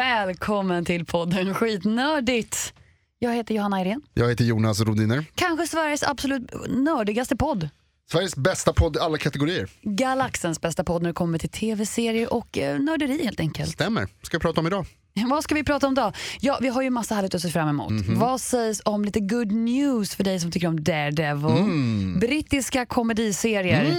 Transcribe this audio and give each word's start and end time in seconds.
Välkommen 0.00 0.84
till 0.84 1.04
podden 1.04 1.54
Skitnördigt. 1.54 2.74
Jag 3.18 3.34
heter 3.34 3.54
Johanna 3.54 3.80
Irene. 3.80 4.00
Jag 4.14 4.28
heter 4.28 4.44
Jonas 4.44 4.80
Rodiner. 4.80 5.24
Kanske 5.34 5.66
Sveriges 5.66 6.02
absolut 6.02 6.42
nördigaste 6.68 7.36
podd. 7.36 7.68
Sveriges 8.12 8.36
bästa 8.36 8.72
podd 8.72 8.96
i 8.96 8.98
alla 8.98 9.18
kategorier. 9.18 9.68
Galaxens 9.82 10.60
bästa 10.60 10.84
podd 10.84 11.02
när 11.02 11.10
det 11.10 11.14
kommer 11.14 11.38
till 11.38 11.48
tv-serier 11.48 12.32
och 12.32 12.58
eh, 12.58 12.80
nörderi 12.80 13.24
helt 13.24 13.40
enkelt. 13.40 13.70
Stämmer. 13.70 14.08
Ska 14.22 14.34
jag 14.34 14.42
prata 14.42 14.60
om 14.60 14.66
idag? 14.66 14.86
Vad 15.30 15.44
ska 15.44 15.54
vi 15.54 15.64
prata 15.64 15.86
om 15.86 15.94
då? 15.94 16.12
Ja, 16.40 16.58
vi 16.60 16.68
har 16.68 16.82
ju 16.82 16.90
massa 16.90 17.14
härligt 17.14 17.34
att 17.34 17.42
se 17.42 17.48
fram 17.48 17.68
emot. 17.68 17.92
Vad 18.08 18.40
sägs 18.40 18.82
om 18.84 19.04
lite 19.04 19.20
good 19.20 19.52
news 19.52 20.14
för 20.14 20.24
dig 20.24 20.40
som 20.40 20.50
tycker 20.50 20.68
om 20.68 20.84
Daredevil? 20.84 22.18
Brittiska 22.20 22.86
komediserier 22.86 23.96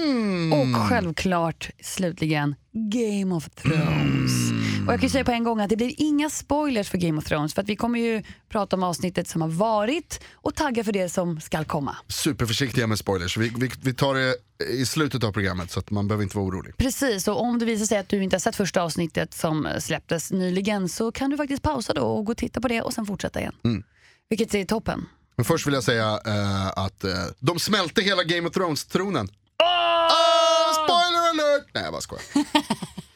och 0.53 0.87
självklart 0.89 1.69
slutligen 1.81 2.55
Game 2.73 3.35
of 3.35 3.49
Thrones. 3.49 4.51
Och 4.87 4.93
jag 4.93 5.01
kan 5.01 5.09
säga 5.09 5.25
på 5.25 5.31
en 5.31 5.43
gång 5.43 5.59
att 5.61 5.69
det 5.69 5.75
blir 5.75 5.93
inga 5.97 6.29
spoilers 6.29 6.89
för 6.89 6.97
Game 6.97 7.17
of 7.17 7.25
Thrones 7.25 7.53
för 7.53 7.61
att 7.61 7.69
vi 7.69 7.75
kommer 7.75 7.99
ju 7.99 8.23
prata 8.49 8.75
om 8.75 8.83
avsnittet 8.83 9.27
som 9.27 9.41
har 9.41 9.49
varit 9.49 10.19
och 10.33 10.55
tagga 10.55 10.83
för 10.83 10.91
det 10.91 11.09
som 11.09 11.41
ska 11.41 11.63
komma. 11.63 11.97
Superförsiktiga 12.07 12.87
med 12.87 12.99
spoilers. 12.99 13.37
Vi, 13.37 13.53
vi, 13.57 13.71
vi 13.81 13.93
tar 13.93 14.15
det 14.15 14.35
i 14.69 14.85
slutet 14.85 15.23
av 15.23 15.31
programmet 15.31 15.71
så 15.71 15.79
att 15.79 15.91
man 15.91 16.07
behöver 16.07 16.23
inte 16.23 16.37
vara 16.37 16.47
orolig. 16.47 16.77
Precis, 16.77 17.27
och 17.27 17.41
om 17.41 17.59
det 17.59 17.65
visar 17.65 17.85
sig 17.85 17.97
att 17.97 18.09
du 18.09 18.23
inte 18.23 18.35
har 18.35 18.39
sett 18.39 18.55
första 18.55 18.81
avsnittet 18.81 19.33
som 19.33 19.67
släpptes 19.79 20.31
nyligen 20.31 20.89
så 20.89 21.11
kan 21.11 21.29
du 21.29 21.37
faktiskt 21.37 21.63
pausa 21.63 21.93
då 21.93 22.01
och 22.01 22.25
gå 22.25 22.31
och 22.31 22.37
titta 22.37 22.61
på 22.61 22.67
det 22.67 22.81
och 22.81 22.93
sen 22.93 23.05
fortsätta 23.05 23.39
igen. 23.39 23.83
Vilket 24.29 24.55
är 24.55 24.65
toppen. 24.65 25.05
Men 25.35 25.45
först 25.45 25.67
vill 25.67 25.73
jag 25.73 25.83
säga 25.83 26.19
eh, 26.25 26.67
att 26.67 27.03
eh, 27.03 27.11
de 27.39 27.59
smälte 27.59 28.01
hela 28.01 28.23
Game 28.23 28.47
of 28.47 28.53
Thrones-tronen. 28.53 29.29
Ah, 29.57 30.73
spoiler 30.73 31.29
alert! 31.29 31.67
Nej 31.73 31.83
jag 31.83 31.93
bara 31.93 32.01
skojar. 32.01 32.23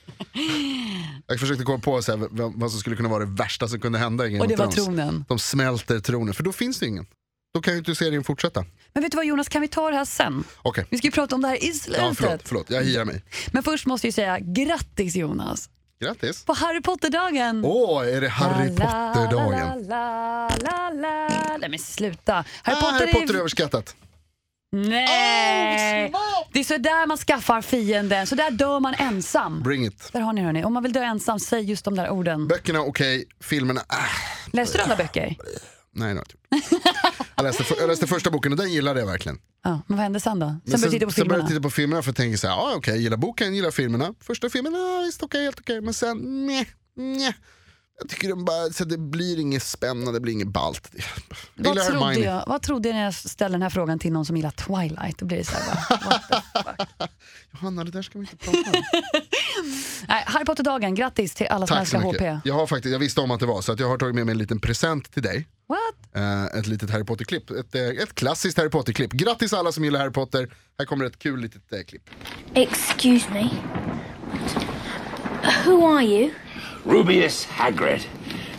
Jag 1.28 1.40
försökte 1.40 1.64
komma 1.64 1.80
på 1.80 2.02
så 2.02 2.18
här, 2.18 2.28
vad, 2.60 2.72
som 2.72 2.80
skulle 2.80 2.96
kunna 2.96 3.10
vara 3.10 3.26
det 3.26 3.32
värsta 3.32 3.68
som 3.68 3.80
kunde 3.80 4.00
hända 4.00 4.24
Och 4.24 4.48
det 4.48 4.56
var 4.56 4.68
tronen. 4.72 5.26
De 5.28 5.40
smälter 5.40 6.00
tronen, 6.00 6.34
för 6.34 6.44
då 6.44 6.52
finns 6.52 6.80
det 6.80 6.86
ingen. 6.88 7.06
Då 7.54 7.62
kan 7.62 7.74
ju 7.74 7.78
inte 7.80 7.96
serien 7.96 8.24
fortsätta. 8.24 8.66
Men 8.94 9.04
vet 9.04 9.12
du 9.12 9.16
vad 9.16 9.26
Jonas, 9.26 9.50
kan 9.50 9.62
vi 9.62 9.68
ta 9.68 9.90
det 9.90 9.98
här 9.98 10.06
sen? 10.06 10.44
Okej, 10.62 10.86
Vi 10.90 10.98
ska 10.98 11.08
ju 11.08 11.12
prata 11.12 11.36
om 11.36 11.42
det 11.42 11.48
här 11.48 11.64
i 11.64 11.74
slutet. 11.74 12.02
ja, 12.04 12.14
förlåt, 12.16 12.42
förlåt, 12.44 12.70
jag 12.70 12.84
hirar 12.84 13.06
mig. 13.06 13.24
Men 13.52 13.64
först 13.64 13.86
måste 13.86 14.08
jag 14.08 14.14
säga 14.14 14.40
grattis 14.40 15.16
Jonas 15.16 15.70
Grattis. 16.00 16.46
på 16.46 16.54
Harry 16.54 16.82
Potter-dagen. 16.82 17.66
Åh, 17.66 18.08
är 18.08 18.22
det 18.22 18.30
Harry 18.30 18.70
Potter-dagen? 18.70 19.88
Nej 21.60 21.70
men 21.70 21.80
sluta. 21.80 22.34
Harry 22.34 22.78
Ah, 22.78 22.82
Potter, 22.82 23.00
Harry 23.00 23.14
Potter 23.14 23.34
är... 23.34 23.40
överskattat. 23.40 23.96
Nej! 24.76 26.14
Det 26.54 26.60
är 26.60 26.64
så 26.64 26.78
där 26.78 27.08
man 27.08 27.18
skaffar 27.18 27.62
fienden, 27.62 28.28
så 28.28 28.36
där 28.36 28.52
dör 28.52 28.80
man 28.80 28.94
ensam. 28.94 29.64
Bring 29.64 29.86
it. 29.86 30.10
Där 30.14 30.20
har 30.20 30.34
ni 30.34 30.42
hörni. 30.42 30.64
Om 30.64 30.74
man 30.74 30.84
vill 30.84 30.94
dö 30.94 31.04
ensam, 31.04 31.40
säg 31.40 31.64
just 31.64 31.86
de 31.86 31.96
där 31.96 32.10
orden. 32.10 32.48
Böckerna 32.48 32.82
okej, 32.82 33.26
filmerna 33.42 33.82
äh. 33.82 34.54
Läste 34.54 34.78
du 34.78 34.84
alla 34.84 34.96
böcker? 34.96 35.24
Nej, 35.24 35.36
det 35.92 36.02
har 36.04 36.10
jag 36.10 36.18
inte 36.18 36.36
jag, 37.36 37.44
läste, 37.44 37.64
för, 37.64 37.78
jag 37.80 37.88
läste 37.88 38.08
första 38.08 38.32
boken 38.32 38.52
och 38.52 38.58
den 38.58 38.74
gillade 38.74 39.00
jag 39.00 39.08
verkligen. 39.08 39.40
Ja, 39.64 39.82
men 39.88 39.98
vad 39.98 40.04
hände 40.04 40.20
sen 40.20 40.40
då? 40.40 40.46
Sen 40.46 40.60
Men 40.66 40.82
började 40.82 40.88
du 40.88 41.00
titta 41.00 41.06
på 41.06 41.12
sen 41.12 41.28
började 41.28 41.44
jag 41.44 41.50
titta 41.50 41.62
på 41.62 41.70
filmerna 41.70 42.02
för 42.02 42.12
att 42.12 42.18
tänka 42.18 42.38
så 42.38 42.48
här, 42.48 42.56
ja 42.56 42.74
okej, 42.78 42.94
jag 42.94 43.02
gillar 43.02 43.18
boken, 43.18 43.48
jag 43.48 43.56
gillar 43.56 43.72
filmerna. 43.72 44.14
Första 44.22 44.50
filmen, 44.50 44.74
ja 44.74 45.02
visst 45.06 45.24
okej, 45.24 45.44
helt 45.44 45.60
okej. 45.60 45.82
Men 45.82 45.94
sen, 45.94 46.46
nej, 46.48 46.68
nej. 46.96 47.36
Jag 48.00 48.10
tycker 48.10 48.30
de 48.30 48.46
bara, 48.46 48.70
så 48.70 48.86
det 48.86 48.98
blir 48.98 49.40
inget 49.40 49.64
spännande, 49.64 50.12
det 50.12 50.20
blir 50.20 50.34
inget 50.34 50.48
ballt. 50.48 50.90
Jag 50.94 51.04
Vad 51.56 51.76
trodde, 51.86 52.06
Hermione. 52.06 52.26
jag, 52.26 52.44
vad 52.48 52.62
trodde 52.62 52.90
jag 52.90 52.96
när 52.96 53.04
jag 53.04 53.14
ställde 53.14 53.56
den 53.56 53.62
här 53.62 53.70
frågan 53.70 54.00
till 54.00 54.12
någon 54.14 54.26
som 54.26 54.38
gillar 54.38 54.52
Twilight? 54.52 55.18
Då 55.18 55.26
blir 55.26 55.38
det 55.38 55.44
så 55.44 55.52
här, 55.58 55.66
bara, 55.90 56.10
what 56.10 56.22
the 56.30 56.60
fuck? 56.64 57.10
Johanna, 57.54 57.84
det 57.84 57.92
där 57.92 58.02
ska 58.02 58.20
vi 58.20 58.24
inte 58.32 58.36
prata 58.38 58.58
om. 58.58 58.64
Nej, 60.08 60.24
Harry 60.28 60.46
Potter-dagen, 60.46 60.96
grattis 60.96 61.34
till 61.36 61.48
alla 61.48 61.68
som 61.68 61.78
Tack 61.78 61.88
så 61.88 61.98
älskar 61.98 62.12
mycket. 62.12 62.36
HP. 62.38 62.46
Jag, 62.46 62.54
har 62.54 62.68
faktiskt, 62.68 62.92
jag 62.94 63.00
visste 63.00 63.22
om 63.22 63.32
att 63.32 63.40
det 63.40 63.46
var, 63.46 63.62
så 63.62 63.72
att 63.72 63.80
jag 63.80 63.88
har 63.90 63.98
tagit 63.98 64.16
med 64.16 64.26
mig 64.26 64.34
en 64.34 64.38
liten 64.40 64.60
present 64.60 65.12
till 65.12 65.24
dig. 65.24 65.48
What? 65.68 66.16
Eh, 66.16 66.60
ett 66.60 66.68
litet 66.68 66.90
Harry 66.90 67.04
Potter-klipp. 67.04 67.52
Ett, 67.52 67.76
eh, 67.76 67.82
ett 67.82 68.16
klassiskt 68.16 68.58
Harry 68.58 68.70
Potter-klipp. 68.70 69.12
Grattis 69.12 69.54
alla 69.54 69.72
som 69.72 69.84
gillar 69.84 70.00
Harry 70.00 70.12
Potter. 70.12 70.50
Här 70.80 70.86
kommer 70.86 71.06
ett 71.06 71.20
kul 71.20 71.40
litet 71.40 71.74
eh, 71.74 71.80
klipp. 71.88 72.10
Excuse 72.54 73.34
me. 73.34 73.50
Who 75.64 75.86
are 75.86 76.02
you? 76.02 76.34
Rubius 76.86 77.46
Hagrid, 77.46 78.06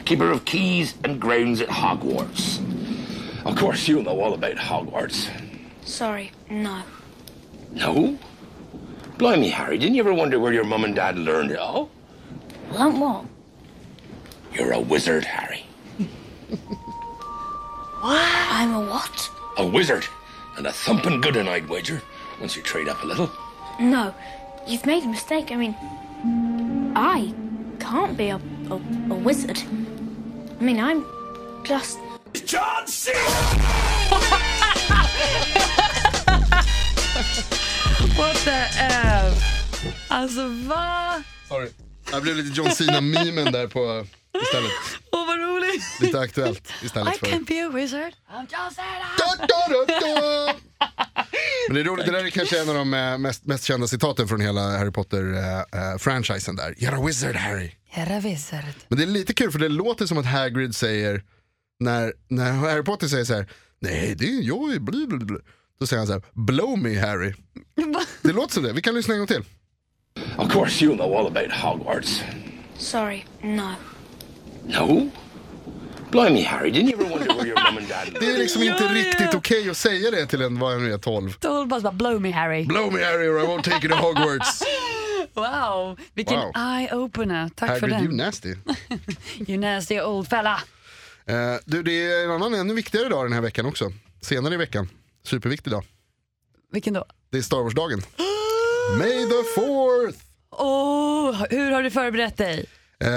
keeper 0.05 0.31
of 0.31 0.45
keys 0.45 0.95
and 1.05 1.21
grounds 1.21 1.61
at 1.61 1.69
Hogwarts. 1.69 2.61
Of 3.45 3.57
course, 3.57 3.87
you'll 3.87 4.03
know 4.03 4.21
all 4.21 4.35
about 4.35 4.57
Hogwarts. 4.57 5.31
Sorry, 5.85 6.33
no. 6.51 6.83
No? 7.73 8.19
Blimey, 9.19 9.51
Harry, 9.51 9.79
didn't 9.79 9.95
you 9.95 10.03
ever 10.03 10.13
wonder 10.13 10.39
where 10.39 10.53
your 10.53 10.65
mum 10.65 10.85
and 10.85 10.95
dad 10.95 11.17
learned 11.17 11.53
it 11.53 11.59
all? 11.59 11.91
Learn 12.73 13.01
what? 13.01 13.25
You're 14.53 14.73
a 14.73 14.81
wizard, 14.81 15.25
Harry. 15.25 15.65
What? 18.01 18.23
I'm 18.51 18.75
a 18.75 18.81
what? 18.81 19.31
A 19.59 19.67
wizard. 19.67 20.07
And 20.57 20.67
a 20.67 20.73
thumping 20.73 21.21
good 21.21 21.37
one, 21.37 21.49
I'd 21.49 21.69
wager, 21.69 22.03
once 22.41 22.57
you 22.57 22.63
trade 22.63 22.89
up 22.89 23.03
a 23.03 23.07
little. 23.07 23.31
No, 23.79 24.15
you've 24.67 24.87
made 24.87 25.05
a 25.05 25.09
mistake. 25.09 25.51
I 25.53 25.57
mean, 25.57 25.77
I 26.99 27.35
can't 27.79 28.17
be 28.17 28.31
a, 28.31 28.41
a, 28.71 28.75
a 29.11 29.15
wizard. 29.15 29.59
I 30.59 30.65
mean, 30.65 30.81
I'm 30.81 31.05
just. 31.63 31.99
John 32.47 32.87
C. 32.87 33.13
What 38.17 38.37
the 38.45 38.67
F? 38.79 39.35
Alltså 40.09 40.49
va? 40.49 41.23
Sorry. 41.49 41.71
Jag 42.13 42.23
blev 42.23 42.37
lite 42.37 42.61
John 42.61 42.71
Cena-memen 42.71 43.53
där 43.53 43.67
på 43.67 43.85
eh, 43.85 44.43
istället. 44.43 44.73
Åh 45.13 45.27
vad 45.27 45.39
roligt. 45.39 46.01
Lite 46.01 46.21
aktuellt 46.21 46.73
istället 46.83 47.15
I 47.15 47.19
för... 47.19 47.27
can 47.27 47.45
be 47.45 47.67
a 47.67 47.69
wizard. 47.69 48.13
I'm 48.31 48.41
just 48.41 48.77
Da, 49.19 49.47
da, 49.47 49.69
da, 49.69 50.01
da. 50.01 50.55
Men 51.69 51.75
det 51.75 51.81
är 51.81 51.85
roligt, 51.85 52.07
det 52.07 52.13
där 52.13 52.25
är 52.25 52.31
kanske 52.31 52.61
en 52.63 52.69
av 52.69 52.75
de 52.75 52.95
eh, 52.95 53.19
mest, 53.19 53.45
mest 53.45 53.65
kända 53.65 53.87
citaten 53.87 54.29
från 54.29 54.41
hela 54.41 54.79
Harry 54.79 54.91
Potter-franchisen 54.91 56.57
där. 56.57 56.73
You're 56.73 57.03
a 57.03 57.07
wizard 57.07 57.37
Harry. 57.37 57.73
Era 57.95 58.21
wizard. 58.21 58.65
Men 58.89 58.99
det 58.99 59.05
är 59.05 59.07
lite 59.07 59.35
kul 59.35 59.53
för 59.53 59.59
det 59.59 59.69
låter 59.69 60.07
som 60.07 60.19
att 60.19 60.27
Hagrid 60.27 60.77
säger, 60.77 61.23
när, 61.81 62.13
när 62.29 62.53
Harry 62.53 62.83
Potter 62.83 63.09
säger 63.09 63.25
så 63.25 63.35
här, 63.35 63.47
nej 63.81 64.15
det 64.19 64.25
är 64.27 64.43
jag 64.43 64.75
är 64.75 64.79
bli, 64.79 65.07
bli, 65.07 65.19
bli. 65.19 65.39
Då 65.81 65.87
säger 65.87 65.99
han 65.99 66.07
så 66.07 66.13
här, 66.13 66.23
blow 66.33 66.79
me 66.79 66.99
Harry. 66.99 67.35
Det 68.23 68.33
låter 68.33 68.55
som 68.55 68.63
det, 68.63 68.73
vi 68.73 68.83
kan 68.83 68.95
lyssna 68.95 69.15
en 69.15 69.21
gång 69.21 69.27
till. 69.27 69.45
Of 70.39 70.53
course, 70.53 70.85
you 70.85 70.97
know 70.97 71.13
all 71.17 71.27
about 71.27 71.53
Hogwarts. 71.53 72.23
Sorry, 72.79 73.25
no. 73.43 73.75
No? 74.67 75.11
Blimey, 76.11 76.43
Harry, 76.43 76.71
didn't 76.71 76.89
you 76.91 76.95
ever 77.01 77.11
wonder 77.11 77.35
where 77.35 77.47
your 77.47 77.57
mum 77.57 77.77
and 77.79 77.89
dad 77.89 78.17
Det 78.21 78.27
är 78.27 78.39
liksom 78.39 78.63
inte 78.63 78.85
riktigt 78.89 79.35
okej 79.35 79.71
att 79.71 79.77
säga 79.77 80.11
det 80.11 80.27
till 80.27 80.43
en, 80.43 80.59
vad 80.59 80.75
jag 80.75 80.83
nu 80.83 80.93
är, 80.93 80.99
12. 80.99 81.37
Då 81.41 81.65
bara 81.65 81.93
blow 81.93 82.21
me 82.21 82.31
Harry. 82.31 82.65
Blow 82.65 82.93
me 82.93 83.05
Harry 83.05 83.29
or 83.29 83.39
I 83.41 83.47
won't 83.47 83.63
take 83.63 83.87
you 83.87 83.97
to 83.97 84.03
Hogwarts. 84.03 84.63
Wow, 85.35 85.99
vilken 86.15 86.39
Wow. 86.41 86.53
eye-opener. 86.57 87.51
Tack 87.57 87.69
för 87.81 87.89
Hagrid, 87.89 87.99
you 87.99 88.09
den. 88.09 88.17
nasty. 88.17 88.55
You 89.47 89.59
nasty 89.59 90.01
old 90.01 90.29
fella. 90.29 90.61
Eh, 91.27 91.55
du, 91.65 91.83
det 91.83 91.93
är 92.13 92.25
en 92.25 92.31
annan 92.31 92.55
ännu 92.55 92.75
viktigare 92.75 93.09
dag 93.09 93.25
den 93.25 93.33
här 93.33 93.41
veckan 93.41 93.67
också. 93.67 93.93
Senare 94.21 94.55
i 94.55 94.57
veckan. 94.57 94.89
Superviktig 95.25 95.71
dag. 95.73 95.85
Vilken 96.73 96.95
då? 96.95 97.05
Det 97.31 97.39
är 97.39 97.43
Star 97.43 97.57
Wars-dagen. 97.63 98.03
May 98.99 99.09
the 99.29 99.43
fourth! 99.55 100.19
Åh, 100.51 101.45
hur 101.51 101.71
har 101.71 101.83
du 101.83 101.91
förberett 101.91 102.37
dig? 102.37 102.67
Eh, 103.05 103.11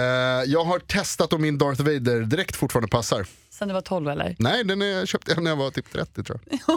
jag 0.52 0.64
har 0.64 0.80
testat 0.80 1.34
om 1.34 1.42
min 1.42 1.58
Darth 1.58 1.82
Vader 1.82 2.22
direkt 2.22 2.56
fortfarande 2.56 2.88
passar. 2.88 3.26
Sen 3.50 3.68
du 3.68 3.74
var 3.74 3.82
12 3.82 4.10
eller? 4.10 4.36
Nej, 4.40 4.64
den 4.64 4.82
är, 4.82 5.06
köpte 5.06 5.32
jag 5.32 5.44
när 5.44 5.52
jag 5.52 5.56
var 5.58 5.72
typ 5.72 5.92
30 5.92 6.24
tror 6.24 6.40
jag. 6.50 6.60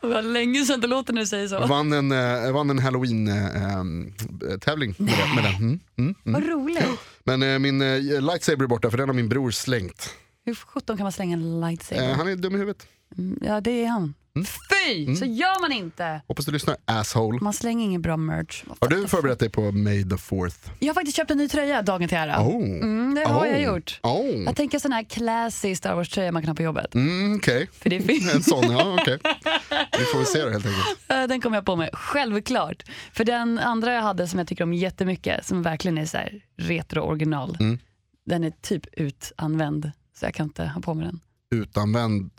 Det 0.00 0.06
var 0.06 0.22
länge 0.22 0.64
sedan 0.64 0.80
det 0.80 0.86
låter 0.86 1.12
när 1.12 1.20
du 1.20 1.26
säger 1.26 1.48
så. 1.48 1.66
Vann 1.66 1.92
en, 1.92 2.12
eh, 2.12 2.52
vann 2.52 2.70
en 2.70 2.78
halloween-tävling 2.78 4.94
med, 4.98 5.14
den- 5.18 5.34
med 5.34 5.44
den. 5.44 5.54
Mm, 5.54 5.80
mm, 5.98 6.14
mm. 6.24 6.40
Vad 6.40 6.46
roligt. 6.52 6.84
Men 7.24 7.42
eh, 7.42 7.58
min 7.58 7.82
eh, 7.82 8.20
lightsaber 8.22 8.64
är 8.64 8.68
borta 8.68 8.90
för 8.90 8.98
den 8.98 9.08
har 9.08 9.14
min 9.14 9.28
bror 9.28 9.50
slängt. 9.50 10.14
Hur 10.44 10.54
sjutton 10.54 10.96
kan 10.96 11.04
man 11.04 11.12
slänga 11.12 11.36
en 11.36 11.60
lightsaber? 11.60 12.10
Eh, 12.10 12.16
han 12.16 12.28
är 12.28 12.36
dum 12.36 12.54
i 12.54 12.58
huvudet. 12.58 12.86
Ja, 13.40 13.60
det 13.60 13.84
är 13.84 13.86
han. 13.88 14.14
Fy! 14.44 15.16
Så 15.16 15.24
gör 15.24 15.60
man 15.60 15.72
inte. 15.72 16.20
Hoppas 16.28 16.46
du 16.46 16.52
lyssnar, 16.52 16.76
asshole. 16.84 17.38
Man 17.40 17.52
slänger 17.52 17.84
ingen 17.84 18.02
bra 18.02 18.16
merch. 18.16 18.64
Har 18.80 18.88
du 18.88 19.08
förberett 19.08 19.38
dig 19.38 19.50
på 19.50 19.72
May 19.72 20.04
the 20.10 20.16
fourth? 20.16 20.56
Jag 20.78 20.88
har 20.88 20.94
faktiskt 20.94 21.16
köpt 21.16 21.30
en 21.30 21.38
ny 21.38 21.48
tröja 21.48 21.82
dagen 21.82 22.08
till 22.08 22.16
ära. 22.18 22.40
Oh. 22.42 22.54
Mm, 22.64 23.14
det 23.14 23.24
har 23.24 23.44
oh. 23.44 23.48
jag 23.48 23.62
gjort. 23.62 24.00
Oh. 24.02 24.26
Jag 24.44 24.56
tänker 24.56 24.78
sån 24.78 24.92
här 24.92 25.02
classy 25.02 25.74
Star 25.76 25.94
Wars-tröja 25.94 26.32
man 26.32 26.42
kan 26.42 26.48
ha 26.48 26.54
på 26.54 26.62
jobbet. 26.62 26.94
Mm, 26.94 27.36
Okej, 27.36 27.68
För 27.72 27.90
det 27.90 28.00
finns. 28.00 28.34
en 28.34 28.42
sån, 28.42 28.70
ja 28.72 28.96
okej. 29.00 29.18
Vi 29.98 30.04
får 30.04 30.18
väl 30.18 30.26
se 30.26 30.42
då 30.42 30.50
helt 30.50 30.66
enkelt. 30.66 30.98
Eh, 31.08 31.26
Den 31.26 31.40
kommer 31.40 31.56
jag 31.56 31.64
på 31.64 31.76
mig, 31.76 31.90
självklart. 31.92 32.82
För 33.12 33.24
den 33.24 33.58
andra 33.58 33.92
jag 33.94 34.02
hade 34.02 34.28
som 34.28 34.38
jag 34.38 34.48
tycker 34.48 34.64
om 34.64 34.72
jättemycket, 34.72 35.46
som 35.46 35.62
verkligen 35.62 35.98
är 35.98 36.06
så 36.06 36.16
här 36.16 36.40
retro 36.56 37.00
original, 37.00 37.56
Mm. 37.60 37.78
den 38.26 38.44
är 38.44 38.52
typ 38.62 38.86
utanvänd. 38.92 39.90
Så 40.18 40.24
jag 40.26 40.34
kan 40.34 40.46
inte 40.46 40.64
ha 40.66 40.80
på 40.80 40.94
mig 40.94 41.06
den. 41.06 41.20
Utanvänd, 41.50 42.30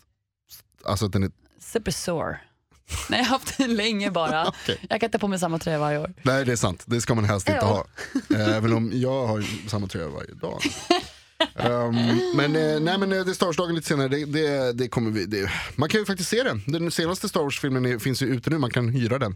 alltså 0.85 1.05
att 1.05 1.11
den 1.11 1.23
är, 1.23 1.31
Super 1.59 1.91
sore. 1.91 2.39
Nej, 3.09 3.19
jag 3.19 3.25
har 3.25 3.31
haft 3.31 3.57
den 3.57 3.75
länge 3.75 4.11
bara. 4.11 4.47
Okej. 4.47 4.79
Jag 4.89 4.99
kan 4.99 5.07
inte 5.07 5.19
på 5.19 5.27
mig 5.27 5.39
samma 5.39 5.59
tröja 5.59 5.79
varje 5.79 5.97
år. 5.99 6.13
nej 6.21 6.45
det 6.45 6.51
är 6.51 6.55
sant, 6.55 6.83
det 6.85 7.01
ska 7.01 7.15
man 7.15 7.23
helst 7.25 7.49
inte 7.49 7.65
ha. 7.65 7.85
Eh, 8.29 8.57
Även 8.57 8.73
om 8.73 8.91
jag 8.93 9.27
har 9.27 9.69
samma 9.69 9.87
tröja 9.87 10.07
varje 10.07 10.33
dag. 10.33 10.61
Um, 11.55 11.95
men 12.35 12.55
eh, 12.55 12.79
nej 12.79 12.97
men 12.97 13.11
eh, 13.13 13.23
det 13.25 13.31
är 13.31 13.33
Star 13.33 13.45
Wars-dagen 13.45 13.75
lite 13.75 13.87
senare, 13.87 14.07
det, 14.07 14.25
det, 14.25 14.73
det 14.73 14.87
kommer 14.87 15.11
vi, 15.11 15.25
det, 15.25 15.51
man 15.75 15.89
kan 15.89 15.99
ju 15.99 16.05
faktiskt 16.05 16.29
se 16.29 16.43
den. 16.43 16.61
Den 16.67 16.91
senaste 16.91 17.29
Star 17.29 17.41
Wars-filmen 17.41 17.99
finns 17.99 18.21
ju 18.21 18.27
ute 18.27 18.49
nu, 18.49 18.57
man 18.57 18.69
kan 18.71 18.89
hyra 18.89 19.19
den. 19.19 19.35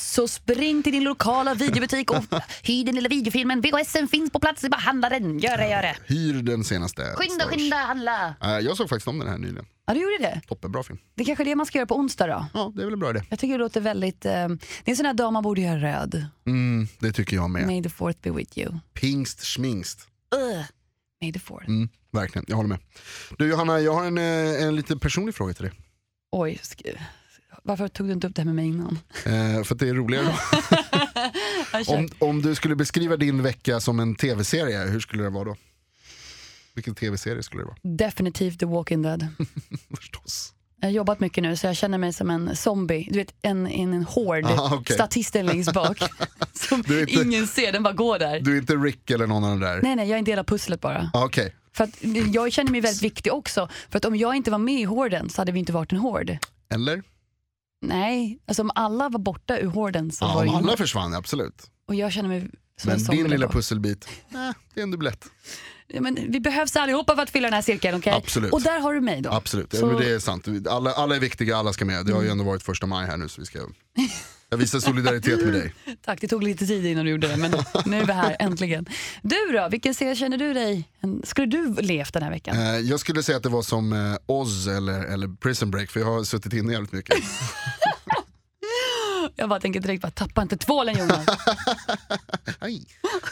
Så 0.00 0.28
spring 0.28 0.82
till 0.82 0.92
din 0.92 1.04
lokala 1.04 1.54
videobutik 1.54 2.10
och 2.10 2.24
hyr 2.62 2.84
den 2.84 2.94
lilla 2.94 3.08
videofilmen. 3.08 3.60
VHSen 3.60 4.08
finns 4.08 4.30
på 4.30 4.40
plats, 4.40 4.62
bara 4.62 4.76
handla 4.76 5.08
den. 5.08 5.38
Gör 5.38 5.56
det, 5.56 5.68
gör 5.68 5.82
det. 5.82 5.96
Hyr 6.06 6.42
den 6.42 6.64
senaste 6.64 7.02
Skynda, 7.02 7.34
Star 7.34 7.44
Wars. 7.44 7.54
skynda, 7.54 7.76
handla. 7.76 8.34
Eh, 8.42 8.48
jag 8.50 8.76
såg 8.76 8.88
faktiskt 8.88 9.08
om 9.08 9.18
den 9.18 9.28
här 9.28 9.38
nyligen, 9.38 9.66
Ja, 9.86 9.94
du 9.94 10.00
gjorde 10.00 10.18
det. 10.18 10.40
toppenbra 10.48 10.82
film. 10.82 10.98
Det 11.14 11.22
är 11.22 11.26
kanske 11.26 11.42
är 11.42 11.44
det 11.44 11.54
man 11.54 11.66
ska 11.66 11.78
göra 11.78 11.86
på 11.86 11.96
onsdag 11.96 12.26
då. 12.26 12.46
Ja, 12.54 12.72
det 12.76 12.82
är 12.82 12.84
väl 12.84 12.92
en 12.92 13.00
bra 13.00 13.10
idé. 13.10 13.22
Jag 13.30 13.38
tycker 13.38 13.52
det 13.52 13.58
låter 13.64 13.80
väldigt... 13.80 14.24
Eh, 14.24 14.32
det 14.32 14.36
är 14.84 14.90
en 14.90 14.96
sån 14.96 15.06
här 15.06 15.14
dag 15.14 15.32
man 15.32 15.42
borde 15.42 15.60
göra 15.60 15.78
röd. 15.78 16.26
Mm, 16.46 16.88
det 16.98 17.12
tycker 17.12 17.36
jag 17.36 17.50
med. 17.50 17.66
May 17.66 17.82
the 17.82 17.88
fourth 17.90 18.18
be 18.22 18.30
with 18.30 18.58
you. 18.58 18.74
Pingst 18.94 19.44
schmingst. 19.44 20.06
Ugh. 20.34 20.64
May 21.22 21.32
the 21.32 21.38
fourth. 21.40 21.68
Mm, 21.68 21.88
verkligen, 22.12 22.44
jag 22.48 22.56
håller 22.56 22.68
med. 22.68 22.78
Du 23.38 23.48
Johanna, 23.50 23.80
jag 23.80 23.94
har 23.94 24.04
en, 24.04 24.18
eh, 24.18 24.62
en 24.64 24.76
lite 24.76 24.96
personlig 24.96 25.34
fråga 25.34 25.54
till 25.54 25.64
dig. 25.64 25.72
Oj, 26.32 26.58
sk- 26.62 26.98
varför 27.62 27.88
tog 27.88 28.06
du 28.06 28.12
inte 28.12 28.26
upp 28.26 28.34
det 28.34 28.42
här 28.42 28.46
med 28.46 28.54
mig 28.54 28.66
innan? 28.66 28.98
Eh, 29.24 29.62
för 29.64 29.74
att 29.74 29.78
det 29.78 29.88
är 29.88 29.94
roligare 29.94 30.24
då. 31.86 31.92
Om, 31.94 32.08
om 32.18 32.42
du 32.42 32.54
skulle 32.54 32.76
beskriva 32.76 33.16
din 33.16 33.42
vecka 33.42 33.80
som 33.80 34.00
en 34.00 34.14
tv-serie, 34.14 34.78
hur 34.78 35.00
skulle 35.00 35.22
det 35.22 35.30
vara 35.30 35.44
då? 35.44 35.56
Vilken 36.74 36.94
tv-serie 36.94 37.42
skulle 37.42 37.62
det 37.62 37.66
vara? 37.66 37.76
Definitivt 37.82 38.58
The 38.60 38.66
Walking 38.66 39.02
Dead. 39.02 39.26
Förstås. 39.96 40.52
Jag 40.80 40.88
har 40.88 40.92
jobbat 40.92 41.20
mycket 41.20 41.42
nu 41.42 41.56
så 41.56 41.66
jag 41.66 41.76
känner 41.76 41.98
mig 41.98 42.12
som 42.12 42.30
en 42.30 42.56
zombie. 42.56 43.08
Du 43.10 43.18
vet 43.18 43.34
en, 43.42 43.66
en, 43.66 43.94
en 43.94 44.02
hård 44.04 44.44
Ah, 44.44 44.74
okej. 44.74 44.94
statisten 44.94 45.46
längst 45.46 45.72
bak. 45.72 45.98
som 46.52 46.78
inte- 46.78 47.12
ingen 47.12 47.46
ser, 47.46 47.72
den 47.72 47.82
bara 47.82 47.94
går 47.94 48.18
där. 48.18 48.40
Du 48.40 48.54
är 48.54 48.58
inte 48.60 48.74
Rick 48.74 49.10
eller 49.10 49.26
någon 49.26 49.44
av 49.44 49.50
de 49.50 49.60
där? 49.60 49.82
Nej 49.82 49.96
nej, 49.96 50.08
jag 50.08 50.14
är 50.14 50.18
en 50.18 50.24
del 50.24 50.38
av 50.38 50.44
pusslet 50.44 50.80
bara. 50.80 51.10
Ah, 51.14 51.24
Okej, 51.24 51.54
För 51.72 51.84
att 51.84 51.90
jag 52.34 52.52
känner 52.52 52.70
mig 52.70 52.80
väldigt 52.80 53.02
viktig 53.02 53.32
också. 53.32 53.68
För 53.90 53.96
att 53.98 54.04
om 54.04 54.16
jag 54.16 54.34
inte 54.36 54.50
var 54.50 54.58
med 54.58 54.80
i 54.80 54.84
horden 54.84 55.30
så 55.30 55.40
hade 55.40 55.52
vi 55.52 55.58
inte 55.58 55.72
varit 55.72 55.92
en 55.92 55.98
hord. 55.98 56.36
eller? 56.74 57.02
Nej, 57.80 58.38
alltså 58.48 58.62
om 58.62 58.70
alla 58.74 59.08
var 59.08 59.18
borta 59.20 59.58
ur 59.58 59.66
horden 59.66 60.10
så 60.12 60.24
Ja, 60.24 60.28
var 60.28 60.34
om 60.40 60.46
det 60.46 60.50
ingen 60.52 60.64
alla 60.64 60.76
försvann, 60.76 61.14
absolut. 61.14 61.70
Och 61.88 61.94
jag 61.94 62.12
känner 62.12 62.28
mig 62.28 62.40
som 62.80 62.90
en 62.90 62.96
Men 62.96 63.00
zombie 63.04 63.16
din 63.16 63.24
där 63.24 63.30
lilla 63.30 63.46
bak. 63.46 63.54
pusselbit, 63.54 64.08
eh, 64.30 64.50
det 64.74 64.80
är 64.80 64.82
en 64.82 64.90
dubblett. 64.90 65.24
Ja, 65.86 66.00
men 66.00 66.14
vi 66.32 66.40
behövs 66.40 66.76
allihopa 66.76 67.14
för 67.16 67.22
att 67.22 67.30
fylla 67.30 67.46
den 67.46 67.54
här 67.54 67.62
cirkeln, 67.62 67.98
okej? 67.98 68.12
Absolut. 68.12 68.52
Och 68.52 68.62
där 68.62 68.80
har 68.80 68.94
du 68.94 69.00
mig 69.00 69.20
då. 69.22 69.30
Absolut, 69.30 69.72
ja, 69.74 69.80
Så- 69.80 69.86
men 69.86 69.96
det 69.96 70.10
är 70.14 70.18
sant. 70.18 70.48
Alla, 70.70 70.92
alla 70.92 71.16
är 71.16 71.20
viktiga, 71.20 71.56
alla 71.56 71.72
ska 71.72 71.84
med. 71.84 72.06
Det 72.06 72.12
har 72.12 72.22
ju 72.22 72.28
ändå 72.28 72.44
varit 72.44 72.62
första 72.62 72.86
maj 72.86 73.06
här 73.06 73.16
nu 73.16 73.28
så 73.28 73.40
vi 73.40 73.46
ska... 73.46 73.58
Jag 74.50 74.58
visar 74.58 74.80
solidaritet 74.80 75.44
med 75.44 75.52
dig. 75.54 75.74
Tack, 76.04 76.20
det 76.20 76.28
tog 76.28 76.42
lite 76.42 76.66
tid 76.66 76.86
innan 76.86 77.04
du 77.04 77.10
gjorde 77.10 77.28
det, 77.28 77.36
men 77.36 77.50
nu 77.86 77.96
är 78.00 78.04
vi 78.06 78.12
här 78.12 78.36
äntligen. 78.40 78.86
Du 79.22 79.36
då, 79.52 79.68
vilken 79.70 79.94
serie 79.94 80.16
känner 80.16 80.38
du 80.38 80.52
dig... 80.54 80.88
Skulle 81.24 81.46
du 81.46 81.74
levt 81.74 82.12
den 82.12 82.22
här 82.22 82.30
veckan? 82.30 82.56
Eh, 82.56 82.62
jag 82.78 83.00
skulle 83.00 83.22
säga 83.22 83.36
att 83.36 83.42
det 83.42 83.48
var 83.48 83.62
som 83.62 83.92
eh, 83.92 84.16
Oz 84.26 84.66
eller, 84.68 85.00
eller 85.04 85.36
Prison 85.36 85.70
Break 85.70 85.90
för 85.90 86.00
jag 86.00 86.06
har 86.06 86.24
suttit 86.24 86.52
inne 86.52 86.72
jävligt 86.72 86.92
mycket. 86.92 87.16
Jag 89.36 89.48
bara 89.48 89.60
tänker 89.60 89.80
direkt, 89.80 90.02
bara, 90.02 90.10
tappa 90.10 90.42
inte 90.42 90.56
tvålen 90.56 90.98
Jonas. 90.98 91.26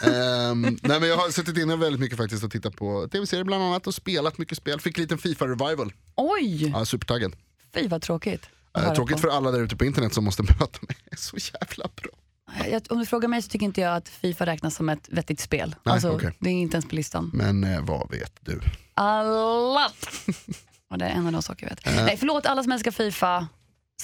Ehm, 0.02 0.78
nej 0.82 1.00
men 1.00 1.08
jag 1.08 1.16
har 1.16 1.30
suttit 1.30 1.56
inne 1.58 1.76
väldigt 1.76 2.00
mycket 2.00 2.18
faktiskt 2.18 2.44
och 2.44 2.50
tittat 2.50 2.76
på 2.76 3.08
tv-serier 3.12 3.44
bland 3.44 3.62
annat 3.62 3.86
och 3.86 3.94
spelat 3.94 4.38
mycket 4.38 4.58
spel. 4.58 4.80
Fick 4.80 4.98
en 4.98 5.02
liten 5.02 5.18
Fifa-revival. 5.18 5.92
Oj, 6.16 6.70
Ja, 6.70 6.84
supertaggad. 6.84 7.36
fy 7.74 7.88
vad 7.88 8.02
tråkigt. 8.02 8.46
Eh, 8.76 8.92
tråkigt 8.92 9.20
för 9.20 9.28
alla 9.28 9.50
där 9.50 9.60
ute 9.60 9.76
på 9.76 9.84
internet 9.84 10.14
som 10.14 10.24
måste 10.24 10.42
möta 10.60 10.78
mig. 10.80 10.96
Så 11.16 11.36
jävla 11.36 11.88
bra. 12.02 12.10
Jag, 12.70 12.82
om 12.90 12.98
du 12.98 13.06
frågar 13.06 13.28
mig 13.28 13.42
så 13.42 13.48
tycker 13.48 13.66
inte 13.66 13.80
jag 13.80 13.96
att 13.96 14.08
Fifa 14.08 14.46
räknas 14.46 14.74
som 14.74 14.88
ett 14.88 15.08
vettigt 15.08 15.40
spel. 15.40 15.74
Nej, 15.82 15.92
alltså, 15.92 16.10
okej. 16.10 16.36
Det 16.38 16.50
är 16.50 16.54
inte 16.54 16.74
ens 16.76 16.88
på 16.88 16.94
listan. 16.94 17.30
Men 17.34 17.64
eh, 17.64 17.80
vad 17.80 18.10
vet 18.10 18.32
du? 18.40 18.60
Alla! 18.94 19.90
Och 20.90 20.98
det 20.98 21.04
är 21.04 21.10
en 21.10 21.26
av 21.26 21.32
de 21.32 21.42
saker 21.42 21.66
jag 21.66 21.70
vet. 21.70 21.86
Eh. 21.98 22.04
Nej, 22.04 22.16
förlåt 22.16 22.46
alla 22.46 22.62
som 22.62 22.72
älskar 22.72 22.90
Fifa. 22.90 23.48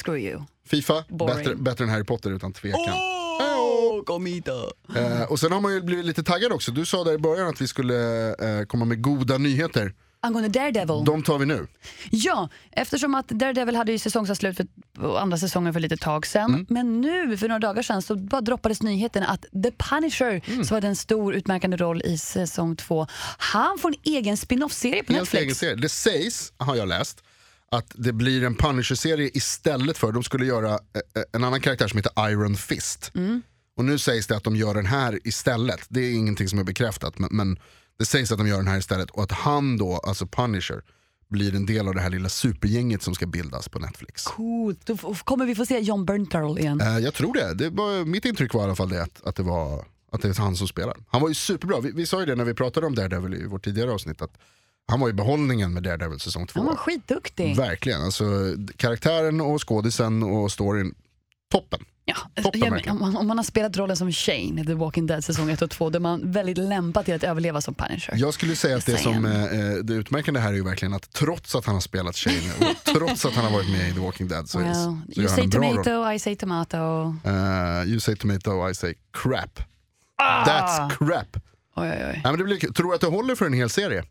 Screw 0.05 0.19
you. 0.21 0.43
Fifa, 0.67 1.05
Boring. 1.09 1.37
bättre, 1.37 1.55
bättre 1.55 1.85
än 1.85 1.91
Harry 1.91 2.05
Potter 2.05 2.31
utan 2.31 2.53
tvekan. 2.53 2.95
Oh, 2.95 4.05
kom 4.05 4.27
hit. 4.27 4.49
Eh, 4.49 5.23
och 5.23 5.41
sen 5.41 5.53
har 5.53 5.61
man 5.61 5.73
ju 5.75 5.81
blivit 5.83 6.05
lite 6.05 6.23
taggad 6.23 6.53
också. 6.53 6.73
Du 6.73 6.87
sa 6.87 7.05
där 7.05 7.13
i 7.13 7.19
början 7.19 7.49
att 7.49 7.61
vi 7.61 7.69
skulle 7.69 8.29
eh, 8.29 8.65
komma 8.67 8.85
med 8.85 9.03
goda 9.03 9.39
nyheter. 9.39 9.95
Angående 10.25 10.49
Daredevil. 10.49 11.05
De 11.05 11.23
tar 11.23 11.39
vi 11.39 11.47
nu. 11.47 11.67
Ja, 12.11 12.49
eftersom 12.73 13.15
att 13.15 13.29
Daredevil 13.29 13.77
hade 13.77 13.93
ju 13.93 13.99
säsongsavslut 13.99 14.57
för 14.57 14.67
andra 15.19 15.39
säsongen 15.39 15.73
för 15.73 15.81
lite 15.81 15.97
tag 15.97 16.27
sedan. 16.27 16.51
Mm. 16.55 16.67
Men 16.69 17.01
nu 17.01 17.37
för 17.37 17.49
några 17.49 17.59
dagar 17.59 17.83
sedan 17.83 18.03
så 18.03 18.17
bara 18.17 18.41
droppades 18.41 18.83
nyheten 18.83 19.23
att 19.23 19.43
The 19.63 19.71
Punisher, 19.71 20.41
Mm. 20.47 20.65
som 20.65 20.75
hade 20.75 20.87
en 20.89 20.97
stor 20.97 21.35
utmärkande 21.35 21.77
roll 21.77 22.03
i 22.05 22.19
säsong 22.19 22.77
två, 22.77 23.07
han 23.39 23.79
får 23.79 23.89
en 23.89 23.95
egen 24.05 24.37
spin-off-serie 24.37 25.03
på 25.05 25.13
Helt 25.13 25.35
egen 25.35 25.41
Netflix. 25.47 25.59
serie. 25.59 25.75
Det 25.77 25.89
sägs, 25.89 26.53
har 26.57 26.77
jag 26.77 26.89
läst, 26.89 27.23
att 27.71 27.93
det 27.95 28.13
blir 28.13 28.45
en 28.45 28.55
Punisher-serie 28.55 29.31
istället 29.35 29.99
för, 29.99 30.13
de 30.13 30.23
skulle 30.23 30.47
göra 30.47 30.69
eh, 30.71 30.77
eh, 31.17 31.23
en 31.33 31.45
annan 31.45 31.61
karaktär 31.61 31.89
som 31.89 31.97
heter 31.97 32.31
Iron 32.31 32.57
Fist. 32.57 33.11
Mm. 33.15 33.43
Och 33.77 33.85
nu 33.85 33.99
sägs 33.99 34.27
det 34.27 34.37
att 34.37 34.45
de 34.45 34.57
gör 34.57 34.75
den 34.75 34.87
här 34.87 35.19
istället. 35.25 35.81
Det 35.89 36.01
är 36.01 36.13
ingenting 36.13 36.49
som 36.49 36.59
är 36.59 36.65
bekräftat 36.65 37.19
men, 37.19 37.29
men 37.33 37.59
det 38.03 38.07
sägs 38.07 38.33
att 38.33 38.39
de 38.39 38.49
gör 38.49 38.57
den 38.57 38.69
här 38.69 38.79
istället 38.79 39.11
och 39.11 39.23
att 39.23 39.33
han 39.33 39.77
då, 39.79 39.97
alltså 39.97 40.27
Punisher, 40.27 40.83
blir 41.29 41.55
en 41.55 41.67
del 41.67 41.89
av 41.89 41.95
det 41.95 42.01
här 42.01 42.11
lilla 42.11 42.29
supergänget 42.29 43.03
som 43.03 43.15
ska 43.15 43.27
bildas 43.27 43.69
på 43.69 43.79
Netflix. 43.79 44.23
Coolt, 44.25 44.87
då 44.87 44.95
f- 45.13 45.23
kommer 45.25 45.47
vi 45.47 45.55
få 45.55 45.67
se 45.67 45.79
John 45.81 46.05
Bernthal 46.05 46.59
igen. 46.59 46.81
Eh, 46.81 46.99
jag 46.99 47.15
tror 47.15 47.35
det. 47.35 47.55
det 47.55 47.71
var, 47.71 48.05
mitt 48.05 48.25
intryck 48.25 48.55
var 48.55 48.61
i 48.61 48.65
alla 48.65 48.75
fall 48.77 48.89
det 48.89 49.03
att, 49.03 49.23
att, 49.25 49.37
det 49.37 49.43
var, 49.43 49.85
att 50.13 50.23
det 50.23 50.29
är 50.29 50.35
han 50.43 50.57
som 50.57 50.69
spelar. 50.69 50.97
Han 51.09 51.21
var 51.21 51.29
ju 51.29 51.35
superbra. 51.35 51.81
Vi, 51.81 51.91
vi 51.91 52.07
sa 52.07 52.21
ju 52.21 52.27
det 52.27 52.35
när 52.35 52.45
vi 52.45 52.55
pratade 52.55 52.87
om 52.87 52.95
Daredevil 52.95 53.35
i 53.35 53.47
vårt 53.47 53.65
tidigare 53.65 53.91
avsnitt 53.93 54.23
att 54.23 54.39
han 54.89 55.01
var 55.01 55.09
i 55.09 55.13
behållningen 55.13 55.73
med 55.73 55.83
Daredevil 55.83 56.21
säsong 56.21 56.47
två. 56.47 56.61
Han 56.61 56.67
var 56.67 56.77
skitduktig. 56.77 57.57
Verkligen, 57.57 58.03
alltså, 58.03 58.25
karaktären 58.77 59.41
och 59.41 59.69
skådisen 59.69 60.23
och 60.23 60.53
storyn, 60.53 60.95
toppen. 61.53 61.85
Ja, 62.05 62.15
Toppen 62.43 62.61
ja, 62.61 62.65
men 62.67 62.73
verkligen. 62.73 62.97
om, 62.97 63.01
man, 63.13 63.17
om 63.17 63.27
man 63.27 63.37
har 63.39 63.45
spelat 63.45 63.77
rollen 63.77 63.97
som 63.97 64.13
Shane 64.13 64.61
i 64.61 64.65
The 64.67 64.75
Walking 64.75 65.07
Dead 65.07 65.25
säsong 65.25 65.51
1 65.51 65.63
och 65.63 65.71
2 65.71 65.91
då 65.91 65.97
är 65.97 66.01
man 66.01 66.31
väldigt 66.33 66.59
lämpad 66.59 67.05
till 67.05 67.15
att 67.15 67.23
överleva 67.25 67.61
som 67.61 67.75
Punisher. 67.75 68.15
Jag 68.17 68.35
skulle 68.35 68.57
säga 68.57 68.77
att 68.77 68.87
det 68.87 68.97
som 68.99 69.23
saying. 69.25 69.71
eh, 69.75 69.75
det 69.77 69.95
utmärkande 69.95 70.41
här 70.41 70.49
är 70.49 70.55
ju 70.55 70.65
verkligen 70.65 70.95
att 70.95 71.13
trots 71.13 71.55
att 71.55 71.65
han 71.67 71.75
har 71.75 71.81
spelat 71.81 72.17
Shane 72.17 72.53
och 72.71 72.85
trots 72.95 73.25
att 73.25 73.35
han 73.35 73.45
har 73.45 73.53
varit 73.53 73.71
med 73.71 73.89
i 73.89 73.93
The 73.93 74.01
Walking 74.01 74.29
Dead 74.29 74.49
så, 74.49 74.59
är, 74.59 74.63
well, 74.63 74.75
så 74.75 75.21
you 75.21 75.29
say 75.29 75.47
bra 75.47 75.61
roll. 75.63 75.85
tomato, 75.85 76.13
I 76.13 76.19
say 76.19 76.37
tomato. 76.37 76.77
Eh, 77.25 77.89
you 77.91 78.01
say 78.01 78.17
tomato, 78.17 78.71
I 78.71 78.75
say 78.75 78.95
crap. 79.23 79.61
Ah! 80.23 80.45
That's 80.45 80.97
crap. 80.99 81.37
Oj, 81.77 81.89
oj, 81.91 81.91
oj. 81.91 81.97
Nej, 82.13 82.21
men 82.25 82.39
det 82.39 82.45
blir, 82.45 82.57
tror 82.73 82.89
du 82.89 82.95
att 82.95 83.01
det 83.01 83.07
håller 83.07 83.35
för 83.35 83.47
en 83.47 83.53
hel 83.53 83.71
serie? 83.71 84.05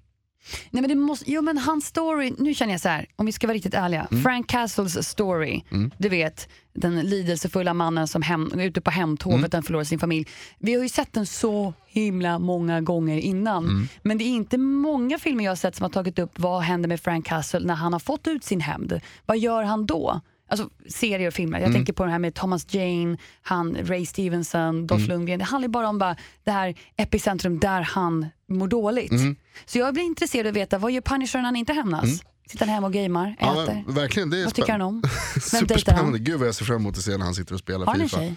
Nej, 0.70 0.82
men 0.82 0.90
det 0.90 0.96
måste, 0.96 1.32
jo 1.32 1.42
men 1.42 1.58
hans 1.58 1.86
story, 1.86 2.34
nu 2.38 2.54
känner 2.54 2.74
jag 2.74 2.82
så 2.82 2.90
här, 2.90 3.06
om 3.16 3.26
vi 3.26 3.32
ska 3.32 3.48
vara 3.48 3.56
riktigt 3.56 3.74
ärliga. 3.74 4.08
Mm. 4.12 4.24
Frank 4.24 4.48
Castles 4.48 5.08
story, 5.08 5.62
du 5.98 6.10
vet 6.10 6.50
den 6.74 7.00
lidelsefulla 7.00 7.74
mannen 7.74 8.08
som 8.08 8.22
hem, 8.22 8.52
är 8.56 8.66
ute 8.66 8.82
på 8.82 8.92
hemtåg 8.92 9.34
Mm. 9.34 9.50
han 9.54 9.64
förlorar 9.64 9.84
sin 9.84 10.00
familj. 10.00 10.28
Vi 10.60 10.74
har 10.74 10.84
ju 10.84 10.90
sett 10.90 11.14
den 11.14 11.26
så 11.26 11.74
himla 11.88 12.40
många 12.40 12.82
gånger 12.82 13.18
innan. 13.18 13.64
Mm. 13.64 13.88
Men 14.02 14.18
det 14.18 14.24
är 14.24 14.30
inte 14.30 14.58
många 14.58 15.20
filmer 15.20 15.44
jag 15.44 15.52
har 15.52 15.56
sett 15.56 15.76
som 15.76 15.84
har 15.84 15.90
tagit 15.90 16.20
upp 16.20 16.40
vad 16.40 16.62
händer 16.62 16.90
med 16.90 17.00
Frank 17.02 17.26
Castle 17.26 17.60
när 17.60 17.76
han 17.76 17.94
har 17.94 18.00
fått 18.00 18.28
ut 18.28 18.44
sin 18.44 18.62
hämnd. 18.62 19.02
Vad 19.26 19.38
gör 19.38 19.64
han 19.64 19.86
då? 19.86 20.22
Alltså 20.52 20.70
serier 20.90 21.28
och 21.28 21.34
filmer. 21.34 21.60
Jag 21.60 21.64
Mm. 21.70 21.74
tänker 21.74 21.94
på 21.94 22.06
det 22.06 22.12
här 22.12 22.20
med 22.20 22.34
Thomas 22.36 22.74
Jane, 22.74 23.18
han, 23.42 23.78
Ray 23.84 24.06
Stevenson, 24.06 24.62
Mm. 24.62 24.88
Dolph 24.88 25.08
Lundgren. 25.08 25.40
Det 25.40 25.46
handlar 25.46 25.68
bara 25.70 25.90
om 25.90 25.98
bara 25.98 26.16
det 26.44 26.52
här 26.52 26.76
epicentrum 26.98 27.60
där 27.60 27.82
han 27.82 28.26
mår 28.50 28.68
dåligt. 28.68 29.12
Mm. 29.12 29.36
Så 29.66 29.78
jag 29.78 29.94
blir 29.94 30.04
intresserad 30.04 30.48
av 30.48 30.52
att 30.52 30.56
veta, 30.58 30.78
vad 30.78 30.92
gör 30.92 31.02
Punisher 31.02 31.40
när 31.40 31.46
han 31.46 31.56
inte 31.56 31.74
hämnas? 31.74 32.24
Sitter 32.48 32.66
han 32.66 32.76
hemma 32.76 32.88
och 32.88 32.94
gamer, 32.94 33.36
Ja, 33.40 33.64
äter? 33.64 33.84
men 33.86 33.96
verkligen, 33.96 34.30
det 34.30 34.40
är 34.40 34.46
vad 34.46 34.54
tycker 34.56 34.72
han 34.72 34.82
om? 34.82 35.02
Vem 35.36 35.42
Superspännande. 35.42 36.12
han? 36.18 36.24
Gud 36.24 36.40
vad 36.40 36.48
jag 36.48 36.56
ser 36.56 36.66
fram 36.66 36.76
emot 36.76 36.98
att 36.98 37.04
se 37.04 37.18
när 37.18 37.26
han 37.26 37.36
sitter 37.36 37.54
och 37.54 37.60
spelar 37.60 37.86
Har 37.86 37.96
Fifa. 37.96 38.18
tjej? 38.18 38.36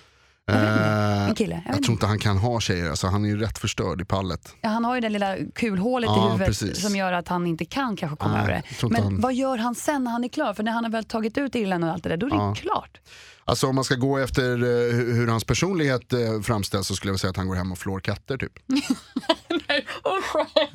Eh, 0.52 1.28
En 1.28 1.34
kille? 1.34 1.62
Jag 1.66 1.76
Jag 1.76 1.82
tror 1.82 1.92
inte 1.92 2.06
han 2.06 2.18
kan 2.18 2.38
ha 2.38 2.60
tjejer, 2.60 2.90
alltså, 2.90 3.06
han 3.06 3.24
är 3.24 3.28
ju 3.28 3.38
rätt 3.38 3.58
förstörd 3.58 4.00
i 4.00 4.04
pallet. 4.04 4.54
Ja, 4.60 4.68
han 4.68 4.84
har 4.84 4.94
ju 4.94 5.00
det 5.00 5.08
lilla 5.08 5.36
kulhålet 5.54 6.10
Ja, 6.10 6.18
i 6.18 6.32
huvudet 6.32 6.46
precis. 6.46 6.82
som 6.82 6.96
gör 6.96 7.12
att 7.12 7.28
han 7.28 7.46
inte 7.46 7.64
kan 7.64 7.96
kanske 7.96 8.16
komma 8.16 8.34
Nej, 8.34 8.42
över 8.42 8.52
det. 8.80 8.88
Men 8.88 9.02
han- 9.02 9.20
vad 9.20 9.34
gör 9.34 9.58
han 9.58 9.74
sen 9.74 10.04
när 10.04 10.10
han 10.10 10.24
är 10.24 10.28
klar? 10.28 10.54
För 10.54 10.62
när 10.62 10.72
han 10.72 10.84
har 10.84 10.90
väl 10.90 11.04
tagit 11.04 11.38
ut 11.38 11.54
Irland 11.54 11.84
och 11.84 11.90
allt 11.90 12.02
det 12.02 12.08
där, 12.08 12.16
då 12.16 12.26
är 12.26 12.30
det 12.30 12.36
Ja. 12.36 12.54
klart. 12.54 13.00
Alltså 13.46 13.66
om 13.66 13.74
man 13.74 13.84
ska 13.84 13.94
gå 13.94 14.18
efter 14.18 14.50
eh, 14.52 14.94
hur 15.14 15.28
hans 15.28 15.44
personlighet 15.44 16.12
eh, 16.12 16.40
framställs 16.42 16.86
så 16.86 16.94
skulle 16.96 17.12
jag 17.12 17.20
säga 17.20 17.30
att 17.30 17.36
han 17.36 17.48
går 17.48 17.54
hem 17.54 17.72
och 17.72 17.78
flår 17.78 18.00
katter 18.00 18.36
typ. 18.38 18.52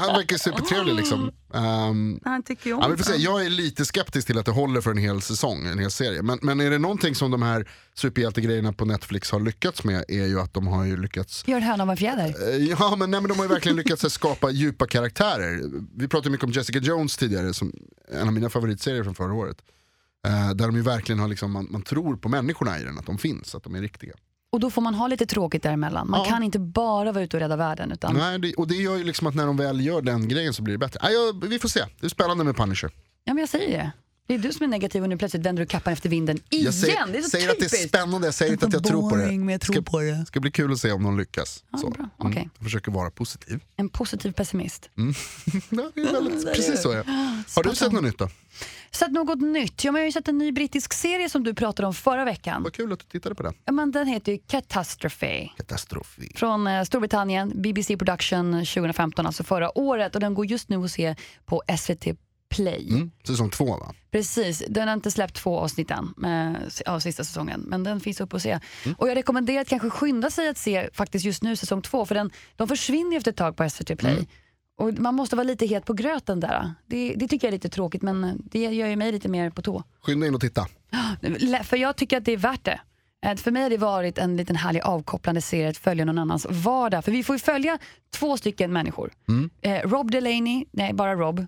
han 0.00 0.16
verkar 0.16 0.36
supertrevlig 0.36 0.94
liksom. 0.94 1.30
Um, 1.52 2.20
Han 2.24 2.42
tycker 2.42 2.66
ju 2.66 2.72
om 2.72 2.80
Ja, 2.82 2.88
men. 2.88 3.20
Jag 3.20 3.46
är 3.46 3.50
lite 3.50 3.84
skeptisk 3.84 4.26
till 4.26 4.38
att 4.38 4.46
det 4.46 4.52
håller 4.52 4.80
för 4.80 4.90
en 4.90 4.98
hel 4.98 5.22
säsong, 5.22 5.66
en 5.66 5.78
hel 5.78 5.90
serie. 5.90 6.22
Men, 6.22 6.38
men 6.42 6.60
är 6.60 6.70
det 6.70 6.78
någonting 6.78 7.14
som 7.14 7.30
de 7.30 7.42
här 7.42 7.68
superhjältegrejerna 7.94 8.72
på 8.72 8.84
Netflix 8.84 9.30
har 9.30 9.40
lyckats 9.40 9.84
med 9.84 10.04
är 10.08 10.26
ju 10.26 10.40
att 10.40 10.54
de 10.54 10.66
har 10.66 10.84
ju 10.84 10.96
lyckats 10.96 11.44
Gör 11.46 11.56
en 11.56 11.62
höna 11.62 11.82
av 11.82 11.90
en 11.90 11.96
fjäder. 11.96 12.34
Eh, 12.48 12.56
Ja 12.56 12.96
men, 12.96 13.10
nej, 13.10 13.20
men 13.20 13.28
de 13.28 13.38
har 13.38 13.44
ju 13.44 13.52
verkligen 13.52 13.76
lyckats 13.76 14.12
skapa 14.12 14.50
djupa 14.50 14.86
karaktärer. 14.86 15.62
Vi 15.96 16.08
pratade 16.08 16.30
mycket 16.30 16.44
om 16.44 16.52
Jessica 16.52 16.78
Jones 16.78 17.16
tidigare, 17.16 17.54
som 17.54 17.72
en 18.12 18.26
av 18.26 18.32
mina 18.32 18.50
favoritserier 18.50 19.04
från 19.04 19.14
förra 19.14 19.34
året. 19.34 19.56
Eh, 20.26 20.50
där 20.50 20.66
de 20.66 20.76
ju 20.76 20.82
verkligen 20.82 21.18
har 21.18 21.28
liksom, 21.28 21.52
man, 21.52 21.66
man 21.70 21.82
tror 21.82 22.16
på 22.16 22.28
människorna 22.28 22.78
i 22.80 22.82
den, 22.84 22.98
att 22.98 23.06
de 23.06 23.18
finns, 23.18 23.54
att 23.54 23.62
de 23.62 23.74
är 23.74 23.80
riktiga. 23.80 24.14
Och 24.50 24.60
då 24.60 24.70
får 24.70 24.82
man 24.82 24.94
ha 24.94 25.06
lite 25.08 25.26
tråkigt 25.26 25.62
däremellan. 25.62 26.10
Man 26.10 26.20
Ja. 26.20 26.26
kan 26.30 26.42
inte 26.42 26.58
bara 26.58 27.12
vara 27.12 27.24
ute 27.24 27.36
och 27.36 27.40
rädda 27.40 27.56
världen. 27.56 27.92
Utan, 27.92 28.16
Nej, 28.16 28.38
det, 28.38 28.54
och 28.54 28.68
det 28.68 28.74
gör 28.74 28.96
ju 28.96 29.04
liksom 29.04 29.26
att 29.26 29.34
när 29.34 29.46
de 29.46 29.56
väl 29.56 29.80
gör 29.80 30.02
den 30.02 30.28
grejen 30.28 30.54
så 30.54 30.62
blir 30.62 30.74
det 30.74 30.78
bättre. 30.78 31.00
Nej, 31.02 31.12
jag, 31.14 31.44
vi 31.48 31.58
får 31.58 31.68
se, 31.68 31.84
det 32.00 32.06
är 32.06 32.10
spännande 32.10 32.44
med 32.44 32.56
Punisher. 32.56 32.90
Ja, 33.24 33.34
men 33.34 33.40
jag 33.40 33.48
säger 33.48 33.78
det. 33.78 33.92
Det 34.26 34.34
är 34.34 34.38
du 34.38 34.52
som 34.52 34.64
är 34.64 34.68
negativ 34.68 35.02
och 35.02 35.08
nu 35.08 35.18
plötsligt 35.18 35.46
vänder 35.46 35.62
du 35.62 35.66
kappan 35.66 35.92
efter 35.92 36.08
vinden 36.08 36.38
igen. 36.50 36.64
Jag 36.64 36.74
säger, 36.74 37.06
det 37.06 37.18
är 37.18 37.22
så 37.22 37.30
säger 37.30 37.50
att 37.50 37.58
det 37.58 37.64
är 37.64 37.88
spännande, 37.88 38.26
jag 38.26 38.34
säger 38.34 38.52
inte 38.52 38.66
att 38.66 38.72
jag 38.72 38.84
tror 38.84 39.10
på 39.10 39.16
det. 39.16 39.26
Men 39.26 39.48
jag 39.48 39.60
tror 39.60 39.72
ska, 39.74 39.82
på 39.82 40.00
det. 40.00 40.24
ska 40.26 40.40
bli 40.40 40.50
kul 40.50 40.72
att 40.72 40.78
se 40.78 40.92
om 40.92 41.02
de 41.02 41.18
lyckas. 41.18 41.64
Ja, 41.72 41.78
så. 41.78 41.90
bra. 41.90 42.08
Okej. 42.16 42.48
Jag 42.58 42.64
försöker 42.64 42.92
vara 42.92 43.10
positiv. 43.10 43.60
En 43.76 43.88
positiv 43.88 44.32
pessimist. 44.32 44.90
Ja, 45.70 45.90
det 45.94 46.00
är 46.00 46.12
väldigt, 46.12 46.44
precis 46.54 46.82
så 46.82 46.90
är 46.90 46.96
jag. 46.96 47.04
Har 47.54 47.62
du 47.62 47.74
sett 47.74 47.92
något 47.92 48.04
nytt 48.04 48.18
då? 48.18 48.28
Sett 48.98 49.12
något 49.12 49.40
nytt? 49.40 49.84
Jag 49.84 49.92
har 49.92 50.00
ju 50.00 50.12
sett 50.12 50.28
en 50.28 50.38
ny 50.38 50.52
brittisk 50.52 50.92
serie 50.92 51.28
som 51.28 51.44
du 51.44 51.54
pratade 51.54 51.86
om 51.86 51.94
förra 51.94 52.24
veckan. 52.24 52.62
Vad 52.62 52.72
kul 52.72 52.92
att 52.92 52.98
du 52.98 53.04
tittade 53.04 53.34
på 53.34 53.42
den. 53.42 53.54
Ja, 53.64 53.72
men 53.72 53.92
den 53.92 54.06
heter 54.06 54.32
ju 54.32 54.38
Catastrophe. 54.38 55.50
Katastrof. 55.56 56.18
Från 56.34 56.66
eh, 56.66 56.82
Storbritannien, 56.82 57.52
BBC 57.62 57.96
Production 57.96 58.52
2015, 58.52 59.26
alltså 59.26 59.44
förra 59.44 59.78
året. 59.78 60.14
Och 60.14 60.20
den 60.20 60.34
går 60.34 60.46
just 60.46 60.68
nu 60.68 60.84
att 60.84 60.90
se 60.90 61.16
på 61.46 61.62
SVT 61.78 62.04
Play. 62.48 62.88
Mm, 62.90 63.10
säsong 63.26 63.50
två 63.50 63.66
va? 63.66 63.94
Precis, 64.10 64.62
den 64.68 64.88
har 64.88 64.94
inte 64.94 65.10
släppt 65.10 65.34
två 65.34 65.58
avsnitt 65.58 65.90
än 65.90 66.14
eh, 66.24 66.92
av 66.94 67.00
sista 67.00 67.24
säsongen, 67.24 67.64
men 67.66 67.84
den 67.84 68.00
finns 68.00 68.20
uppe 68.20 68.36
att 68.36 68.42
se. 68.42 68.60
Och 68.98 69.08
jag 69.08 69.16
rekommenderar 69.16 69.60
att 69.60 69.68
kanske 69.68 69.90
skynda 69.90 70.30
sig 70.30 70.48
att 70.48 70.58
se 70.58 70.88
faktiskt 70.92 71.24
just 71.24 71.42
nu 71.42 71.56
säsong 71.56 71.82
två, 71.82 72.06
för 72.06 72.14
den, 72.14 72.30
de 72.56 72.68
försvinner 72.68 73.16
efter 73.16 73.30
ett 73.30 73.36
tag 73.36 73.56
på 73.56 73.70
SVT 73.70 73.98
Play. 73.98 74.28
Och 74.78 74.92
man 74.98 75.14
måste 75.14 75.36
vara 75.36 75.44
lite 75.44 75.66
het 75.66 75.84
på 75.84 75.92
gröten 75.92 76.40
där. 76.40 76.72
Det, 76.86 77.14
det 77.16 77.28
tycker 77.28 77.46
jag 77.46 77.50
är 77.50 77.56
lite 77.56 77.68
tråkigt, 77.68 78.02
men 78.02 78.42
det 78.44 78.58
gör 78.60 78.86
ju 78.88 78.96
mig 78.96 79.12
lite 79.12 79.28
mer 79.28 79.50
på 79.50 79.62
tå. 79.62 79.82
Skynda 80.02 80.26
in 80.26 80.34
och 80.34 80.40
titta. 80.40 80.66
För 81.64 81.76
jag 81.76 81.96
tycker 81.96 82.16
att 82.16 82.24
det 82.24 82.32
är 82.32 82.36
värt 82.36 82.64
det. 82.64 82.80
Eh, 83.26 83.36
För 83.36 83.50
mig 83.50 83.62
har 83.62 83.70
det 83.70 83.76
varit 83.78 84.18
en 84.18 84.36
liten 84.36 84.56
härlig 84.56 84.80
avkopplande 84.82 85.40
serie 85.40 85.68
att 85.68 85.76
följa 85.76 86.04
någon 86.04 86.18
annans 86.18 86.46
vardag. 86.50 87.04
För 87.04 87.12
vi 87.12 87.24
får 87.24 87.34
ju 87.36 87.40
följa 87.40 87.78
två 88.14 88.36
stycken 88.36 88.72
människor. 88.72 89.10
Eh, 89.60 89.88
Rob 89.88 90.10
Delaney, 90.10 90.64
nej 90.72 90.92
bara 90.92 91.14
Rob, 91.14 91.46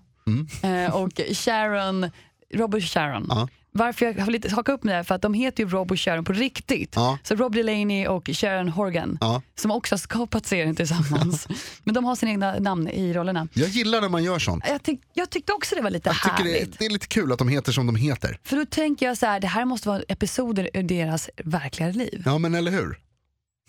eh, 0.63 0.95
och 0.95 1.21
Sharon, 1.33 2.11
Rob 2.53 2.75
och 2.75 2.83
Sharon. 2.83 3.25
Ja. 3.29 3.47
Varför 3.73 4.05
jag 4.05 4.13
har 4.25 4.31
lite 4.31 4.49
hakat 4.55 4.73
upp 4.73 4.83
med 4.83 4.91
det 4.93 4.97
här, 4.97 5.03
för 5.03 5.15
att 5.15 5.21
de 5.21 5.33
heter 5.33 5.63
ju 5.63 5.69
Rob 5.69 5.91
och 5.91 5.99
Sharon 5.99 6.23
på 6.23 6.33
riktigt. 6.33 6.93
Ja. 6.95 7.17
Så 7.23 7.35
Rob 7.35 7.55
Delaney 7.55 8.07
och 8.07 8.29
Sharon 8.33 8.69
Horgan, 8.69 9.17
Ja. 9.21 9.41
som 9.55 9.71
också 9.71 9.93
har 9.93 9.97
skapat 9.97 10.45
serien 10.45 10.75
tillsammans. 10.75 11.47
Men 11.83 11.93
de 11.95 12.05
har 12.05 12.15
sina 12.15 12.31
egna 12.31 12.59
namn 12.59 12.87
i 12.87 13.13
rollerna. 13.13 13.47
Jag 13.53 13.69
gillar 13.69 14.01
när 14.01 14.09
man 14.09 14.23
gör 14.23 14.39
sånt. 14.39 14.63
Jag, 14.67 14.83
tyck, 14.83 14.99
jag 15.13 15.29
tyckte 15.29 15.53
också 15.53 15.75
det 15.75 15.81
var 15.81 15.89
lite 15.89 16.09
Jag 16.09 16.13
härligt. 16.31 16.71
det, 16.71 16.79
det 16.79 16.85
är 16.85 16.89
lite 16.89 17.07
kul 17.07 17.31
att 17.31 17.39
de 17.39 17.47
heter 17.47 17.71
som 17.71 17.85
de 17.85 17.95
heter. 17.95 18.37
För 18.43 18.55
då 18.57 18.65
tänker 18.65 19.05
jag 19.05 19.17
så 19.17 19.25
här, 19.25 19.39
det 19.39 19.47
här 19.47 19.65
måste 19.65 19.87
vara 19.89 20.01
episoder 20.07 20.69
ur 20.73 20.83
deras 20.83 21.29
verkliga 21.43 21.89
liv. 21.89 22.23
Ja 22.25 22.37
men 22.37 22.55
eller 22.55 22.71
hur? 22.71 22.99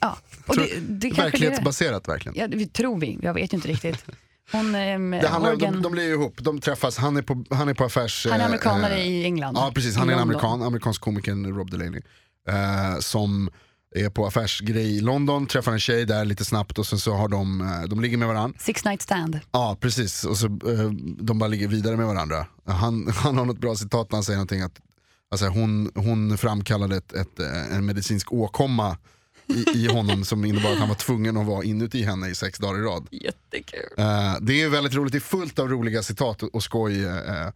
Ja, 0.01 0.19
och 0.47 0.55
Tror- 0.55 0.65
det, 0.65 1.09
det. 1.11 1.19
Verklighetsbaserat 1.19 2.09
verkligen. 2.09 2.39
Ja, 2.39 2.49
det 2.59 2.73
tror 2.73 2.99
vi, 3.01 3.19
jag 3.23 3.35
vet 3.35 3.53
ju 3.53 3.57
inte 3.57 3.69
riktigt. 3.69 4.05
Hon, 4.53 4.75
ehm, 4.75 5.11
Det 5.11 5.29
handlar, 5.29 5.51
Morgan, 5.51 5.73
de, 5.73 5.83
de 5.83 5.93
blir 5.93 6.13
ihop, 6.13 6.35
de 6.39 6.61
träffas, 6.61 6.99
han 6.99 7.17
är 7.17 7.23
på, 7.23 7.45
han 7.51 7.69
är 7.69 7.75
på 7.75 7.85
affärs... 7.85 8.27
han 8.31 8.41
är 8.41 8.45
eh, 8.45 8.47
amerikanare 8.47 8.95
eh, 8.95 9.09
i 9.09 9.25
England. 9.25 9.57
Ja 9.57 9.73
precis, 9.75 9.97
han 9.97 10.09
är 10.09 10.13
en 10.13 10.19
amerikan, 10.19 10.63
amerikansk 10.63 11.01
komikern 11.01 11.57
Rob 11.57 11.71
Delaney. 11.71 12.03
Eh, 12.49 12.99
som 12.99 13.51
är 13.95 14.09
på 14.11 14.27
affärsgrej 14.27 14.97
i 14.97 15.01
London, 15.01 15.47
träffar 15.47 15.73
en 15.73 15.81
tjej 15.81 16.05
där 16.05 16.25
lite 16.25 16.45
snabbt 16.45 16.79
och 16.79 16.87
sen 16.87 16.99
så 16.99 17.15
har 17.15 17.29
de, 17.29 17.61
eh, 17.61 17.89
de 17.89 18.01
ligger 18.01 18.17
med 18.17 18.29
varandra. 18.29 18.59
Six 18.61 18.85
night 18.85 19.03
stand. 19.03 19.41
Ja 19.53 19.77
precis, 19.81 20.25
och 20.25 20.37
så 20.37 20.49
de 21.19 21.39
bara 21.39 21.49
ligger 21.49 21.69
vidare 21.69 21.97
med 21.97 22.07
varandra. 22.07 22.47
Han, 22.67 23.09
han 23.15 23.39
har 23.39 23.45
något 23.45 23.59
bra 23.59 23.75
citat 23.75 24.11
när 24.11 24.17
han 24.17 24.25
säger 24.25 24.37
någonting 24.37 24.63
att 24.63 24.81
alltså, 25.31 25.47
hon, 25.47 25.91
hon 25.95 26.39
framkallade 26.39 26.97
ett, 26.97 27.13
ett, 27.13 27.39
en 27.73 27.87
medicinsk 27.87 28.33
åkomma 28.33 28.97
i, 29.53 29.65
i 29.75 29.87
honom 29.87 30.25
som 30.25 30.45
innebar 30.45 30.73
att 30.73 30.79
han 30.79 30.89
var 30.89 30.95
tvungen 30.95 31.37
att 31.37 31.47
vara 31.47 31.65
inuti 31.65 32.03
henne 32.03 32.29
i 32.29 32.35
sex 32.35 32.59
dagar 32.59 32.81
i 32.81 32.83
rad. 32.83 33.07
Jättekul. 33.11 33.81
Eh, 33.99 34.37
det 34.41 34.63
är 34.63 34.69
väldigt 34.69 34.95
roligt, 34.95 35.13
det 35.13 35.19
är 35.19 35.21
fullt 35.21 35.59
av 35.59 35.69
roliga 35.69 36.03
citat 36.03 36.43
och, 36.43 36.55
och 36.55 36.63
skoj. 36.63 37.05
eh, 37.05 37.49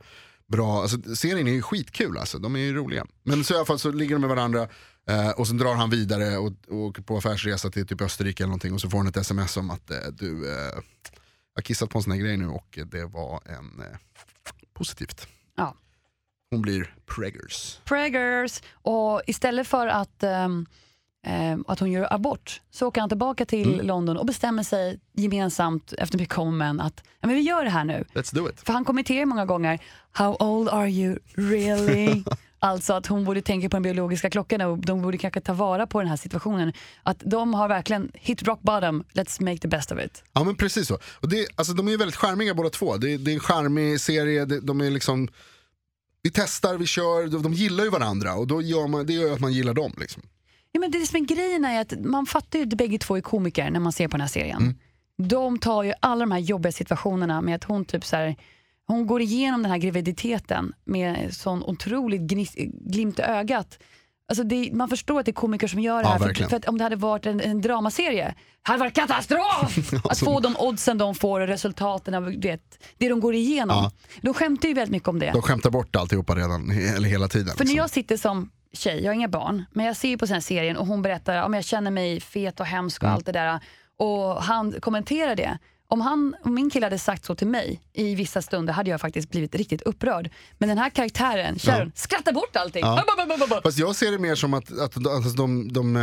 bra. 0.48 0.82
Alltså, 0.82 1.16
serien 1.16 1.48
är 1.48 1.52
ju 1.52 1.62
skitkul 1.62 2.18
alltså, 2.18 2.38
de 2.38 2.56
är 2.56 2.60
ju 2.60 2.74
roliga. 2.74 3.06
Men 3.22 3.44
så 3.44 3.54
i 3.54 3.56
alla 3.56 3.66
fall 3.66 3.78
så 3.78 3.90
ligger 3.90 4.14
de 4.14 4.20
med 4.20 4.30
varandra 4.30 4.68
eh, 5.08 5.30
och 5.30 5.46
sen 5.48 5.58
drar 5.58 5.74
han 5.74 5.90
vidare 5.90 6.36
och, 6.38 6.52
och 6.68 6.76
åker 6.76 7.02
på 7.02 7.16
affärsresa 7.16 7.70
till 7.70 7.86
typ 7.86 8.00
Österrike 8.00 8.42
eller 8.42 8.48
någonting 8.48 8.72
och 8.72 8.80
så 8.80 8.90
får 8.90 8.98
han 8.98 9.06
ett 9.06 9.16
sms 9.16 9.56
om 9.56 9.70
att 9.70 9.90
du, 10.12 10.46
jag 10.46 11.60
har 11.60 11.62
kissat 11.62 11.90
på 11.90 11.98
en 11.98 12.02
sån 12.02 12.12
här 12.12 12.20
grej 12.20 12.36
nu 12.36 12.48
och 12.48 12.78
det 12.86 13.04
var 13.04 13.40
en 13.46 13.82
positivt. 14.74 15.28
Ja. 15.56 15.74
Hon 16.50 16.62
blir 16.62 16.94
preggers. 17.06 17.80
Preggers. 17.84 18.62
Och 18.72 19.22
istället 19.26 19.66
för 19.66 19.86
att, 19.86 20.22
ehm, 20.22 20.66
ehm, 21.26 21.64
att 21.68 21.80
hon 21.80 21.92
gör 21.92 22.12
abort 22.12 22.60
så 22.70 22.86
åker 22.86 23.00
han 23.00 23.10
tillbaka 23.10 23.44
till 23.46 23.74
Mm. 23.74 23.86
London 23.86 24.16
och 24.16 24.26
bestämmer 24.26 24.62
sig 24.62 25.00
gemensamt 25.14 25.92
efter 25.98 26.18
mycket 26.18 26.38
om 26.38 26.58
men 26.58 26.80
att 26.80 27.02
ja, 27.20 27.26
men 27.26 27.36
vi 27.36 27.42
gör 27.42 27.64
det 27.64 27.70
här 27.70 27.84
nu. 27.84 28.04
Let's 28.14 28.34
do 28.34 28.48
it. 28.48 28.60
För 28.60 28.72
han 28.72 28.84
kommenterar 28.84 29.24
många 29.26 29.46
gånger, 29.46 29.78
how 30.12 30.36
old 30.40 30.68
are 30.68 30.90
you 30.90 31.18
really? 31.36 32.22
alltså 32.58 32.92
att 32.92 33.06
hon 33.06 33.24
borde 33.24 33.42
tänka 33.42 33.68
på 33.68 33.76
den 33.76 33.82
biologiska 33.82 34.30
klockan 34.30 34.60
och 34.60 34.78
de 34.78 35.02
borde 35.02 35.18
kanske 35.18 35.40
ta 35.40 35.52
vara 35.52 35.86
på 35.86 36.00
den 36.00 36.08
här 36.08 36.16
situationen. 36.16 36.72
Att 37.02 37.22
de 37.24 37.54
har 37.54 37.68
verkligen 37.68 38.10
hit 38.14 38.42
rock 38.42 38.60
bottom, 38.62 39.04
let's 39.12 39.42
make 39.42 39.58
the 39.58 39.68
best 39.68 39.92
of 39.92 39.98
it. 40.04 40.22
Ja 40.32 40.44
men 40.44 40.54
precis 40.56 40.88
så. 40.88 40.98
Och 41.20 41.28
det, 41.28 41.46
alltså, 41.54 41.72
de 41.74 41.88
är 41.88 41.96
väldigt 41.98 42.16
charmiga 42.16 42.54
båda 42.54 42.70
två. 42.70 42.96
Det, 42.96 43.16
det 43.16 43.30
är 43.30 43.34
en 43.34 43.40
charmig 43.40 44.00
serie, 44.00 44.44
det, 44.44 44.60
de 44.60 44.80
är 44.80 44.90
liksom 44.90 45.28
vi 46.22 46.30
testar, 46.30 46.74
vi 46.74 46.86
kör, 46.86 47.26
de, 47.26 47.42
de 47.42 47.52
gillar 47.52 47.84
ju 47.84 47.90
varandra 47.90 48.34
och 48.34 48.46
då 48.46 48.62
gör 48.62 48.86
man, 48.86 49.06
det 49.06 49.12
gör 49.12 49.32
att 49.32 49.40
man 49.40 49.52
gillar 49.52 49.74
dem. 49.74 49.92
Liksom. 50.00 50.22
Ja, 50.76 50.80
men 50.80 50.90
det 50.90 51.06
som 51.06 51.16
är 51.16 51.24
grejen 51.26 51.64
är 51.64 51.80
att 51.80 51.92
man 52.00 52.26
fattar 52.26 52.58
ju 52.58 52.62
att 52.62 52.74
bägge 52.74 52.98
två 52.98 53.16
är 53.16 53.20
komiker 53.20 53.70
när 53.70 53.80
man 53.80 53.92
ser 53.92 54.08
på 54.08 54.12
den 54.12 54.20
här 54.20 54.28
serien. 54.28 54.62
Mm. 54.62 54.74
De 55.28 55.58
tar 55.58 55.82
ju 55.82 55.92
alla 56.00 56.20
de 56.20 56.30
här 56.30 56.38
jobbiga 56.38 56.72
situationerna 56.72 57.40
med 57.40 57.54
att 57.54 57.64
hon 57.64 57.84
typ 57.84 58.04
så 58.04 58.16
här, 58.16 58.36
hon 58.86 59.06
går 59.06 59.22
igenom 59.22 59.62
den 59.62 59.70
här 59.70 59.78
graviditeten 59.78 60.72
med 60.84 61.34
sån 61.34 61.62
otroligt 61.62 62.20
gnis, 62.20 62.54
glimt 62.80 63.18
i 63.18 63.22
ögat. 63.22 63.78
Alltså 64.28 64.44
det, 64.44 64.70
man 64.72 64.88
förstår 64.88 65.20
att 65.20 65.26
det 65.26 65.30
är 65.30 65.34
komiker 65.34 65.68
som 65.68 65.80
gör 65.80 65.96
det 65.96 66.02
Ja, 66.02 66.08
här. 66.08 66.18
För, 66.18 66.26
verkligen. 66.26 66.50
för 66.50 66.56
att 66.56 66.68
om 66.68 66.78
det 66.78 66.84
hade 66.84 66.96
varit 66.96 67.26
en, 67.26 67.40
en 67.40 67.60
dramaserie, 67.60 68.34
hade 68.62 68.78
det 68.78 68.80
varit 68.80 68.94
katastrof! 68.94 69.92
att 70.04 70.18
få 70.18 70.40
de 70.40 70.56
oddsen 70.56 70.98
de 70.98 71.14
får 71.14 71.40
och 71.40 71.46
resultaten 71.46 72.14
av 72.14 72.24
vet, 72.24 72.84
det 72.98 73.08
de 73.08 73.20
går 73.20 73.34
igenom. 73.34 73.76
Ja. 73.76 73.92
De 74.22 74.34
skämtar 74.34 74.68
ju 74.68 74.74
väldigt 74.74 74.92
mycket 74.92 75.08
om 75.08 75.18
det. 75.18 75.30
De 75.32 75.42
skämtar 75.42 75.70
bort 75.70 75.96
alltihopa 75.96 76.34
redan, 76.34 76.70
eller 76.70 77.08
hela 77.08 77.28
tiden. 77.28 77.46
För 77.46 77.64
när 77.64 77.64
liksom. 77.64 77.76
jag 77.76 77.90
sitter 77.90 78.16
som 78.16 78.50
tjej, 78.72 79.00
jag 79.02 79.08
har 79.10 79.14
inga 79.14 79.28
barn, 79.28 79.64
men 79.72 79.86
jag 79.86 79.96
ser 79.96 80.08
ju 80.08 80.18
på 80.18 80.26
den 80.26 80.42
serien 80.42 80.76
och 80.76 80.86
hon 80.86 81.02
berättar 81.02 81.42
om 81.42 81.54
jag 81.54 81.64
känner 81.64 81.90
mig 81.90 82.20
fet 82.20 82.60
och 82.60 82.66
hemsk 82.66 83.02
Mm. 83.02 83.10
och 83.10 83.14
allt 83.16 83.26
det 83.26 83.32
där. 83.32 83.60
Och 83.98 84.42
han 84.42 84.72
kommenterar 84.80 85.36
det. 85.36 85.58
Om, 85.88 86.00
han, 86.00 86.36
om 86.44 86.54
min 86.54 86.70
kille 86.70 86.86
hade 86.86 86.98
sagt 86.98 87.24
så 87.24 87.34
till 87.34 87.46
mig 87.46 87.80
i 87.92 88.14
vissa 88.14 88.42
stunder 88.42 88.72
hade 88.72 88.90
jag 88.90 89.00
faktiskt 89.00 89.30
blivit 89.30 89.54
riktigt 89.54 89.82
upprörd. 89.82 90.30
Men 90.58 90.68
den 90.68 90.78
här 90.78 90.90
karaktären, 90.90 91.58
Sharon, 91.58 91.92
skrattar 91.94 92.32
bort 92.32 92.56
allting. 92.56 92.82
Ja. 92.84 93.04
Fast 93.62 93.78
jag 93.78 93.96
ser 93.96 94.12
det 94.12 94.18
mer 94.18 94.34
som 94.34 94.54
att, 94.54 94.78
att, 94.78 94.96
att 95.06 95.36
de, 95.36 95.72
de 95.72 95.96
äh, 95.96 96.02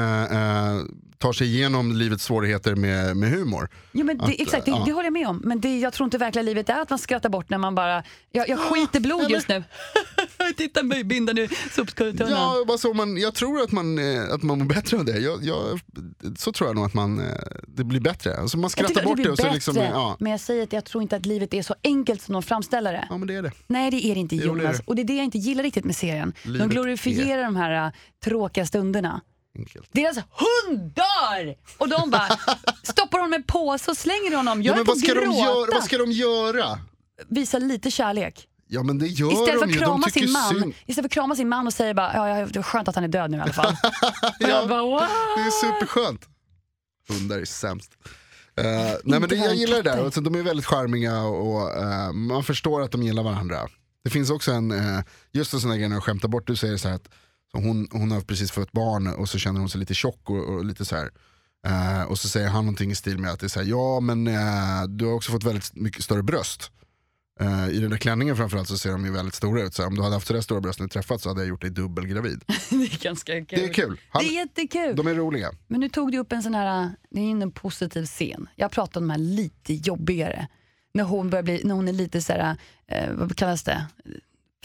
tar 1.17 1.33
sig 1.33 1.47
igenom 1.47 1.91
livets 1.95 2.23
svårigheter 2.23 2.75
med, 2.75 3.17
med 3.17 3.29
humor. 3.29 3.69
Jo, 3.91 4.05
men 4.05 4.17
det, 4.17 4.23
Att, 4.23 4.29
exakt, 4.29 4.65
det, 4.65 4.71
ja. 4.71 4.83
det 4.85 4.91
håller 4.91 5.05
jag 5.05 5.13
med 5.13 5.27
om. 5.27 5.41
Men 5.43 5.61
det, 5.61 5.79
jag 5.79 5.93
tror 5.93 6.05
inte 6.05 6.17
verkliga 6.17 6.43
livet 6.43 6.69
är 6.69 6.81
att 6.81 6.89
man 6.89 6.99
skrattar 6.99 7.29
bort 7.29 7.49
när 7.49 7.57
man 7.57 7.75
bara, 7.75 8.03
jag, 8.31 8.49
jag 8.49 8.59
skiter 8.59 8.99
blod 8.99 9.29
just 9.31 9.47
nu. 9.47 9.63
Titta 10.57 10.83
binda 10.83 11.33
nu 11.33 11.47
soptunnan. 11.71 12.29
Ja, 12.31 12.65
alltså, 12.69 12.93
man, 12.93 13.17
jag 13.17 13.35
tror 13.35 13.61
att 13.61 13.71
man, 13.71 13.97
eh, 13.97 14.23
att 14.33 14.43
man 14.43 14.57
mår 14.59 14.65
bättre 14.65 14.97
av 14.97 15.05
det. 15.05 15.17
Jag, 15.19 15.43
jag, 15.43 15.79
så 16.37 16.51
tror 16.51 16.69
jag 16.69 16.75
nog 16.75 16.85
att 16.85 16.93
man, 16.93 17.19
eh, 17.19 17.25
det 17.67 17.83
blir 17.83 17.99
bättre. 17.99 18.37
Alltså, 18.37 18.57
man 18.57 18.69
skrattar 18.69 19.03
bort 19.03 19.17
det 19.23 19.29
och 19.29 19.37
så 19.37 19.43
bättre, 19.43 19.53
liksom, 19.53 19.75
ja. 19.75 20.17
men 20.19 20.31
jag 20.31 20.41
säger 20.41 20.63
att 20.63 20.73
jag 20.73 20.85
tror 20.85 21.03
inte 21.03 21.15
att 21.15 21.25
livet 21.25 21.53
är 21.53 21.61
så 21.61 21.75
enkelt 21.83 22.21
som 22.21 22.33
de 22.33 22.43
framställer 22.43 22.93
det. 22.93 23.07
ja 23.09 23.17
men 23.17 23.27
det 23.27 23.35
är 23.35 23.41
det. 23.41 23.51
Nej 23.67 23.91
det 23.91 24.05
är 24.05 24.13
det 24.15 24.19
inte 24.21 24.35
Jo, 24.35 24.41
det 24.41 24.59
är 24.61 24.63
Jonas. 24.63 24.77
det. 24.77 24.83
Och 24.85 24.95
det 24.95 25.01
är 25.01 25.03
det 25.03 25.15
jag 25.15 25.25
inte 25.25 25.37
gillar 25.37 25.63
riktigt 25.63 25.85
med 25.85 25.95
serien. 25.95 26.33
Livet 26.43 26.59
de 26.59 26.69
glorifierar 26.69 27.43
de 27.43 27.55
här 27.55 27.85
äh, 27.85 27.91
tråkiga 28.23 28.65
stunderna. 28.65 29.21
Enkelt. 29.57 29.89
Deras 29.91 30.15
hund 30.17 30.79
dör! 30.95 31.55
Och 31.77 31.89
de 31.89 32.09
bara 32.09 32.27
stoppar 32.83 33.17
honom 33.17 33.29
med 33.29 33.37
en 33.37 33.43
påse 33.43 33.91
och 33.91 33.97
slänger 33.97 34.35
honom. 34.35 34.63
Jag 34.63 34.71
Ja, 34.71 34.73
är 34.73 34.77
men 34.77 34.85
vad 34.85 34.97
ska, 34.97 35.11
att 35.11 35.17
de 35.17 35.23
gråta. 35.25 35.39
göra, 35.39 35.69
vad 35.73 35.83
ska 35.83 35.97
de 35.97 36.11
göra? 36.11 36.79
Visa 37.29 37.59
lite 37.59 37.91
kärlek. 37.91 38.47
Ja 38.67 38.83
men 38.83 38.99
det 38.99 39.07
gör 39.07 39.33
Istället 39.33 39.59
för 39.59 39.67
de 39.67 39.73
ju, 39.73 39.79
krama 39.79 40.09
sin 40.09 40.31
man, 40.31 40.49
synd. 40.49 40.73
istället 40.85 40.95
för 40.95 41.03
att 41.03 41.11
krama 41.11 41.35
sin 41.35 41.49
man 41.49 41.67
och 41.67 41.73
säga 41.73 41.93
bara, 41.93 42.13
ja, 42.13 42.39
ja, 42.39 42.45
det 42.45 42.59
var 42.59 42.63
skönt 42.63 42.87
att 42.87 42.95
han 42.95 43.03
är 43.03 43.07
död 43.07 43.31
nu 43.31 43.37
i 43.37 43.39
alla 43.39 43.53
fall. 43.53 43.75
jag 44.39 44.69
bara, 44.69 44.81
wow. 44.81 44.99
Det 45.35 45.41
är 45.41 45.73
superskönt. 45.73 46.27
Hundar 47.09 47.39
är 47.39 47.45
sämst. 47.45 47.91
Eh, 48.57 48.65
nej 49.03 49.19
men 49.19 49.29
det, 49.29 49.35
jag 49.35 49.55
gillar 49.55 49.75
det 49.75 49.91
där, 49.91 50.05
alltså, 50.05 50.21
de 50.21 50.35
är 50.35 50.43
väldigt 50.43 50.65
charmiga 50.65 51.21
och 51.21 51.77
eh, 51.77 52.11
man 52.11 52.43
förstår 52.43 52.81
att 52.81 52.91
de 52.91 53.03
gillar 53.03 53.23
varandra. 53.23 53.67
Det 54.03 54.09
finns 54.09 54.29
också 54.29 54.51
en, 54.51 54.71
uh, 54.71 54.99
just 55.31 55.53
en 55.53 55.59
sån 55.59 55.69
där 55.69 55.77
grej 55.77 55.89
när 55.89 55.95
de 55.95 56.01
skämtar 56.01 56.27
bort, 56.27 56.47
du 56.47 56.55
säger 56.55 56.77
så 56.77 56.87
här 56.87 56.95
att 56.95 57.09
hon, 57.53 57.87
hon 57.91 58.11
har 58.11 58.21
precis 58.21 58.51
fått 58.51 58.71
barn 58.71 59.07
och 59.07 59.29
så 59.29 59.37
känner 59.37 59.59
hon 59.59 59.69
sig 59.69 59.79
lite 59.79 59.93
tjock 59.93 60.29
och, 60.29 60.49
och 60.49 60.65
lite 60.65 60.85
så 60.85 60.95
här. 60.95 61.11
Och 62.07 62.19
så 62.19 62.29
säger 62.29 62.49
han 62.49 62.65
någonting 62.65 62.91
i 62.91 62.95
stil 62.95 63.17
med 63.17 63.31
att 63.31 63.39
det 63.39 63.45
är 63.45 63.49
så 63.49 63.59
här, 63.59 63.67
ja 63.67 63.99
men 63.99 64.25
du 64.97 65.05
har 65.05 65.13
också 65.13 65.31
fått 65.31 65.43
väldigt 65.43 65.75
mycket 65.75 66.03
större 66.03 66.23
bröst. 66.23 66.71
Eh, 67.39 67.69
I 67.69 67.79
den 67.79 67.89
där 67.89 67.97
klänningen 67.97 68.37
framförallt 68.37 68.67
så 68.67 68.77
ser 68.77 68.91
de 68.91 69.05
ju 69.05 69.11
väldigt 69.11 69.35
stora 69.35 69.61
ut. 69.63 69.73
Så 69.73 69.85
om 69.87 69.95
du 69.95 70.01
hade 70.01 70.15
haft 70.15 70.27
sådär 70.27 70.41
stora 70.41 70.61
bröst 70.61 70.79
när 70.79 70.85
du 70.85 70.89
träffats 70.89 71.23
så 71.23 71.29
hade 71.29 71.41
jag 71.41 71.47
gjort 71.47 71.61
dig 71.61 71.69
dubbelgravid. 71.69 72.43
det 72.69 72.75
är 72.75 73.03
ganska 73.03 73.33
kul. 73.45 73.59
Det 73.59 73.65
är 73.65 73.73
kul. 73.73 73.99
Han, 74.09 74.23
Det 74.23 74.29
är 74.29 74.33
jättekul. 74.33 74.95
de 74.95 75.07
är 75.07 75.13
roliga. 75.15 75.51
Men 75.67 75.79
nu 75.79 75.89
tog 75.89 76.11
du 76.11 76.17
upp 76.17 76.31
en 76.31 76.43
sån 76.43 76.55
här, 76.55 76.91
det 77.09 77.19
är 77.19 77.31
en 77.31 77.51
positiv 77.51 78.05
scen. 78.05 78.49
Jag 78.55 78.71
pratar 78.71 79.01
om 79.01 79.07
de 79.07 79.11
här 79.11 79.17
lite 79.19 79.73
jobbigare. 79.73 80.47
När 80.93 81.03
hon, 81.03 81.29
börjar 81.29 81.43
bli, 81.43 81.61
när 81.63 81.75
hon 81.75 81.87
är 81.87 81.93
lite 81.93 82.21
så 82.21 82.33
här, 82.33 82.57
eh, 82.87 83.11
vad 83.13 83.35
kallas 83.37 83.63
det? 83.63 83.85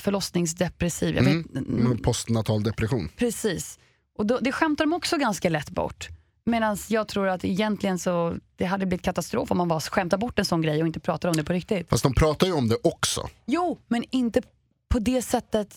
Förlossningsdepressiv. 0.01 1.17
Jag 1.17 1.23
vet, 1.23 1.47
Mm. 1.57 1.99
Postnatal 1.99 2.63
depression. 2.63 3.09
Precis. 3.17 3.79
Och 4.19 4.27
då, 4.27 4.39
det 4.43 4.53
skämtar 4.53 4.85
de 4.85 4.93
också 4.93 5.17
ganska 5.17 5.49
lätt 5.49 5.71
bort. 5.71 6.09
Medan 6.49 6.76
jag 6.88 7.09
tror 7.09 7.28
att 7.28 7.45
egentligen 7.45 7.99
så 7.99 8.37
det 8.57 8.64
hade 8.64 8.87
blivit 8.87 9.05
katastrof 9.05 9.50
om 9.50 9.59
man 9.59 9.69
bara 9.69 9.81
skämtar 9.81 10.19
bort 10.19 10.38
en 10.38 10.45
sån 10.45 10.62
grej 10.62 10.81
och 10.81 10.87
inte 10.87 11.00
pratar 11.00 11.28
om 11.28 11.37
det 11.37 11.45
på 11.45 11.52
riktigt. 11.52 11.88
Fast 11.88 12.02
de 12.02 12.14
pratar 12.14 12.47
ju 12.47 12.52
om 12.52 12.69
det 12.69 12.76
också. 12.85 13.28
Jo, 13.47 13.78
men 13.88 14.05
inte 14.11 14.43
på 14.88 14.99
det 14.99 15.23
sättet. 15.23 15.75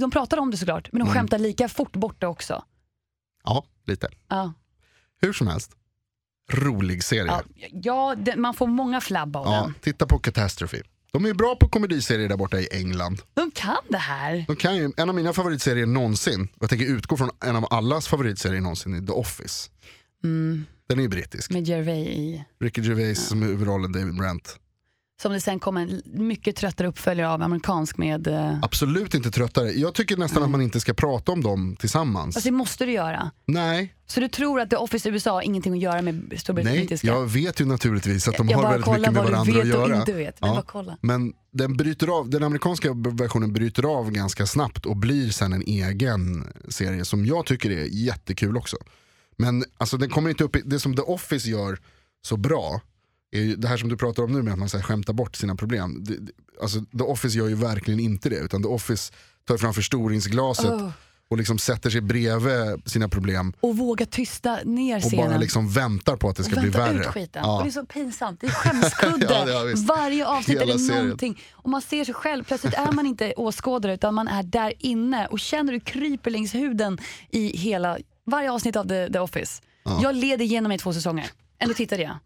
De, 0.00 0.10
pratar 0.10 0.36
om 0.38 0.50
det 0.50 0.56
såklart, 0.56 0.88
men 0.92 0.98
de 0.98 1.02
Mm. 1.02 1.14
skämtar 1.14 1.38
lika 1.38 1.68
fort 1.68 1.92
bort 1.92 2.20
det 2.20 2.26
också. 2.26 2.64
Ja, 3.44 3.64
lite. 3.86 4.08
Ja. 4.28 4.52
Hur 5.20 5.32
som 5.32 5.46
helst. 5.46 5.72
Rolig 6.52 7.04
serie. 7.04 7.26
Ja, 7.32 7.42
ja 7.72 8.14
det, 8.18 8.36
man 8.36 8.54
får 8.54 8.66
många 8.66 9.00
flabb 9.00 9.36
av 9.36 9.46
Ja, 9.46 9.62
den. 9.62 9.74
titta 9.80 10.06
på 10.06 10.18
Catastrophe. 10.18 10.82
De 11.12 11.24
är 11.26 11.34
bra 11.34 11.56
på 11.56 11.68
komediserier 11.68 12.28
där 12.28 12.36
borta 12.36 12.60
i 12.60 12.68
England. 12.72 13.22
De 13.34 13.50
kan 13.50 13.76
det 13.88 13.96
här. 13.98 14.44
De 14.48 14.56
kan 14.56 14.76
ju, 14.76 14.92
en 14.96 15.08
av 15.08 15.14
mina 15.14 15.32
favoritserier 15.32 15.86
någonsin, 15.86 16.42
och 16.56 16.62
jag 16.62 16.70
tänker 16.70 16.86
utgå 16.86 17.16
från 17.16 17.30
en 17.44 17.56
av 17.56 17.66
allas 17.70 18.08
favoritserier 18.08 18.60
någonsin, 18.60 18.94
är 18.94 19.06
The 19.06 19.12
Office. 19.12 19.70
Den 20.88 20.98
är 20.98 21.02
ju 21.02 21.08
brittisk. 21.08 21.50
Med 21.50 21.68
Gervais 21.68 22.08
i. 22.08 22.44
Ricky 22.60 22.82
Gervais 22.82 23.26
som 23.28 23.42
är 23.42 23.46
huvudrollen, 23.46 23.92
David 23.92 24.16
Brent. 24.18 24.58
Som 25.22 25.32
det 25.32 25.40
sen 25.40 25.60
kom 25.60 25.76
en 25.76 26.02
mycket 26.06 26.56
tröttare 26.56 26.88
uppföljare 26.88 27.28
av, 27.30 27.42
amerikansk 27.42 27.96
med... 27.98 28.26
eh, 28.26 28.58
Absolut 28.62 29.14
inte 29.14 29.30
tröttare. 29.30 29.70
Jag 29.72 29.94
tycker 29.94 30.16
nästan 30.16 30.42
att 30.42 30.50
man 30.50 30.62
inte 30.62 30.80
ska 30.80 30.94
prata 30.94 31.32
om 31.32 31.42
dem 31.42 31.76
tillsammans. 31.80 32.34
Fast 32.34 32.44
det 32.44 32.50
måste 32.50 32.84
du 32.86 32.92
göra. 32.92 33.30
Nej, 33.46 33.94
Så 34.06 34.20
du 34.20 34.28
tror 34.28 34.60
att 34.60 34.70
The 34.70 34.76
Office 34.76 35.08
USA 35.10 35.30
har 35.30 35.42
ingenting 35.42 35.72
att 35.72 35.78
göra 35.80 36.02
med 36.02 36.14
nej. 36.28 36.38
Storbritannska? 36.38 37.06
jag 37.06 37.26
vet 37.26 37.60
ju 37.60 37.64
naturligtvis 37.64 38.28
att 38.28 38.36
de 38.36 38.48
Jag 38.48 38.56
har 38.58 38.62
bara 38.62 38.70
väldigt 38.72 38.84
kollar 38.84 38.98
mycket 38.98 39.12
med 39.12 39.22
vad 39.22 39.30
du 39.30 39.32
varandra 39.32 39.60
att 39.60 39.66
vet 39.66 39.74
och 39.76 39.88
göra. 39.90 40.00
inte 40.00 40.12
vet. 40.12 40.40
Men 40.40 40.50
bara 40.50 40.62
kolla. 40.62 40.98
Men 41.00 41.32
den, 41.52 41.76
bryter 41.76 42.18
av, 42.18 42.30
den 42.30 42.42
amerikanska 42.42 42.88
versionen 42.94 43.52
bryter 43.52 43.82
av 43.98 44.10
ganska 44.10 44.46
snabbt 44.46 44.86
och 44.86 44.96
blir 44.96 45.30
sen 45.30 45.52
en 45.52 45.62
egen 45.62 46.44
serie 46.68 47.04
som 47.04 47.26
jag 47.26 47.46
tycker 47.46 47.70
är 47.70 47.84
jättekul 47.84 48.56
också. 48.56 48.76
Men 49.36 49.64
alltså, 49.76 49.96
den 49.96 50.10
kommer 50.10 50.30
inte 50.30 50.44
upp 50.44 50.56
i, 50.56 50.62
det 50.64 50.80
som 50.80 50.96
The 50.96 51.02
Office 51.02 51.50
gör 51.50 51.78
så 52.22 52.36
bra, 52.36 52.80
är 53.30 53.56
det 53.56 53.68
här 53.68 53.76
som 53.76 53.88
du 53.88 53.96
pratar 53.96 54.22
om 54.22 54.32
nu 54.32 54.42
med 54.42 54.52
att 54.52 54.58
man 54.58 54.68
så 54.68 54.76
här, 54.76 54.84
skämtar 54.84 55.12
bort 55.12 55.36
sina 55.36 55.54
problem. 55.56 56.04
Det, 56.04 56.16
det, 56.16 56.32
alltså, 56.62 56.80
The 56.98 57.04
Office 57.04 57.38
gör 57.38 57.48
ju 57.48 57.54
verkligen 57.54 58.00
inte 58.00 58.28
det, 58.28 58.36
utan 58.38 58.62
The 58.62 58.68
Office 58.68 59.12
tar 59.44 59.56
fram 59.56 59.74
förstoringsglaset 59.74 60.64
Oh. 60.72 60.90
och 61.28 61.36
liksom 61.38 61.58
sätter 61.58 61.90
sig 61.90 62.00
bredvid 62.00 62.82
sina 62.90 63.08
problem 63.08 63.52
Och 63.60 63.76
våga 63.78 64.06
tysta 64.06 64.58
ner 64.64 64.96
och 64.96 65.02
scenen. 65.02 65.26
bara 65.28 65.38
liksom 65.38 65.68
väntar 65.68 66.16
på 66.16 66.28
att 66.28 66.36
det 66.36 66.44
ska 66.44 66.54
och 66.56 66.60
bli 66.62 66.70
värre. 66.70 67.00
ut 67.00 67.06
skiten. 67.06 67.42
Ja. 67.44 67.56
Och 67.58 67.62
det 67.64 67.68
är 67.70 67.72
så 67.72 67.86
pinsamt. 67.86 68.40
Det 68.40 68.46
är 68.46 68.50
skämskudde. 68.50 69.26
Ja, 69.30 69.48
ja. 69.68 69.74
Varje 69.88 70.26
avsnitt 70.26 70.56
är 70.56 70.60
Hela 70.60 70.72
det 70.72 70.78
serien. 70.78 71.02
någonting. 71.04 71.42
Och 71.52 71.70
man 71.70 71.82
ser 71.82 72.04
sig 72.04 72.14
själv. 72.14 72.44
Plötsligt 72.44 72.74
är 72.74 72.92
man 72.92 73.06
inte 73.06 73.32
åskådare 73.36 73.94
utan 73.94 74.14
man 74.14 74.28
är 74.28 74.42
där 74.42 74.72
inne 74.78 75.26
och 75.26 75.38
känner 75.40 75.72
hur 75.72 75.78
det 75.80 75.84
kryper 75.84 76.30
längs 76.30 76.54
huden 76.54 76.98
i 77.30 77.56
hela, 77.56 77.98
varje 78.26 78.50
avsnitt 78.52 78.76
av 78.76 78.88
The, 78.88 79.12
The 79.12 79.18
Office. 79.18 79.62
Jag 80.02 80.14
led 80.16 80.42
igenom 80.42 80.72
i 80.72 80.78
två 80.78 80.92
säsonger. 80.92 81.30
Ändå 81.58 81.74
tittade 81.74 82.02
jag. 82.02 82.16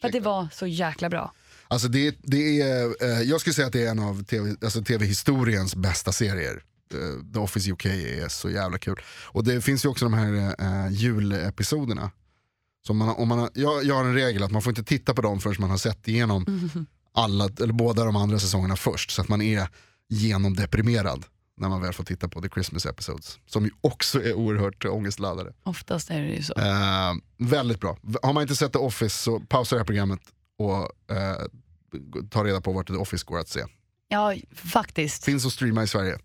För 0.00 0.08
att 0.08 0.12
det 0.12 0.20
var 0.20 0.48
så 0.52 0.66
jäkla 0.66 1.08
bra. 1.10 1.32
Alltså 1.68 1.88
det, 1.88 2.16
det 2.22 2.60
är, 2.60 3.04
eh, 3.04 3.22
jag 3.22 3.40
skulle 3.40 3.54
säga 3.54 3.66
att 3.66 3.72
det 3.72 3.86
är 3.86 3.90
en 3.90 3.98
av 3.98 4.24
TV, 4.24 4.54
alltså 4.62 4.84
tv-historiens 4.84 5.74
bästa 5.76 6.12
serier. 6.12 6.62
Eh, 6.94 7.32
The 7.34 7.38
Office 7.38 7.70
UK 7.72 7.86
är 7.86 8.28
så 8.28 8.50
jävla 8.50 8.78
kul. 8.78 9.00
Och 9.26 9.44
det 9.44 9.60
finns 9.60 9.84
ju 9.84 9.88
också 9.88 10.04
de 10.04 10.14
här 10.14 10.54
eh, 10.58 10.92
julepisoderna. 10.92 12.10
Som 12.86 12.96
man, 12.96 13.08
om 13.08 13.28
man, 13.28 13.38
har- 13.38 13.50
jag, 13.54 13.84
jag 13.84 13.94
har 13.94 14.04
en 14.04 14.14
regel 14.14 14.42
att 14.42 14.50
man 14.50 14.62
får 14.62 14.70
inte 14.70 14.84
titta 14.84 15.14
på 15.14 15.22
dem 15.22 15.40
förrän 15.40 15.56
man 15.58 15.70
har 15.70 15.78
sett 15.78 16.08
igenom 16.08 16.46
alla, 17.14 17.44
eller 17.60 17.72
båda 17.72 18.04
de 18.04 18.16
andra 18.16 18.38
säsongerna 18.38 18.76
först. 18.76 19.10
Så 19.10 19.22
att 19.22 19.28
man 19.28 19.42
är 19.42 19.68
genomdeprimerad 20.08 21.24
när 21.60 21.68
man 21.68 21.80
väl 21.80 21.92
får 21.92 22.04
titta 22.04 22.28
på 22.28 22.40
The 22.42 22.48
Christmas 22.48 22.86
Episodes. 22.86 23.38
Som 23.46 23.64
ju 23.64 23.70
också 23.80 24.22
är 24.22 24.34
oerhört 24.34 24.84
ångestladdade. 24.84 25.52
Oftast 25.62 26.10
är 26.10 26.20
det 26.20 26.28
ju 26.28 26.42
så. 26.42 26.52
Eh, 26.52 27.14
väldigt 27.36 27.80
bra. 27.80 27.98
Har 28.22 28.32
man 28.32 28.42
inte 28.42 28.56
sett 28.56 28.72
The 28.72 28.78
Office 28.78 29.22
så 29.22 29.40
pausa 29.40 29.74
det 29.76 29.80
här 29.80 29.86
programmet 29.86 30.20
och 30.58 31.14
eh, 31.16 31.36
ta 32.30 32.44
reda 32.44 32.60
på 32.60 32.72
vart 32.72 32.86
The 32.86 32.94
Office 32.94 33.24
går 33.26 33.38
att 33.38 33.48
se. 33.48 33.64
Ja, 34.08 34.34
faktiskt. 34.54 35.24
Finns 35.24 35.46
att 35.46 35.52
streama 35.52 35.82
i 35.82 35.86
Sverige. 35.86 36.18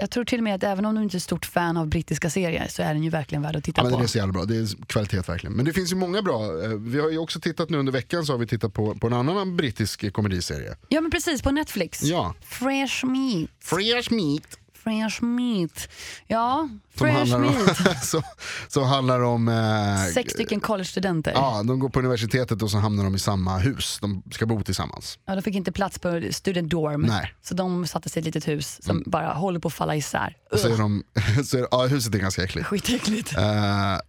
Jag 0.00 0.10
tror 0.10 0.24
till 0.24 0.38
och 0.38 0.44
med 0.44 0.54
att 0.54 0.62
även 0.62 0.84
om 0.84 0.94
du 0.94 1.02
inte 1.02 1.16
är 1.16 1.18
stort 1.18 1.46
fan 1.46 1.76
av 1.76 1.86
brittiska 1.88 2.30
serier 2.30 2.66
så 2.68 2.82
är 2.82 2.94
den 2.94 3.04
ju 3.04 3.10
verkligen 3.10 3.42
värd 3.42 3.56
att 3.56 3.64
titta 3.64 3.80
Ja, 3.80 3.84
men 3.84 3.92
på. 3.92 3.98
det 3.98 4.04
är 4.04 4.06
så 4.08 4.18
jävla 4.18 4.32
bra, 4.32 4.44
det 4.44 4.56
är 4.56 4.86
kvalitet 4.86 5.20
verkligen. 5.28 5.56
Men 5.56 5.64
det 5.64 5.72
finns 5.72 5.92
ju 5.92 5.96
många 5.96 6.22
bra, 6.22 6.64
eh, 6.64 6.70
vi 6.70 7.00
har 7.00 7.10
ju 7.10 7.18
också 7.18 7.40
tittat 7.40 7.70
nu 7.70 7.78
under 7.78 7.92
veckan 7.92 8.26
så 8.26 8.32
har 8.32 8.38
vi 8.38 8.46
tittat 8.46 8.74
på, 8.74 8.94
på 8.94 9.06
en 9.06 9.12
annan 9.12 9.56
brittisk 9.56 10.12
komediserie. 10.12 10.76
Ja 10.88 11.00
men 11.00 11.10
precis, 11.10 11.42
på 11.42 11.50
Netflix. 11.50 12.02
Ja, 12.02 12.34
Fresh 12.42 13.06
Meat. 13.06 13.50
Fresh 13.60 14.12
Meat. 14.12 14.58
Fresh 14.88 15.22
Meat. 15.24 15.88
Ja, 16.26 16.68
Som 16.94 17.06
Fresh 17.06 17.18
handlar 17.18 17.38
Meat. 17.38 17.80
om, 17.86 17.94
som, 18.02 18.22
som 18.68 18.84
handlar 18.84 19.20
om 19.20 19.48
eh, 19.48 20.12
Sex 20.14 20.32
stycken 20.32 20.60
collegestudenter. 20.60 21.32
Ja, 21.32 21.62
de 21.64 21.78
går 21.78 21.88
på 21.88 21.98
universitetet 21.98 22.62
och 22.62 22.70
så 22.70 22.78
hamnar 22.78 23.04
de 23.04 23.14
i 23.14 23.18
samma 23.18 23.58
hus. 23.58 23.98
De 24.00 24.22
ska 24.30 24.46
bo 24.46 24.62
tillsammans. 24.62 25.18
Ja, 25.26 25.34
de 25.34 25.42
fick 25.42 25.54
inte 25.54 25.72
plats 25.72 25.98
på 25.98 26.22
student 26.30 26.70
dorm. 26.70 27.02
Nej. 27.02 27.18
Mm. 27.18 27.28
Så 27.42 27.54
de 27.54 27.86
satte 27.86 28.08
sig 28.08 28.20
i 28.20 28.28
ett 28.28 28.34
litet 28.34 28.48
hus 28.48 28.84
som 28.84 29.02
bara 29.06 29.32
håller 29.32 29.60
på 29.60 29.68
att 29.68 29.74
falla 29.74 29.96
isär. 29.96 30.36
Och 30.52 30.58
så 30.58 30.68
är 30.68 30.78
de, 30.78 31.04
så 31.44 31.58
är, 31.58 31.68
ja, 31.70 31.86
huset 31.86 32.14
är 32.14 32.18
ganska 32.18 32.42
äckligt. 32.44 32.66
Skitäckligt. 32.66 33.36
Eh, 33.36 33.42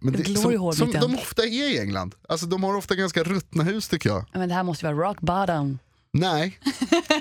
men 0.00 0.12
det, 0.12 0.38
som, 0.38 0.72
som 0.72 0.90
de 0.92 1.14
ofta 1.14 1.42
är 1.42 1.74
i 1.74 1.78
England. 1.78 2.14
Alltså 2.28 2.46
de 2.46 2.62
har 2.64 2.76
ofta 2.76 2.94
ganska 2.94 3.22
ruttna 3.22 3.64
hus 3.64 3.88
tycker 3.88 4.08
jag. 4.08 4.24
Ja, 4.32 4.38
Men 4.38 4.48
det 4.48 4.54
här 4.54 4.62
måste 4.62 4.84
vara 4.84 4.96
rock 5.08 5.20
bottom. 5.20 5.78
Nej, 6.12 6.58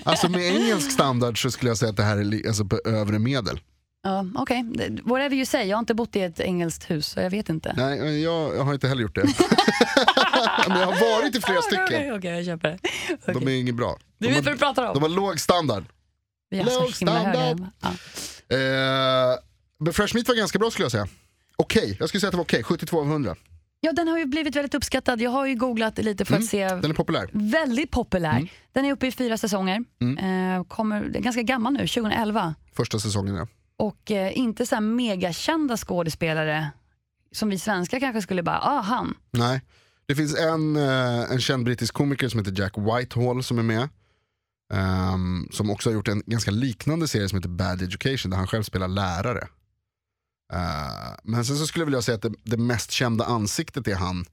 alltså 0.04 0.30
med 0.30 0.42
engelsk 0.42 0.92
standard 0.92 1.42
så 1.42 1.52
skulle 1.52 1.70
jag 1.70 1.78
säga 1.78 1.90
att 1.90 1.98
det 1.98 2.04
här 2.04 2.18
är 2.18 2.48
alltså 2.48 2.66
på 2.66 2.80
övre 2.86 3.20
medel. 3.20 3.60
Ja, 4.04 4.26
Okej, 4.36 4.66
okay. 4.74 4.98
whatever 5.04 5.36
you 5.36 5.46
say. 5.46 5.64
Jag 5.68 5.78
har 5.78 5.80
inte 5.80 5.94
bott 5.94 6.16
i 6.16 6.22
ett 6.22 6.40
engelskt 6.40 6.90
hus 6.92 7.08
så 7.08 7.20
jag 7.20 7.30
vet 7.30 7.50
inte. 7.50 7.74
Nej, 7.78 8.22
jag, 8.22 8.56
jag 8.56 8.64
har 8.64 8.74
inte 8.74 8.88
heller 8.88 9.02
gjort 9.02 9.16
det. 9.16 9.24
men 10.68 10.80
jag 10.80 10.86
har 10.86 11.22
varit 11.22 11.36
i 11.36 11.42
flera 11.42 11.60
Okej, 11.60 11.86
stycken. 11.88 12.14
okej, 12.16 12.32
jag 12.36 12.46
köper 12.46 12.80
det. 13.26 13.34
De 13.34 13.48
är 13.48 13.52
inget 13.52 13.76
bra. 13.76 13.98
Du 14.18 14.28
De 14.28 14.34
vet 14.34 14.46
vad 14.46 14.54
du 14.54 14.58
pratar 14.58 14.86
om. 14.88 14.94
de 14.94 15.02
har 15.02 15.10
låg 15.10 15.40
standard. 15.40 15.84
Vi 16.50 16.58
har 16.58 16.66
låg 16.66 16.94
standard. 16.96 17.68
Ja. 17.82 17.90
Eh, 18.58 19.38
men 19.80 19.94
Fresh 19.94 20.16
Meat 20.16 20.28
var 20.28 20.36
ganska 20.36 20.60
bra 20.60 20.72
skulle 20.72 20.84
jag 20.86 20.92
säga. 20.92 21.08
Okej, 21.56 21.98
jag 22.00 22.10
skulle 22.10 22.22
säga 22.22 22.28
att 22.28 22.32
det 22.34 22.38
var 22.38 22.44
okej. 22.44 22.64
72 22.64 23.00
av 23.00 23.06
100. 23.08 23.36
Ja, 23.82 23.92
den 23.92 24.08
har 24.08 24.18
ju 24.18 24.26
blivit 24.26 24.56
väldigt 24.56 24.74
uppskattad. 24.74 25.22
Jag 25.22 25.32
har 25.32 25.46
ju 25.46 25.56
googlat 25.56 25.98
lite 25.98 26.26
för 26.26 26.36
att 26.36 26.46
se. 26.46 26.68
Den 26.68 26.92
är 26.92 26.94
populär. 26.94 27.30
Väldigt 27.34 27.92
populär. 27.92 28.36
Mm. 28.36 28.48
Den 28.72 28.86
är 28.86 28.92
uppe 28.92 29.08
i 29.08 29.12
fyra 29.12 29.38
säsonger. 29.38 29.84
Eh, 30.02 30.64
kommer, 30.64 31.04
det 31.04 31.20
är 31.20 31.24
ganska 31.24 31.42
gammal 31.42 31.74
nu, 31.74 31.80
2011. 31.80 32.56
Första 32.74 33.00
säsongen 33.00 33.36
ja. 33.36 33.48
Och 33.78 34.12
eh, 34.12 34.38
inte 34.38 34.66
så 34.66 34.76
här 34.76 34.82
megakända 34.82 35.78
skådespelare 35.78 36.68
som 37.32 37.50
vi 37.50 37.60
svenskar 37.60 38.00
kanske 38.00 38.22
skulle 38.22 38.44
bara, 38.44 38.60
ah 38.60 38.82
han. 38.82 39.16
Nej. 39.32 39.62
Det 40.08 40.16
finns 40.16 40.38
en, 40.38 40.76
eh, 40.76 41.32
en 41.32 41.42
känd 41.42 41.66
brittisk 41.66 41.94
komiker 41.94 42.30
som 42.30 42.40
heter 42.40 42.62
Jack 42.62 42.74
Whitehall 42.78 43.44
som 43.44 43.60
är 43.60 43.64
med. 43.64 43.90
Ehm, 44.74 45.48
som 45.52 45.70
också 45.70 45.90
har 45.90 45.94
gjort 45.94 46.08
en 46.08 46.24
ganska 46.26 46.52
liknande 46.52 47.08
serie 47.08 47.30
som 47.30 47.38
heter 47.38 47.50
Bad 47.50 47.82
Education 47.82 48.30
där 48.30 48.38
han 48.38 48.48
själv 48.48 48.64
spelar 48.64 48.88
lärare. 48.88 49.48
Eh, 50.54 50.60
men 51.24 51.46
sen 51.46 51.56
så 51.58 51.68
skulle 51.68 51.82
jag 51.82 51.86
vilja 51.86 52.02
säga 52.02 52.16
att 52.16 52.22
det, 52.22 52.32
det 52.44 52.58
mest 52.58 52.92
kända 52.92 53.26
ansiktet 53.26 53.88
är 53.88 53.96
han. 53.96 54.26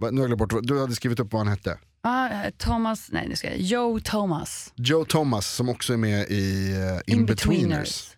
Va, 0.00 0.10
Nu 0.10 0.20
har 0.20 0.28
jag 0.28 0.38
bort, 0.38 0.54
du 0.62 0.80
hade 0.80 0.94
skrivit 0.94 1.20
upp 1.20 1.32
vad 1.32 1.40
han 1.40 1.48
hette. 1.48 1.70
Eh, 2.06 2.50
Thomas, 2.58 3.08
nej 3.12 3.28
nu 3.28 3.36
ska 3.36 3.50
jag, 3.50 3.60
Joe 3.60 4.00
Thomas. 4.00 4.72
Joe 4.76 5.04
Thomas 5.04 5.46
som 5.54 5.68
också 5.68 5.92
är 5.92 5.96
med 5.96 6.26
i 6.30 6.72
uh, 7.06 7.14
In-Betweeners. 7.14 8.10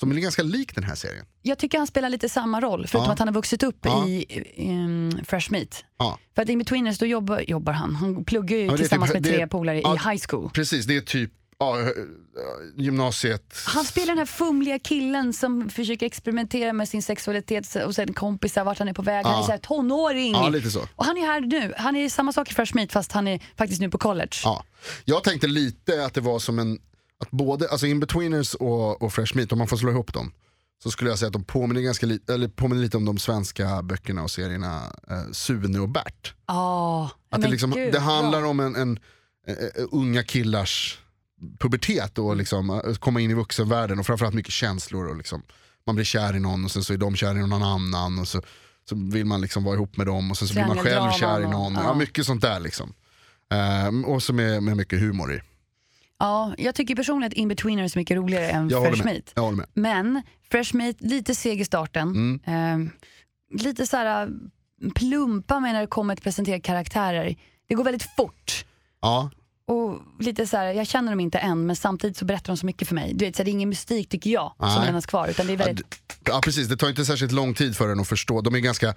Som 0.00 0.10
är 0.12 0.14
ganska 0.16 0.42
lik 0.42 0.74
den 0.74 0.84
här 0.84 0.94
serien. 0.94 1.26
Jag 1.42 1.58
tycker 1.58 1.78
han 1.78 1.86
spelar 1.86 2.08
lite 2.08 2.28
samma 2.28 2.60
roll, 2.60 2.86
förutom 2.86 3.06
Ja. 3.06 3.12
att 3.12 3.18
han 3.18 3.28
har 3.28 3.32
vuxit 3.34 3.62
upp 3.62 3.78
Ja. 3.82 4.08
i 4.08 4.44
um, 4.70 5.24
Fresh 5.24 5.52
Meat. 5.52 5.84
Ja. 5.98 6.18
För 6.34 6.42
att 6.42 6.48
i 6.48 6.56
Betweeners 6.56 6.98
då 6.98 7.06
jobbar, 7.06 7.40
jobbar 7.48 7.72
han, 7.72 7.94
han 7.94 8.24
pluggar 8.24 8.56
ju 8.56 8.76
tillsammans 8.76 9.12
typ- 9.12 9.20
med 9.22 9.32
tre 9.34 9.46
polare 9.46 9.78
i 9.80 9.84
high 10.10 10.22
school. 10.28 10.50
Precis, 10.50 10.86
det 10.86 10.96
är 10.96 11.00
typ 11.00 11.32
ja, 11.58 11.80
eh, 11.80 11.88
gymnasiet. 12.76 13.54
Han 13.66 13.84
spelar 13.84 14.06
den 14.06 14.18
här 14.18 14.26
fumliga 14.26 14.78
killen 14.78 15.32
som 15.32 15.70
försöker 15.70 16.06
experimentera 16.06 16.72
med 16.72 16.88
sin 16.88 17.02
sexualitet 17.02 17.76
och 17.86 17.94
sen 17.94 18.12
kompisar 18.14 18.64
vart 18.64 18.78
han 18.78 18.88
är 18.88 18.92
på 18.94 19.02
väg. 19.02 19.26
Han 19.26 19.38
är 19.38 19.42
så 19.42 19.50
här 19.50 19.58
tonåring. 19.58 20.32
Ja, 20.32 20.48
lite 20.48 20.70
så. 20.70 20.88
Och 20.96 21.04
han 21.04 21.16
är 21.16 21.26
här 21.26 21.40
nu. 21.40 21.74
Han 21.76 21.96
är 21.96 22.08
samma 22.08 22.32
sak 22.32 22.50
i 22.50 22.54
Fresh 22.54 22.74
Meat 22.76 22.92
fast 22.92 23.12
han 23.12 23.28
är 23.28 23.40
faktiskt 23.56 23.80
nu 23.80 23.90
på 23.90 23.98
college. 23.98 24.36
Ja. 24.44 24.64
Jag 25.04 25.24
tänkte 25.24 25.46
lite 25.46 26.04
att 26.04 26.14
det 26.14 26.20
var 26.20 26.38
som 26.38 26.58
en, 26.58 26.78
att 27.20 27.30
både, 27.30 27.68
alltså 27.68 27.86
In-Betweeners 27.86 28.54
och, 28.54 29.02
och 29.02 29.12
Fresh 29.12 29.36
Meat, 29.36 29.52
om 29.52 29.58
man 29.58 29.68
får 29.68 29.76
slå 29.76 29.90
ihop 29.90 30.12
dem, 30.12 30.32
så 30.82 30.90
skulle 30.90 31.10
jag 31.10 31.18
säga 31.18 31.26
att 31.26 31.32
de 31.32 31.44
påminner, 31.44 31.80
ganska 31.80 32.06
li, 32.06 32.20
eller 32.28 32.48
påminner 32.48 32.82
lite 32.82 32.96
om 32.96 33.04
de 33.04 33.18
svenska 33.18 33.82
böckerna 33.82 34.22
och 34.22 34.30
serierna 34.30 34.82
eh, 35.10 35.32
Sune 35.32 35.78
och 35.78 35.88
Bert. 35.88 36.34
Ja, 36.46 37.10
Att 37.30 37.42
det, 37.42 37.48
liksom, 37.48 37.70
gud, 37.70 37.92
det 37.92 38.00
handlar 38.00 38.40
bra. 38.40 38.50
om 38.50 38.60
en, 38.60 38.76
en, 38.76 38.98
eh, 39.46 39.54
eh, 39.54 39.84
unga 39.92 40.22
killars 40.22 40.98
pubertet 41.58 42.18
och 42.18 42.36
liksom, 42.36 42.70
eh, 42.70 42.94
komma 42.94 43.20
in 43.20 43.30
i 43.30 43.34
vuxenvärlden 43.34 43.98
och 43.98 44.06
framförallt 44.06 44.34
mycket 44.34 44.52
känslor. 44.52 45.08
Och 45.08 45.16
liksom, 45.16 45.42
man 45.86 45.94
blir 45.94 46.04
kär 46.04 46.36
i 46.36 46.40
någon 46.40 46.64
och 46.64 46.70
sen 46.70 46.84
så 46.84 46.92
är 46.92 46.96
de 46.96 47.16
kära 47.16 47.38
i 47.38 47.46
någon 47.46 47.62
annan 47.62 48.18
och 48.18 48.28
så, 48.28 48.42
så 48.88 48.96
vill 49.12 49.24
man 49.26 49.40
liksom 49.40 49.64
vara 49.64 49.74
ihop 49.74 49.96
med 49.96 50.06
dem 50.06 50.30
och 50.30 50.38
sen 50.38 50.48
så 50.48 50.54
blir 50.54 50.66
man 50.66 50.78
själv 50.78 51.10
kär 51.10 51.40
i 51.40 51.48
någon. 51.48 51.74
ja. 51.74 51.94
Mycket 51.94 52.26
sånt 52.26 52.42
där 52.42 52.60
liksom. 52.60 52.94
Ehm, 53.50 54.04
och 54.04 54.22
så 54.22 54.32
med, 54.32 54.62
med 54.62 54.76
mycket 54.76 55.00
humor 55.00 55.32
i. 55.34 55.40
Ja, 56.18 56.54
jag 56.58 56.74
tycker 56.74 56.96
personligen 56.96 57.32
att 57.32 57.36
In-Betweeners 57.38 57.96
är 57.96 58.00
mycket 58.00 58.16
roligare 58.16 58.50
än 58.50 58.68
Jag 58.68 58.86
Fresh. 58.86 59.04
Meat. 59.04 59.32
Jag 59.34 59.42
håller 59.42 59.56
med. 59.56 59.66
Men 59.74 60.22
Fresh 60.50 60.76
Meat, 60.76 60.96
lite 61.00 61.34
seg 61.34 61.60
i 61.60 61.64
starten. 61.64 62.08
Mm. 62.08 62.40
Ehm, 62.44 62.90
lite 63.60 63.86
så 63.86 63.96
här 63.96 64.30
plumpa 64.94 65.60
med 65.60 65.72
när 65.72 65.80
det 65.80 65.86
kommer 65.86 66.14
till 66.14 66.20
att 66.20 66.24
presentera 66.24 66.60
karaktärer. 66.60 67.36
Det 67.68 67.74
går 67.74 67.84
väldigt 67.84 68.08
fort. 68.16 68.64
Ja, 69.00 69.30
Och 69.66 70.00
lite 70.20 70.46
så 70.46 70.56
här, 70.56 70.72
jag 70.72 70.86
känner 70.86 71.12
dem 71.12 71.20
inte 71.20 71.38
än 71.38 71.66
men 71.66 71.76
samtidigt 71.76 72.16
så 72.16 72.24
berättar 72.24 72.46
de 72.52 72.56
så 72.56 72.66
mycket 72.66 72.88
för 72.88 72.94
mig. 72.94 73.12
Du 73.14 73.24
vet, 73.24 73.36
så 73.36 73.40
här, 73.40 73.44
det 73.44 73.50
är 73.50 73.52
ingen 73.52 73.68
mystik 73.68 74.08
tycker 74.08 74.30
jag 74.30 74.54
som 74.58 74.68
Nej. 74.68 74.86
lämnas 74.86 75.06
kvar. 75.06 75.28
Utan 75.28 75.46
det 75.46 75.52
är 75.52 75.58
Ja, 75.58 75.64
väldigt, 75.64 76.00
ja 76.24 76.40
precis, 76.44 76.68
det 76.68 76.76
tar 76.76 76.88
inte 76.88 77.04
särskilt 77.04 77.32
lång 77.32 77.54
tid 77.54 77.76
för 77.76 77.88
en 77.88 78.00
att 78.00 78.08
förstå. 78.08 78.40
De 78.40 78.54
är 78.54 78.58
ganska, 78.58 78.88
eh, 78.88 78.94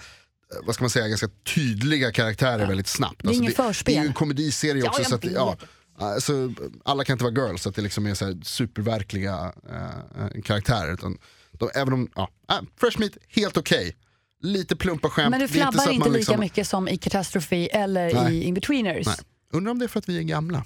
vad 0.66 0.76
ska 0.76 0.84
man 0.84 0.90
säga, 0.90 1.08
ganska 1.08 1.28
tydliga 1.56 2.12
karaktärer 2.12 2.68
väldigt 2.68 2.88
snabbt. 2.88 3.14
Alltså, 3.22 3.34
är 3.34 3.38
ingen 3.38 3.52
det, 3.52 3.56
förspel. 3.56 3.94
det 3.94 4.00
är 4.00 4.04
ju 4.04 4.08
en 4.08 4.14
komediserie 4.14 4.82
Ja, 4.84 4.90
också. 4.90 5.02
jag 5.02 5.10
så 5.10 5.16
att, 5.16 5.22
det- 5.22 5.32
ja, 5.32 5.58
alltså, 6.00 6.54
alla 6.86 7.04
kan 7.04 7.14
inte 7.14 7.24
vara 7.26 7.48
girls, 7.48 7.62
så 7.62 7.70
att 7.70 7.76
det 7.76 7.82
liksom 7.82 8.06
är 8.08 8.14
så 8.14 8.26
här 8.26 8.38
superverkliga 8.44 9.54
eh, 9.70 10.42
karaktärer. 10.44 10.94
Utan 10.94 11.18
de, 11.52 11.70
även 11.76 11.94
om, 11.94 12.10
ja, 12.16 12.30
äh, 12.50 12.56
Fresh 12.80 13.00
Meat, 13.00 13.12
helt 13.30 13.58
okej. 13.58 13.96
Lite 14.42 14.76
plumpa 14.76 15.10
skämt. 15.10 15.30
men 15.32 15.40
du 15.40 15.48
Det 15.48 15.54
flabbar 15.54 15.90
inte, 15.90 16.00
man 16.00 16.08
lika 16.10 16.18
liksom- 16.18 16.40
mycket 16.40 16.68
som 16.68 16.88
i 16.88 16.98
Catastrophe 16.98 17.66
eller 17.68 18.14
Nej. 18.14 18.34
i 18.38 18.44
In-Betweeners. 18.44 19.06
Nej. 19.08 19.16
Undrar 19.54 19.72
om 19.72 19.80
det 19.80 19.86
är 19.86 19.90
för 19.90 20.00
att 20.00 20.10
vi 20.10 20.18
är 20.18 20.24
gamla. 20.24 20.64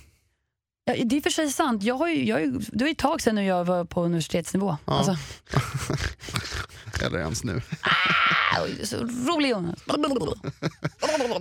Ja, 0.86 0.96
det 1.06 1.18
är 1.18 1.22
för 1.22 1.30
sig 1.30 1.52
sant. 1.52 1.84
Jag 1.84 1.96
har 1.96 2.08
ju, 2.08 2.28
jag 2.28 2.42
ju, 2.42 2.52
det 2.52 2.84
var 2.84 2.92
ett 2.92 2.98
tag 2.98 3.22
sedan 3.22 3.46
jag 3.46 3.66
var 3.66 3.86
på 3.86 4.04
universitetsnivå. 4.04 4.78
Alltså, 4.86 5.18
Eller 7.06 7.20
ens 7.20 7.44
nu. 7.44 7.62
så 8.84 8.98
rolig 8.98 9.50
Jonas. 9.50 9.80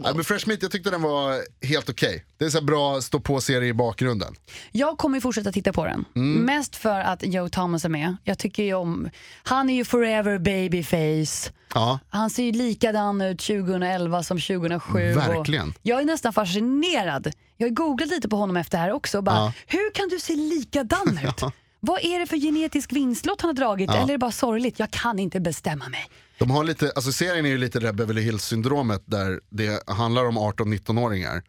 Nej, 0.00 0.14
men 0.14 0.24
Fresh 0.24 0.48
Meat, 0.48 0.62
jag 0.62 0.70
tyckte 0.70 0.90
den 0.90 1.02
var 1.02 1.40
helt 1.66 1.88
okej. 1.88 2.24
Det 2.38 2.44
är 2.44 2.50
så 2.50 2.62
bra 2.64 3.00
stå 3.00 3.20
på-serie 3.20 3.68
i 3.68 3.72
bakgrunden. 3.72 4.34
Jag 4.70 4.98
kommer 4.98 5.16
ju 5.16 5.20
fortsätta 5.20 5.52
titta 5.52 5.72
på 5.72 5.84
den. 5.84 6.04
Mm. 6.16 6.44
Mest 6.44 6.76
för 6.76 7.00
att 7.00 7.22
Joe 7.22 7.48
Thomas 7.48 7.84
är 7.84 7.88
med. 7.88 8.16
Jag 8.24 8.38
tycker 8.38 8.62
ju 8.62 8.74
om, 8.74 9.10
han 9.42 9.70
är 9.70 9.74
ju 9.74 9.84
forever 9.84 10.38
babyface. 10.38 11.52
Ja, 11.74 11.98
Han 12.08 12.30
ser 12.30 12.42
ju 12.42 12.52
likadan 12.52 13.20
ut 13.20 13.38
2011 13.38 14.22
som 14.22 14.40
2007. 14.40 15.12
Verkligen. 15.12 15.74
Jag 15.82 16.00
är 16.00 16.04
nästan 16.04 16.32
fascinerad. 16.32 17.32
Jag 17.56 17.66
har 17.66 17.74
googlat 17.74 18.08
lite 18.08 18.28
på 18.28 18.36
honom 18.36 18.56
efter 18.56 18.78
det 18.78 18.84
här 18.84 18.92
också. 18.92 19.22
Bara, 19.22 19.36
Ja. 19.36 19.52
Hur 19.66 19.94
kan 19.94 20.08
du 20.08 20.18
se 20.20 20.36
likadan 20.36 21.18
ut? 21.24 21.42
Vad 21.80 22.04
är 22.04 22.18
det 22.18 22.26
för 22.26 22.36
genetisk 22.36 22.92
vinstlott 22.92 23.40
han 23.40 23.48
har 23.48 23.54
dragit? 23.54 23.90
Eller 23.90 24.02
är 24.02 24.06
det 24.06 24.18
bara 24.18 24.32
sorgligt? 24.32 24.78
Jag 24.78 24.90
kan 24.90 25.18
inte 25.18 25.40
bestämma 25.40 25.88
mig. 25.88 26.08
De 26.40 26.50
har 26.50 26.64
lite, 26.64 26.92
alltså 26.96 27.12
serien 27.12 27.46
är 27.46 27.50
ju 27.50 27.58
lite 27.58 27.80
det 27.80 27.86
där 27.86 27.92
Beverly 27.92 28.20
Hills 28.22 28.44
syndromet 28.44 29.02
där 29.06 29.40
det 29.50 29.88
handlar 29.88 30.24
om 30.24 30.38
18-19-åringar. 30.38 31.42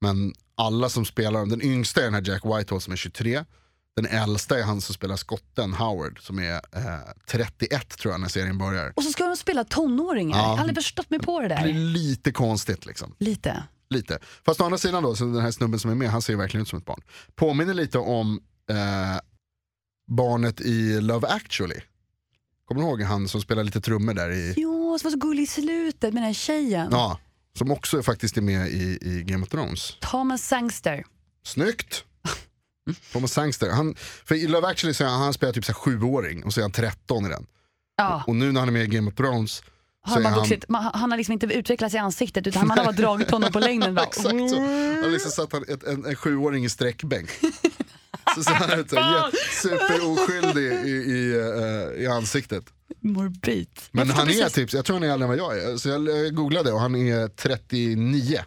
Men 0.00 0.34
alla 0.56 0.88
som 0.88 1.04
spelar, 1.04 1.46
den 1.46 1.62
yngsta 1.62 2.00
är 2.00 2.04
den 2.04 2.14
här 2.14 2.22
Jack 2.28 2.44
Whitehall 2.44 2.80
som 2.80 2.92
är 2.92 2.96
23. 2.96 3.44
Den 3.96 4.06
äldsta 4.06 4.58
är 4.58 4.62
han 4.62 4.80
som 4.80 4.94
spelar 4.94 5.16
skotten 5.16 5.74
Howard 5.74 6.20
som 6.22 6.38
är 6.38 6.54
eh, 6.54 6.98
31 7.26 7.88
tror 7.98 8.14
jag 8.14 8.20
när 8.20 8.28
serien 8.28 8.58
börjar. 8.58 8.92
Och 8.96 9.02
så 9.02 9.10
ska 9.10 9.26
de 9.26 9.36
spela 9.36 9.64
tonåringar. 9.64 10.38
Ja. 10.38 10.42
Jag 10.42 10.48
har 10.50 10.58
aldrig 10.58 10.76
förstått 10.76 11.10
mig 11.10 11.18
på 11.20 11.40
det 11.40 11.48
Det 11.48 11.60
blir 11.62 11.72
där. 11.72 11.80
lite 11.80 12.32
konstigt 12.32 12.86
liksom. 12.86 13.14
Lite. 13.18 13.62
Lite. 13.90 14.18
Fast 14.46 14.60
å 14.60 14.64
andra 14.64 14.78
sidan 14.78 15.02
då, 15.02 15.16
så 15.16 15.24
den 15.24 15.40
här 15.42 15.50
snubben 15.50 15.80
som 15.80 15.90
är 15.90 15.94
med, 15.94 16.10
han 16.10 16.22
ser 16.22 16.36
verkligen 16.36 16.62
ut 16.62 16.68
som 16.68 16.78
ett 16.78 16.84
barn. 16.84 17.00
Påminner 17.34 17.74
lite 17.74 17.98
om 17.98 18.40
eh, 18.70 19.20
barnet 20.08 20.60
i 20.60 21.00
Love 21.00 21.28
actually. 21.28 21.80
Kommer 22.68 22.82
du 22.82 22.88
ihåg 22.88 23.02
han 23.02 23.28
som 23.28 23.40
spelar 23.40 23.64
lite 23.64 23.80
trummor 23.80 24.14
där 24.14 24.30
i... 24.30 24.54
Jo, 24.56 24.98
som 24.98 25.06
var 25.06 25.10
så 25.10 25.18
gullig 25.18 25.42
i 25.42 25.46
slutet 25.46 26.14
med 26.14 26.22
den 26.22 26.34
tjejen. 26.34 26.88
Ja, 26.90 27.18
som 27.58 27.70
också 27.70 28.02
faktiskt 28.02 28.36
är 28.36 28.42
med 28.42 28.68
i, 28.68 28.98
i 29.02 29.22
Game 29.26 29.42
of 29.42 29.48
Thrones. 29.48 29.96
Thomas 30.00 30.42
Sangster. 30.46 31.04
Snyggt! 31.46 32.04
Thomas 33.12 33.32
Sangster. 33.32 33.70
Han, 33.70 33.94
för 33.98 34.34
i 34.34 34.46
Love 34.46 34.68
actually 34.68 34.94
så 34.94 35.04
han, 35.04 35.20
han 35.20 35.32
spelar 35.32 35.52
typ 35.52 35.64
så 35.64 35.72
här 35.72 35.78
sjuåring 35.78 36.44
och 36.44 36.54
så 36.54 36.60
är 36.60 36.62
han 36.62 36.72
13 36.72 37.26
i 37.26 37.28
den. 37.28 37.46
Ja. 37.96 38.24
Och 38.26 38.36
nu 38.36 38.52
när 38.52 38.60
han 38.60 38.68
är 38.68 38.72
med 38.72 38.84
i 38.84 38.86
Game 38.86 39.10
of 39.10 39.14
Thrones 39.14 39.62
Han, 40.02 40.24
har 40.24 40.30
han... 40.30 40.40
vuxit, 40.40 40.68
man, 40.68 40.90
han 40.94 41.10
har 41.10 41.18
liksom 41.18 41.32
inte 41.32 41.46
utvecklats 41.46 41.94
i 41.94 41.98
ansiktet 41.98 42.46
utan 42.46 42.66
man 42.68 42.78
har 42.78 42.84
bara 42.84 42.92
dragit 42.92 43.30
honom 43.30 43.52
på 43.52 43.58
längden. 43.68 43.94
Bara. 43.94 44.06
Exakt 44.06 44.28
så. 44.50 44.56
Han 44.60 45.02
har 45.02 45.10
liksom 45.10 45.30
satt 45.30 45.52
han 45.52 45.64
ett, 45.68 45.84
en, 45.84 46.04
en 46.04 46.16
sjuåring 46.16 46.64
i 46.64 46.68
sträckbänk. 46.68 47.30
så 48.34 48.44
ser 48.44 48.52
han 48.54 48.80
ut 48.80 48.90
så 48.90 48.96
här, 49.00 49.24
jätte- 49.26 49.36
superoskyldig 49.62 50.72
i, 50.72 50.90
i, 50.90 51.34
eh, 51.96 52.02
i 52.02 52.06
ansiktet. 52.06 52.64
Morbid. 53.00 53.68
Men 53.92 54.08
Jag 54.08 54.14
han 54.14 54.26
förstår 54.26 54.40
är 54.40 54.44
precis. 54.44 54.54
typ, 54.54 54.72
jag 54.72 54.84
tror 54.84 54.96
han 54.96 55.02
är 55.02 55.12
äldre 55.12 55.24
än 55.24 55.28
vad 55.28 55.38
jag 55.38 55.58
är. 55.58 55.76
Så 55.76 55.88
jag 55.88 56.34
googlade 56.34 56.72
och 56.72 56.80
han 56.80 56.94
är 56.96 57.28
39 57.28 58.38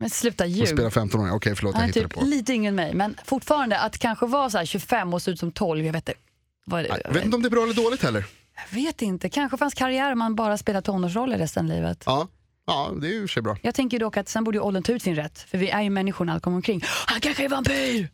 Men 0.00 0.10
sluta 0.10 0.44
och 0.44 0.50
ljug. 0.50 0.68
spelar 0.68 0.90
15 0.90 1.20
år. 1.20 1.30
Okej 1.36 1.54
förlåt 1.56 1.74
jag 1.74 1.80
Han 1.80 1.82
är 1.90 1.94
hittade 1.94 2.08
typ 2.08 2.18
på. 2.18 2.24
lite 2.24 2.52
yngre 2.52 2.68
än 2.68 2.74
mig 2.74 2.94
men 2.94 3.16
fortfarande 3.24 3.78
att 3.78 3.98
kanske 3.98 4.26
vara 4.26 4.50
så 4.50 4.58
här 4.58 4.64
25 4.64 5.14
och 5.14 5.22
se 5.22 5.30
ut 5.30 5.38
som 5.38 5.52
12, 5.52 5.84
jag 5.84 5.92
vet 5.92 6.08
inte. 6.08 6.20
Vad? 6.64 6.84
Jag 6.86 7.12
vet 7.12 7.24
inte 7.24 7.36
om 7.36 7.42
det 7.42 7.48
är 7.48 7.50
bra 7.50 7.62
eller 7.62 7.74
dåligt 7.74 8.02
heller. 8.02 8.24
Jag 8.70 8.76
vet 8.76 9.02
inte, 9.02 9.28
kanske 9.28 9.56
fanns 9.56 9.74
karriär 9.74 10.12
om 10.12 10.18
man 10.18 10.34
bara 10.34 10.58
spelar 10.58 10.80
tonårsroller 10.80 11.38
resten 11.38 11.70
av 11.70 11.76
livet. 11.76 12.02
Ja, 12.06 12.28
ja 12.66 12.92
det 13.00 13.06
är 13.06 13.12
ju 13.12 13.24
och 13.24 13.30
sig 13.30 13.42
bra. 13.42 13.56
Jag 13.62 13.74
tänker 13.74 13.98
dock 13.98 14.16
att 14.16 14.28
sen 14.28 14.44
borde 14.44 14.56
ju 14.58 14.62
åldern 14.62 14.82
ta 14.82 14.92
ut 14.92 15.02
sin 15.02 15.14
rätt, 15.16 15.38
för 15.38 15.58
vi 15.58 15.70
är 15.70 15.82
ju 15.82 15.90
människor 15.90 16.24
när 16.24 16.32
allt 16.32 16.42
kommer 16.42 16.56
omkring. 16.56 16.80
Han 17.06 17.20
kanske 17.20 17.44
är 17.44 17.48
vampyr! 17.48 18.08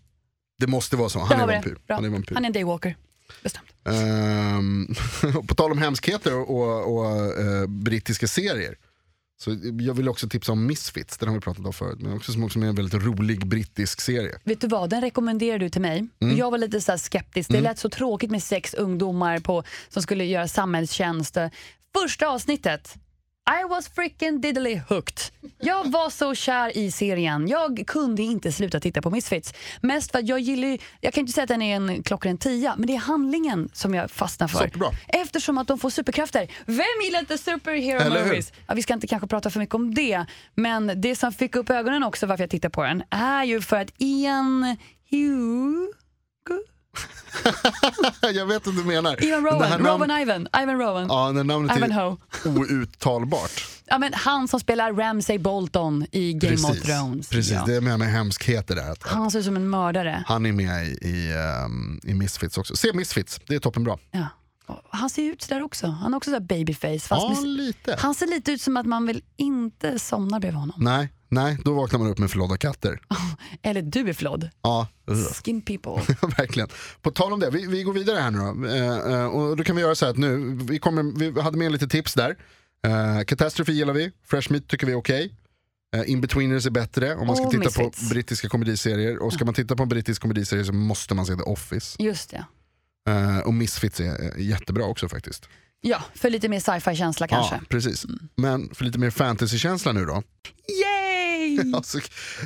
Det 0.58 0.66
måste 0.66 0.96
vara 0.96 1.08
så. 1.08 1.18
Han 1.18 1.40
är 1.40 1.46
vampyr. 1.46 1.78
Han 1.88 2.04
är 2.04 2.08
vampyr. 2.08 2.34
Han 2.34 2.44
är 2.44 2.46
en 2.46 2.52
daywalker. 2.52 2.96
Bestämt. 3.42 3.66
Ehm, 3.84 4.94
på 5.48 5.54
tal 5.54 5.72
om 5.72 5.78
hemskheter 5.78 6.34
och, 6.34 6.96
och, 6.96 7.06
eh, 7.40 7.66
brittiska 7.66 8.28
serier. 8.28 8.76
Så 9.40 9.56
jag 9.80 9.94
vill 9.94 10.08
också 10.08 10.28
tipsa 10.28 10.52
om 10.52 10.66
Misfits, 10.66 11.18
den 11.18 11.28
har 11.28 11.34
vi 11.34 11.40
pratat 11.40 11.66
om 11.66 11.72
förut. 11.72 11.98
Men 12.00 12.12
också 12.12 12.32
som 12.32 12.44
också 12.44 12.58
är 12.58 12.64
en 12.64 12.74
väldigt 12.74 13.02
rolig 13.02 13.46
brittisk 13.46 14.00
serie. 14.00 14.38
Vet 14.44 14.60
du 14.60 14.66
vad, 14.66 14.90
den 14.90 15.00
rekommenderar 15.00 15.58
du 15.58 15.70
till 15.70 15.80
mig. 15.80 16.06
Mm. 16.20 16.36
Jag 16.36 16.50
var 16.50 16.58
lite 16.58 16.80
så 16.80 16.98
skeptisk. 16.98 17.50
Det 17.50 17.60
lät 17.60 17.78
så 17.78 17.88
tråkigt 17.88 18.30
med 18.30 18.42
sex 18.42 18.74
ungdomar 18.74 19.38
på, 19.38 19.64
som 19.88 20.02
skulle 20.02 20.24
göra 20.24 20.48
samhällstjänst. 20.48 21.36
Första 22.02 22.28
avsnittet, 22.28 22.94
I 23.48 23.68
was 23.68 23.88
freaking 23.88 24.40
diddly 24.40 24.80
hooked. 24.88 25.18
Jag 25.60 25.90
var 25.90 26.10
så 26.10 26.34
kär 26.34 26.76
i 26.78 26.90
serien. 26.90 27.48
Jag 27.48 27.84
kunde 27.86 28.22
inte 28.22 28.52
sluta 28.52 28.80
titta 28.80 29.02
på 29.02 29.10
Misfits. 29.10 29.54
Mest 29.80 30.12
för 30.12 30.18
att 30.18 30.28
jag 30.28 30.40
gillar 30.40 30.68
ju- 30.68 30.78
jag 31.00 31.14
kan 31.14 31.20
inte 31.20 31.32
säga 31.32 31.42
att 31.42 31.48
den 31.48 31.62
är 31.62 31.76
en 31.76 32.02
klockren 32.02 32.38
tia, 32.38 32.74
men 32.78 32.86
det 32.86 32.94
är 32.94 32.98
handlingen 32.98 33.68
som 33.72 33.94
jag 33.94 34.10
fastnar 34.10 34.48
för. 34.48 34.58
Superbra. 34.58 34.90
Eftersom 35.08 35.58
att 35.58 35.68
de 35.68 35.78
får 35.78 35.90
superkrafter. 35.90 36.48
Vem 36.66 36.84
gillar 37.04 37.20
inte 37.20 37.38
superhero 37.38 38.00
Eller 38.00 38.24
movies? 38.24 38.52
Ja, 38.66 38.74
vi 38.74 38.82
ska 38.82 38.94
inte 38.94 39.06
kanske 39.06 39.28
prata 39.28 39.50
för 39.50 39.60
mycket 39.60 39.74
om 39.74 39.94
det, 39.94 40.24
men 40.54 40.92
det 41.00 41.16
som 41.16 41.32
fick 41.32 41.56
upp 41.56 41.70
ögonen 41.70 42.02
också 42.02 42.26
varför 42.26 42.42
jag 42.42 42.50
tittar 42.50 42.68
på 42.68 42.82
den 42.82 43.02
är 43.10 43.44
ju 43.44 43.60
för 43.60 43.76
att 43.76 43.92
Ian 43.98 44.76
Hugo, 45.10 46.58
jag 48.34 48.46
vet 48.46 48.66
vad 48.66 48.74
du 48.74 48.84
menar. 48.84 49.16
Här 49.20 49.40
Rowan, 49.40 49.70
namn- 49.80 49.86
Rowan 49.86 50.10
Ivan, 50.20 50.48
Ivan 50.62 50.78
Rowan. 50.78 51.06
Ja, 51.08 51.32
när 51.32 51.44
namnet 51.44 51.76
Ivanhoe. 51.76 52.16
är 52.44 52.48
outtalbart. 52.80 53.64
Ja, 53.86 53.98
men 53.98 54.14
han 54.14 54.48
som 54.48 54.60
spelar 54.60 54.92
Ramsay 54.92 55.38
Bolton 55.38 56.06
i 56.12 56.32
Game 56.32 56.54
of 56.54 56.66
Precis, 56.66 56.82
Thrones. 56.82 57.28
precis. 57.28 57.52
Ja. 57.52 57.64
det 57.66 57.74
är 57.76 57.80
med 57.80 57.98
med 57.98 58.08
hemskheter 58.08 58.74
där. 58.76 58.90
Att, 58.92 59.02
Han 59.02 59.30
ser 59.30 59.38
ut 59.38 59.44
som 59.44 59.56
en 59.56 59.70
mördare. 59.70 60.24
han 60.26 60.46
är 60.46 60.52
med 60.52 60.86
i, 60.86 60.90
i, 61.08 61.32
ehm, 61.32 62.00
i 62.04 62.14
Misfits 62.14 62.58
också. 62.58 62.76
Se 62.76 62.92
Misfits, 62.92 63.40
det 63.46 63.54
är 63.54 63.58
toppenbra. 63.58 63.98
Ja. 64.10 64.26
Han 64.90 65.10
ser 65.10 65.22
ut 65.22 65.42
sådär 65.42 65.62
också. 65.62 65.86
Han 65.86 66.12
har 66.12 66.16
också 66.16 66.30
sådär 66.30 66.46
babyface. 66.58 67.08
Fast 67.08 67.22
Ja, 67.22 67.28
med, 67.40 67.46
lite. 67.48 67.96
han 67.98 68.14
ser 68.14 68.26
lite 68.26 68.52
ut 68.52 68.62
som 68.62 68.76
att 68.76 68.86
man 68.86 69.06
vill 69.06 69.22
inte 69.36 69.98
somna 69.98 70.40
bredvid 70.40 70.60
honom. 70.60 70.76
Nej, 70.84 71.08
nej, 71.28 71.58
då 71.64 71.74
vaknar 71.74 71.98
man 71.98 72.08
upp 72.08 72.18
med 72.18 72.30
förlådda 72.30 72.56
katter. 72.56 73.00
Eller 73.62 73.82
du 73.82 74.08
är 74.08 74.12
flådd. 74.12 74.50
Ja. 74.62 74.88
Skin 75.44 75.62
people. 75.62 75.92
verkligen. 76.38 76.68
På 77.02 77.10
tal 77.10 77.32
om 77.32 77.40
det, 77.40 77.50
vi, 77.50 77.66
vi 77.66 77.82
går 77.82 77.92
vidare 77.92 78.18
här 78.18 78.30
nu 78.30 78.38
då. 78.38 78.68
Eh, 78.68 79.14
eh, 79.14 79.26
och 79.26 79.56
då 79.56 79.64
kan 79.64 79.76
vi 79.76 79.82
göra 79.82 79.94
så 79.94 80.04
här 80.04 80.12
att 80.12 80.18
nu, 80.18 80.58
vi, 80.62 80.78
kommer, 80.78 81.18
vi 81.18 81.40
hade 81.40 81.58
med 81.58 81.72
lite 81.72 81.88
tips 81.88 82.14
där. 82.14 82.36
Uh, 82.86 83.24
Catastrophe 83.24 83.72
gillar 83.72 83.94
vi, 83.94 84.12
Fresh 84.26 84.52
Meat 84.52 84.68
tycker 84.68 84.86
vi 84.86 84.92
är 84.92 84.96
okej. 84.96 85.34
Uh, 85.96 86.10
In-Betweeners 86.10 86.66
är 86.66 86.70
bättre 86.70 87.14
om 87.14 87.26
man 87.26 87.36
ska 87.36 87.44
Och 87.44 87.50
titta 87.50 87.64
Misfits. 87.64 88.08
på 88.08 88.14
brittiska 88.14 88.48
komediserier. 88.48 89.18
Och 89.18 89.32
ska 89.32 89.44
man 89.44 89.54
titta 89.54 89.76
på 89.76 89.82
en 89.82 89.88
brittisk 89.88 90.22
komediserie 90.22 90.64
så 90.64 90.72
måste 90.72 91.14
man 91.14 91.26
se 91.26 91.36
The 91.36 91.42
Office. 91.42 92.02
Just 92.02 92.30
det. 92.30 92.44
Eh, 93.08 93.38
och 93.38 93.54
Misfits 93.54 94.00
är 94.00 94.38
jättebra 94.38 94.84
också 94.84 95.08
faktiskt. 95.08 95.48
Ja, 95.80 96.02
för 96.14 96.30
lite 96.30 96.48
mer 96.48 96.60
sci-fi-känsla 96.60 97.28
kanske. 97.28 97.54
Ja, 97.54 97.60
precis. 97.68 98.06
Men 98.36 98.74
för 98.74 98.84
lite 98.84 98.98
mer 98.98 99.10
fantasy-känsla 99.10 99.92
nu 99.92 100.04
då. 100.04 100.22
Så, 101.84 101.98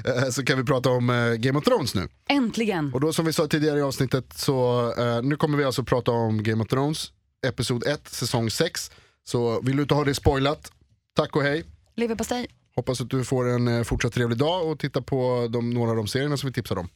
eh, 0.04 0.30
så 0.30 0.44
kan 0.44 0.58
vi 0.58 0.64
prata 0.64 0.90
om 0.90 1.10
eh, 1.10 1.34
Game 1.34 1.58
of 1.58 1.64
Thrones 1.64 1.94
nu. 1.94 2.08
Äntligen! 2.28 2.94
Och 2.94 3.00
då 3.00 3.12
som 3.12 3.26
vi 3.26 3.32
sa 3.32 3.46
tidigare 3.46 3.78
i 3.78 3.82
avsnittet 3.82 4.32
så 4.36 4.88
eh, 4.98 5.22
nu 5.22 5.36
kommer 5.36 5.58
vi 5.58 5.64
alltså 5.64 5.84
prata 5.84 6.10
om 6.10 6.42
Game 6.42 6.62
of 6.62 6.68
Thrones, 6.68 7.12
Episod 7.46 7.86
1, 7.86 8.08
säsong 8.08 8.50
6. 8.50 8.90
Så 9.24 9.60
vill 9.60 9.76
du 9.76 9.82
inte 9.82 9.94
ha 9.94 10.04
det 10.04 10.14
spoilat, 10.14 10.72
tack 11.16 11.36
och 11.36 11.42
hej. 11.42 11.64
Leverpastej. 11.96 12.46
Hoppas 12.76 13.00
att 13.00 13.10
du 13.10 13.24
får 13.24 13.48
en 13.48 13.84
fortsatt 13.84 14.12
trevlig 14.12 14.38
dag 14.38 14.68
och 14.68 14.78
titta 14.78 15.02
på 15.02 15.48
de, 15.50 15.70
några 15.70 15.90
av 15.90 15.96
de 15.96 16.08
serierna 16.08 16.36
som 16.36 16.46
vi 16.46 16.52
tipsade 16.52 16.80
om. 16.80 16.88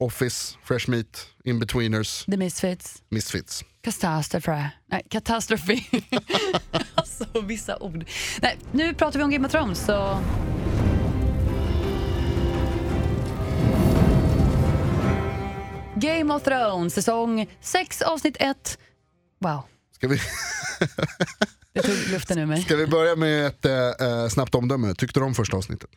Office, 0.00 0.58
Fresh 0.64 0.90
Meat, 0.90 1.26
In-Betweeners, 1.44 2.24
The 2.24 2.36
Misfits. 2.36 3.02
Misfits. 3.08 3.64
Katastrofe. 3.82 4.70
Nej, 4.86 5.02
katastrofe. 5.10 5.78
alltså 6.94 7.26
vissa 7.44 7.78
ord. 7.78 8.04
Nej, 8.42 8.58
nu 8.72 8.94
pratar 8.94 9.18
vi 9.18 9.24
om 9.24 9.30
Game 9.30 9.46
of 9.46 9.52
Thrones 9.52 9.84
så... 9.86 10.18
Game 16.02 16.34
of 16.34 16.42
Thrones, 16.42 16.94
säsong 16.94 17.46
6, 17.60 18.02
avsnitt 18.02 18.36
1. 18.40 18.78
Wow, 19.40 19.62
Ska 19.94 20.08
vi, 20.08 20.16
det 21.72 21.82
tog 21.82 21.96
luften 22.12 22.38
ur 22.38 22.46
mig. 22.46 22.62
ska 22.62 22.76
vi 22.76 22.86
börja 22.86 23.16
med 23.16 23.46
ett 23.46 23.64
eh, 23.64 24.28
snabbt 24.28 24.54
omdöme? 24.54 24.94
Tyckte 24.94 25.20
du 25.20 25.24
om 25.24 25.34
första 25.34 25.56
avsnittet? 25.56 25.90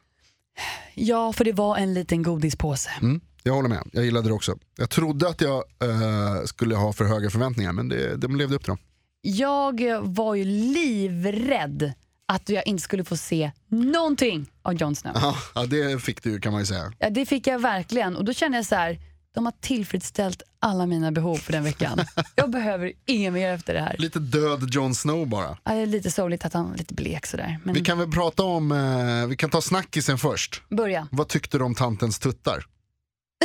Ja, 0.94 1.34
för 1.34 1.46
det 1.46 1.52
var 1.52 1.78
en 1.78 1.94
liten 1.94 2.24
godispåse. 2.24 2.90
Mm, 3.02 3.22
jag 3.44 3.54
håller 3.54 3.70
med, 3.70 3.90
jag 3.92 4.06
gillade 4.06 4.28
det 4.28 4.34
också. 4.34 4.58
Jag 4.78 4.90
trodde 4.90 5.28
att 5.30 5.42
jag 5.42 5.64
eh, 5.82 6.44
skulle 6.46 6.76
ha 6.76 6.94
för 6.94 7.06
höga 7.06 7.30
förväntningar 7.30 7.72
men 7.74 7.90
det, 7.90 8.16
de 8.16 8.36
levde 8.36 8.56
upp 8.56 8.62
till 8.64 8.70
dem. 8.70 8.80
Jag 9.22 10.02
var 10.02 10.36
ju 10.36 10.46
livrädd 10.46 11.94
att 12.28 12.50
jag 12.50 12.68
inte 12.68 12.84
skulle 12.84 13.04
få 13.04 13.18
se 13.18 13.52
någonting 13.68 14.52
av 14.62 14.74
Jon 14.74 14.96
Snow. 14.96 15.14
Ja, 15.56 15.66
det 15.66 16.02
fick 16.02 16.24
du 16.24 16.40
kan 16.40 16.52
man 16.52 16.62
ju 16.62 16.66
säga. 16.66 16.94
Ja, 17.00 17.10
det 17.10 17.26
fick 17.26 17.48
jag 17.48 17.60
verkligen 17.60 18.16
och 18.16 18.26
då 18.26 18.34
kände 18.34 18.58
jag 18.58 18.66
så 18.66 18.76
här, 18.76 19.00
de 19.36 19.46
har 19.46 19.54
tillfredsställt 19.62 20.42
alla 20.60 20.86
mina 20.86 21.12
behov 21.12 21.36
för 21.38 21.52
den 21.52 21.64
veckan. 21.64 22.00
Jag 22.36 22.50
behöver 22.50 22.92
inget 23.06 23.34
mer 23.34 23.50
efter 23.54 23.74
det 23.74 23.80
här. 23.80 23.96
Lite 24.00 24.20
död 24.20 24.70
Jon 24.74 24.96
Snow 24.96 25.28
bara. 25.28 25.58
Ja, 25.64 25.72
det 25.74 25.82
är 25.82 25.86
lite 25.86 26.12
sorgligt 26.12 26.46
att 26.46 26.54
han 26.54 26.74
är 26.74 26.78
lite 26.78 26.94
blek 26.94 27.26
sådär. 27.26 27.60
Men 27.64 27.74
Vi 27.74 27.82
kan 27.82 27.98
väl 27.98 28.12
prata 28.12 28.44
om, 28.44 28.72
eh, 28.72 29.28
vi 29.28 29.36
kan 29.38 29.50
ta 29.50 29.62
snackisen 29.62 30.18
först. 30.18 30.62
börja. 30.70 31.08
Vad 31.12 31.28
tyckte 31.28 31.58
du 31.58 31.64
om 31.64 31.76
tantens 31.76 32.20
tuttar? 32.20 32.66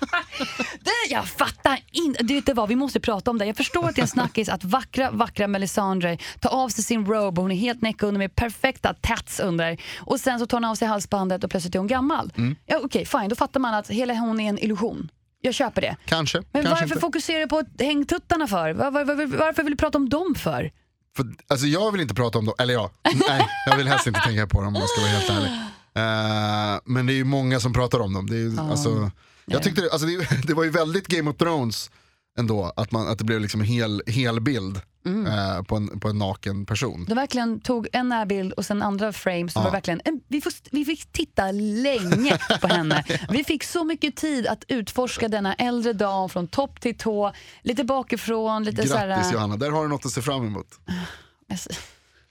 Jag 1.14 1.28
fattar 1.28 1.80
inte. 1.92 2.24
Du 2.24 2.34
vet 2.34 2.56
vad, 2.56 2.70
vi 2.70 2.76
måste 2.76 3.00
prata 3.00 3.32
om 3.32 3.38
det. 3.38 3.46
Jag 3.46 3.58
förstår 3.58 3.90
att 3.90 3.96
det 3.96 4.02
är 4.02 4.04
en 4.04 4.08
snackis 4.08 4.50
att 4.50 4.64
vackra, 4.64 5.12
vackra 5.12 5.48
Melisandre 5.48 6.18
tar 6.40 6.50
av 6.50 6.70
sig 6.70 6.84
sin 6.84 7.06
robe 7.06 7.42
och 7.42 7.44
hon 7.44 7.52
är 7.52 7.56
helt 7.56 7.82
näck 7.82 8.04
under 8.04 8.20
med 8.20 8.36
perfekta 8.36 8.94
tats 8.94 9.40
under. 9.40 9.78
Och 10.00 10.20
sen 10.20 10.40
så 10.40 10.46
tar 10.46 10.58
hon 10.58 10.66
av 10.66 10.76
sig 10.76 10.88
halsbandet 10.88 11.44
och 11.44 11.50
plötsligt 11.52 11.76
är 11.76 11.80
hon 11.80 11.88
gammal. 11.88 12.34
Mm. 12.38 12.56
Ja, 12.66 12.80
Okej, 12.84 13.06
fine. 13.06 13.30
Då 13.30 13.36
fattar 13.36 13.60
man 13.60 13.74
att 13.74 13.90
hela 13.90 14.14
hon 14.14 14.40
är 14.40 14.50
en 14.50 14.60
illusion. 14.60 15.10
Jag 15.42 15.54
köper 15.54 15.82
det. 15.82 15.96
Kanske, 16.06 16.38
Men 16.38 16.46
kanske 16.52 16.70
varför 16.70 16.84
inte. 16.84 17.00
fokuserar 17.00 17.40
du 17.40 17.48
på 17.48 17.64
hängtuttarna 17.80 18.48
för? 18.48 18.74
Var, 18.74 18.92
var, 18.92 19.06
var, 19.06 19.26
varför 19.38 19.64
vill 19.64 19.72
du 19.72 19.78
prata 19.78 19.98
om 19.98 20.10
dem 20.10 20.36
för? 20.38 20.72
För, 21.16 21.26
alltså 21.48 21.68
jag 21.68 21.92
vill 21.92 22.02
inte 22.02 22.14
prata 22.14 22.40
om 22.40 22.46
dem, 22.46 22.56
eller 22.60 22.74
ja, 22.74 22.92
nej 23.30 23.48
jag 23.66 23.78
vill 23.78 23.88
helst 23.88 24.08
inte 24.08 24.20
tänka 24.20 24.48
på 24.48 24.62
dem 24.62 24.76
om 24.76 24.82
jag 24.82 24.90
ska 24.90 25.02
vara 25.02 25.12
helt 25.12 25.30
ärlig. 25.30 25.52
Eh, 25.96 26.80
men 26.86 27.06
det 27.06 27.14
är 27.14 27.16
ju 27.16 27.24
många 27.24 27.60
som 27.60 27.74
pratar 27.74 28.00
om 28.00 28.14
dem. 28.14 28.30
Det, 28.30 28.36
är, 28.36 28.40
ju, 28.40 28.60
alltså, 28.60 29.12
jag 29.46 29.64
tyckte, 29.64 29.82
det- 29.82 29.92
alltså, 29.92 30.08
det, 30.08 30.28
det 30.48 30.54
var 30.54 30.64
ju 30.64 30.70
väldigt 30.70 31.08
Game 31.08 31.30
of 31.30 31.38
Thrones 31.38 31.92
ändå, 32.40 32.74
att, 32.76 32.92
man, 32.92 33.08
att 33.08 33.18
det 33.18 33.24
blev 33.24 33.42
liksom 33.42 33.62
en 33.62 33.68
hel, 33.68 34.02
hel 34.08 34.42
bild 34.42 34.82
Mm. 35.06 35.28
eh, 35.28 35.64
på, 35.64 35.76
en, 35.76 36.00
på 36.00 36.08
en 36.10 36.18
naken 36.18 36.66
person. 36.66 37.06
De 37.10 37.16
verkligen 37.16 37.62
tog 37.62 37.88
en 37.94 38.10
närbild 38.10 38.54
och 38.54 38.66
sen 38.66 38.82
andra 38.82 39.14
frames. 39.14 39.54
Det 39.54 39.60
var 39.60 39.72
verkligen 39.72 40.02
en, 40.06 40.22
vi, 40.28 40.42
får, 40.42 40.54
vi 40.72 40.86
fick 40.86 41.12
titta 41.12 41.52
länge 41.52 42.38
på 42.62 42.68
henne. 42.68 43.04
Vi 43.30 43.44
fick 43.44 43.64
så 43.64 43.84
mycket 43.84 44.16
tid 44.16 44.48
att 44.48 44.64
utforska 44.68 45.28
denna 45.28 45.54
äldre 45.54 45.94
dam 45.94 46.30
från 46.30 46.48
topp 46.48 46.82
till 46.82 46.98
tå. 46.98 47.34
Lite 47.62 47.84
bakifrån, 47.84 48.64
lite 48.64 48.88
så 48.88 48.98
här... 48.98 49.08
Grattis 49.08 49.34
Johanna, 49.34 49.58
där 49.58 49.70
har 49.72 49.84
du 49.84 49.90
något 49.90 50.06
att 50.06 50.12
se 50.12 50.22
fram 50.22 50.48
emot. 50.48 50.68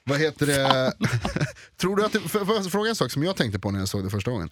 Vad 0.05 0.20
heter 0.20 0.46
det? 0.46 0.92
Tror 1.81 1.96
du 1.96 2.05
att 2.05 2.12
det, 2.12 2.20
för, 2.20 2.44
för, 2.44 2.70
fråga 2.70 2.90
en 2.90 2.96
sak 2.96 3.11
som 3.11 3.22
jag 3.22 3.37
tänkte 3.37 3.59
på 3.59 3.70
när 3.70 3.79
jag 3.79 3.88
såg 3.88 4.05
det 4.05 4.11
första 4.11 4.31
gången. 4.31 4.51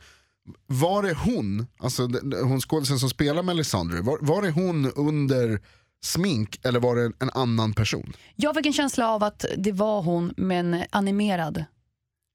Var 0.66 1.02
det 1.02 1.14
hon, 1.14 1.66
alltså 1.78 2.08
hon 2.42 2.60
skådisen 2.60 2.98
som 2.98 3.10
spelar 3.10 3.42
Melisandre, 3.42 4.00
var, 4.00 4.18
var 4.20 4.42
det 4.42 4.50
hon 4.50 4.92
under 4.92 5.60
smink 6.04 6.60
eller 6.64 6.80
var 6.80 6.96
det 6.96 7.12
en, 7.20 7.30
annan 7.34 7.72
person? 7.72 8.12
Jag 8.36 8.54
fick 8.56 8.66
en 8.66 8.72
känsla 8.72 9.08
av 9.08 9.22
att 9.24 9.44
det 9.58 9.72
var 9.72 10.02
hon, 10.02 10.34
men 10.36 10.84
animerad. 10.90 11.64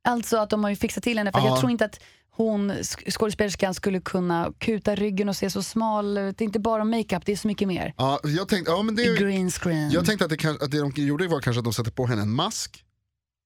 Alltså 0.07 0.37
att 0.37 0.49
de 0.49 0.63
har 0.63 0.69
ju 0.71 0.75
fixat 0.75 1.03
till 1.03 1.17
henne. 1.17 1.31
För 1.31 1.39
Ja. 1.39 1.47
jag 1.47 1.59
tror 1.59 1.71
inte 1.71 1.85
att 1.85 1.99
hon, 2.29 2.71
sk- 2.71 3.11
skådespelerskan, 3.11 3.73
skulle 3.73 3.99
kunna 3.99 4.53
kuta 4.57 4.95
ryggen 4.95 5.29
och 5.29 5.35
se 5.35 5.49
så 5.49 5.63
smal 5.63 6.17
ut. 6.17 6.37
Det 6.37 6.43
är 6.43 6.45
inte 6.45 6.59
bara 6.59 6.83
makeup, 6.83 7.25
det 7.25 7.31
är 7.31 7.35
så 7.35 7.47
mycket 7.47 7.67
mer. 7.67 7.93
Ja, 7.97 8.19
jag 8.23 8.47
tänkte, 8.47 8.71
ja, 8.71 8.81
men 8.83 8.95
det, 8.95 9.03
Green 9.19 9.51
screen. 9.51 9.91
jag 9.91 10.05
tänkte 10.05 10.25
att 10.25 10.31
det, 10.31 10.45
att 10.63 10.71
det 10.71 10.79
de 10.79 10.91
gjorde 11.01 11.27
var 11.27 11.39
kanske 11.41 11.59
att 11.59 11.63
de 11.63 11.73
satte 11.73 11.91
på 11.91 12.05
henne 12.05 12.21
en 12.21 12.31
mask 12.31 12.84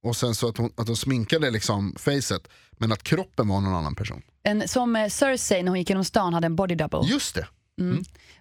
och 0.04 0.16
sen 0.16 0.36
så 0.36 0.50
att, 0.50 0.58
hon, 0.58 0.72
att 0.78 0.88
de 0.88 0.96
sminkade 0.96 1.52
liksom 1.52 1.96
facet 1.98 2.48
men 2.78 2.92
att 2.92 3.04
kroppen 3.04 3.48
var 3.48 3.62
någon 3.62 3.74
annan 3.76 3.96
person. 3.96 4.22
En, 4.44 4.68
som 4.68 4.96
eh, 4.96 5.08
Cersei 5.10 5.64
när 5.64 5.70
hon 5.70 5.80
gick 5.80 5.90
genom 5.90 6.06
stan 6.06 6.34
hade 6.34 6.46
en 6.46 6.56
body 6.56 6.76
double. 6.76 7.00
Just 7.04 7.36
det. 7.36 7.48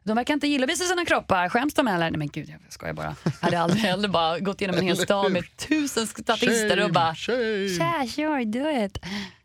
De 0.05 0.17
verkar 0.17 0.35
inte 0.35 0.47
gilla 0.47 0.65
att 0.65 0.71
visa 0.71 0.85
sina 0.85 1.05
kroppar. 1.05 1.49
Skäms 1.49 1.75
de 1.75 1.89
eller? 1.89 2.11
Nej 2.11 2.19
men 2.19 2.29
gud, 2.29 2.49
jag 2.49 2.73
skojar 2.73 2.95
bara. 2.95 3.17
Hade 3.41 3.61
aldrig 3.61 3.83
heller 3.83 4.09
bara 4.09 4.39
gått 4.39 4.61
igenom 4.61 4.79
en 4.79 4.85
hel 4.87 4.97
stad 4.97 5.33
med 5.33 5.45
tusen 5.57 6.07
statister 6.07 6.85
och 6.85 6.93
bara 6.93 7.15
shame, 7.15 7.69
Tja, 7.79 8.07
sure, 8.15 8.45
do 8.45 8.85
it. 8.85 8.99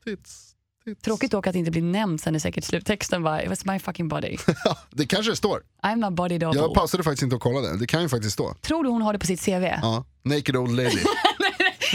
tits, 0.05 0.55
tits. 0.85 1.01
Tråkigt 1.01 1.31
dock 1.31 1.47
att 1.47 1.53
det 1.53 1.59
inte 1.59 1.71
blir 1.71 1.81
nämnt 1.81 2.21
sen 2.21 2.35
i 2.35 2.39
säkert 2.39 2.63
sluttexten 2.63 3.23
bara, 3.23 3.43
it 3.43 3.49
was 3.49 3.65
my 3.65 3.79
fucking 3.79 4.07
body. 4.07 4.37
Det 4.91 5.05
kanske 5.05 5.31
det 5.31 5.35
står. 5.35 5.61
I'm 5.83 5.95
not 5.95 6.13
body 6.13 6.37
double. 6.37 6.59
Jag 6.59 6.73
pausade 6.73 7.03
faktiskt 7.03 7.23
inte 7.23 7.35
och 7.35 7.41
kollade, 7.41 7.77
det 7.77 7.87
kan 7.87 8.01
ju 8.01 8.09
faktiskt 8.09 8.33
stå. 8.33 8.53
Tror 8.61 8.83
du 8.83 8.89
hon 8.89 9.01
har 9.01 9.13
det 9.13 9.19
på 9.19 9.27
sitt 9.27 9.45
CV? 9.45 9.63
Ja. 9.81 10.05
Naked 10.23 10.55
old 10.55 10.75
lady. 10.77 10.89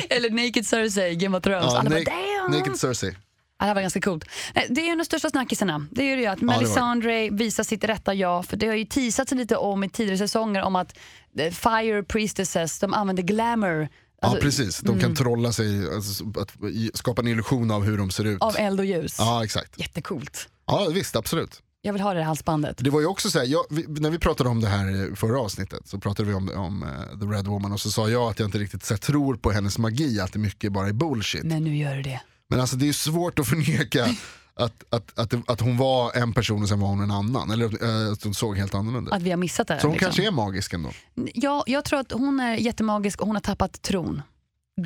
Eller 0.10 0.30
Naked 0.30 0.66
Cersei, 0.66 1.14
Game 1.14 1.36
of 1.36 1.42
Thrones. 1.42 1.64
Ja, 1.72 1.78
Alla 1.78 1.90
bara, 1.90 2.04
damn! 2.04 2.58
naked 2.58 2.76
Cersei. 2.76 3.16
Ja, 3.60 3.66
det 3.66 3.74
var 3.74 3.80
ganska 3.80 4.00
coolt. 4.00 4.24
Det 4.68 4.80
är 4.80 4.84
ju 4.84 4.86
en 4.86 4.92
av 4.92 4.98
de 4.98 5.04
största 5.04 5.30
snackisarna. 5.30 5.86
Det 5.90 6.02
är 6.02 6.16
ju 6.16 6.22
det 6.22 6.26
att. 6.26 6.40
Melisandre 6.40 7.30
visar 7.30 7.64
sitt 7.64 7.84
rätta 7.84 8.14
jag. 8.14 8.46
För 8.46 8.56
det 8.56 8.66
har 8.66 8.74
ju 8.74 8.84
teasats 8.84 9.32
lite 9.32 9.56
om 9.56 9.84
i 9.84 9.88
tidigare 9.88 10.18
säsonger 10.18 10.62
om 10.62 10.76
att 10.76 10.98
eh, 11.38 11.52
Fire 11.52 12.02
Priestesses, 12.02 12.78
de 12.78 12.94
använder 12.94 13.22
glamour. 13.22 13.88
Ja 14.20 14.28
Alltså, 14.28 14.40
precis, 14.42 14.80
de 14.80 15.00
kan 15.00 15.14
trolla 15.16 15.52
sig, 15.52 15.94
alltså, 15.94 16.24
att 16.40 16.52
skapa 16.94 17.22
en 17.22 17.28
illusion 17.28 17.70
av 17.70 17.84
hur 17.84 17.98
de 17.98 18.10
ser 18.10 18.24
ut. 18.24 18.42
Av 18.42 18.56
eld 18.58 18.80
och 18.80 18.86
ljus. 18.86 19.16
Ja 19.18 19.44
exakt. 19.44 19.78
Jättecoolt. 19.80 20.48
Ja 20.66 20.88
visst, 20.94 21.16
absolut. 21.16 21.62
Jag 21.82 21.92
vill 21.92 22.02
ha 22.02 22.14
det 22.14 22.20
här 22.20 22.26
halsbandet. 22.26 22.76
Det 22.78 22.90
var 22.90 23.00
ju 23.00 23.06
också 23.06 23.30
så 23.30 23.38
här, 23.38 23.46
jag, 23.46 23.64
vi, 23.70 23.84
när 23.88 24.10
vi 24.10 24.18
pratade 24.18 24.50
om 24.50 24.60
det 24.60 24.68
här 24.68 25.14
förra 25.14 25.40
avsnittet 25.40 25.88
så 25.88 25.98
pratade 25.98 26.28
vi 26.28 26.34
om, 26.34 26.50
om 26.56 26.82
eh, 26.82 27.18
The 27.18 27.26
Red 27.26 27.46
Woman 27.46 27.72
och 27.72 27.80
så 27.80 27.90
sa 27.90 28.08
jag 28.08 28.22
att 28.30 28.38
jag 28.38 28.46
inte 28.46 28.58
riktigt 28.58 28.84
så 28.84 28.94
här, 28.94 28.98
tror 28.98 29.34
på 29.36 29.50
hennes 29.50 29.78
magi, 29.78 30.20
att 30.20 30.32
det 30.32 30.38
mycket 30.38 30.72
bara 30.72 30.88
är 30.88 30.92
bullshit. 30.92 31.44
Men 31.44 31.64
nu 31.64 31.76
gör 31.76 31.94
du 31.94 32.02
det. 32.02 32.20
Men 32.48 32.60
alltså 32.60 32.76
det 32.76 32.88
är 32.88 32.92
svårt 32.92 33.38
att 33.38 33.48
förneka 33.48 34.04
att, 34.54 34.84
att, 34.90 35.18
att, 35.18 35.50
att 35.50 35.60
hon 35.60 35.76
var 35.76 36.12
en 36.16 36.32
person 36.32 36.62
och 36.62 36.68
sen 36.68 36.80
var 36.80 36.88
hon 36.88 37.00
en 37.00 37.10
annan. 37.10 37.50
Eller 37.50 37.64
eh, 38.06 38.12
att 38.12 38.24
hon 38.24 38.34
såg 38.34 38.56
helt 38.56 38.74
annorlunda 38.74 39.10
ut. 39.10 39.16
Att 39.16 39.22
vi 39.22 39.30
har 39.30 39.36
missat 39.36 39.68
det 39.68 39.74
här. 39.74 39.80
Så 39.80 39.86
hon 39.86 39.92
liksom. 39.92 40.06
kanske 40.06 40.26
är 40.26 40.30
magisk 40.30 40.72
ändå. 40.72 40.90
ja, 41.34 41.64
jag 41.66 41.84
tror 41.84 42.00
att 42.00 42.12
hon 42.12 42.40
är 42.40 42.54
jättemagisk 42.54 43.20
och 43.20 43.26
hon 43.26 43.36
har 43.36 43.40
tappat 43.40 43.82
tron. 43.82 44.22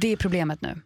Det 0.00 0.12
är 0.12 0.16
problemet 0.16 0.60
nu. 0.60 0.80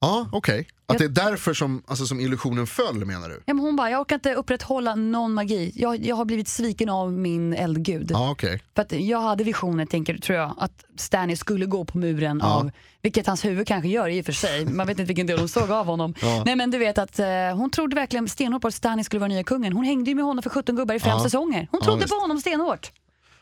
Ja, 0.00 0.28
okej. 0.32 0.68
Att 0.86 0.98
det 0.98 1.04
är 1.04 1.08
därför 1.08 1.54
som, 1.54 1.82
alltså, 1.86 2.06
som 2.06 2.20
illusionen 2.20 2.66
föll 2.66 3.04
menar 3.04 3.28
du? 3.28 3.42
Ja, 3.46 3.54
men 3.54 3.64
hon 3.64 3.76
bara, 3.76 3.90
jag 3.90 4.00
orkar 4.00 4.16
inte 4.16 4.34
upprätthålla 4.34 4.94
någon 4.94 5.34
magi. 5.34 5.72
Jag, 5.74 6.06
jag 6.06 6.16
har 6.16 6.24
blivit 6.24 6.48
sviken 6.48 6.88
av 6.88 7.12
min 7.12 7.54
eldgud. 7.54 8.10
Ja, 8.10 8.30
okej. 8.30 8.62
För 8.74 8.82
att 8.82 8.92
jag 8.92 9.20
hade 9.20 9.44
visioner, 9.44 9.86
tänker, 9.86 10.18
tror 10.18 10.38
jag, 10.38 10.54
att 10.58 10.84
Stanley 10.96 11.36
skulle 11.36 11.66
gå 11.66 11.84
på 11.84 11.98
muren 11.98 12.40
Ja. 12.42 12.54
av, 12.54 12.70
vilket 13.02 13.26
hans 13.26 13.44
huvud 13.44 13.66
kanske 13.66 13.88
gör 13.88 14.08
i 14.08 14.20
och 14.20 14.24
för 14.24 14.32
sig, 14.32 14.66
man 14.66 14.86
vet 14.86 14.98
inte 14.98 15.08
vilken 15.08 15.26
del 15.26 15.38
hon 15.38 15.48
såg 15.48 15.70
av 15.70 15.86
honom. 15.86 16.14
Ja. 16.22 16.42
Nej 16.46 16.56
men 16.56 16.70
du 16.70 16.78
vet 16.78 16.98
att 16.98 17.18
eh, 17.18 17.26
hon 17.54 17.70
trodde 17.70 17.96
verkligen 17.96 18.28
stenhårt 18.28 18.62
på 18.62 18.68
att 18.68 18.74
Stanley 18.74 19.04
skulle 19.04 19.20
vara 19.20 19.28
nya 19.28 19.44
kungen. 19.44 19.72
Hon 19.72 19.84
hängde 19.84 20.10
ju 20.10 20.14
med 20.14 20.24
honom 20.24 20.42
för 20.42 20.50
17 20.50 20.76
gubbar 20.76 20.94
i 20.94 21.00
fem 21.00 21.10
Ja. 21.16 21.22
säsonger. 21.24 21.68
Hon 21.70 21.82
trodde 21.82 22.08
på 22.08 22.14
honom 22.14 22.40
stenhårt. 22.40 22.92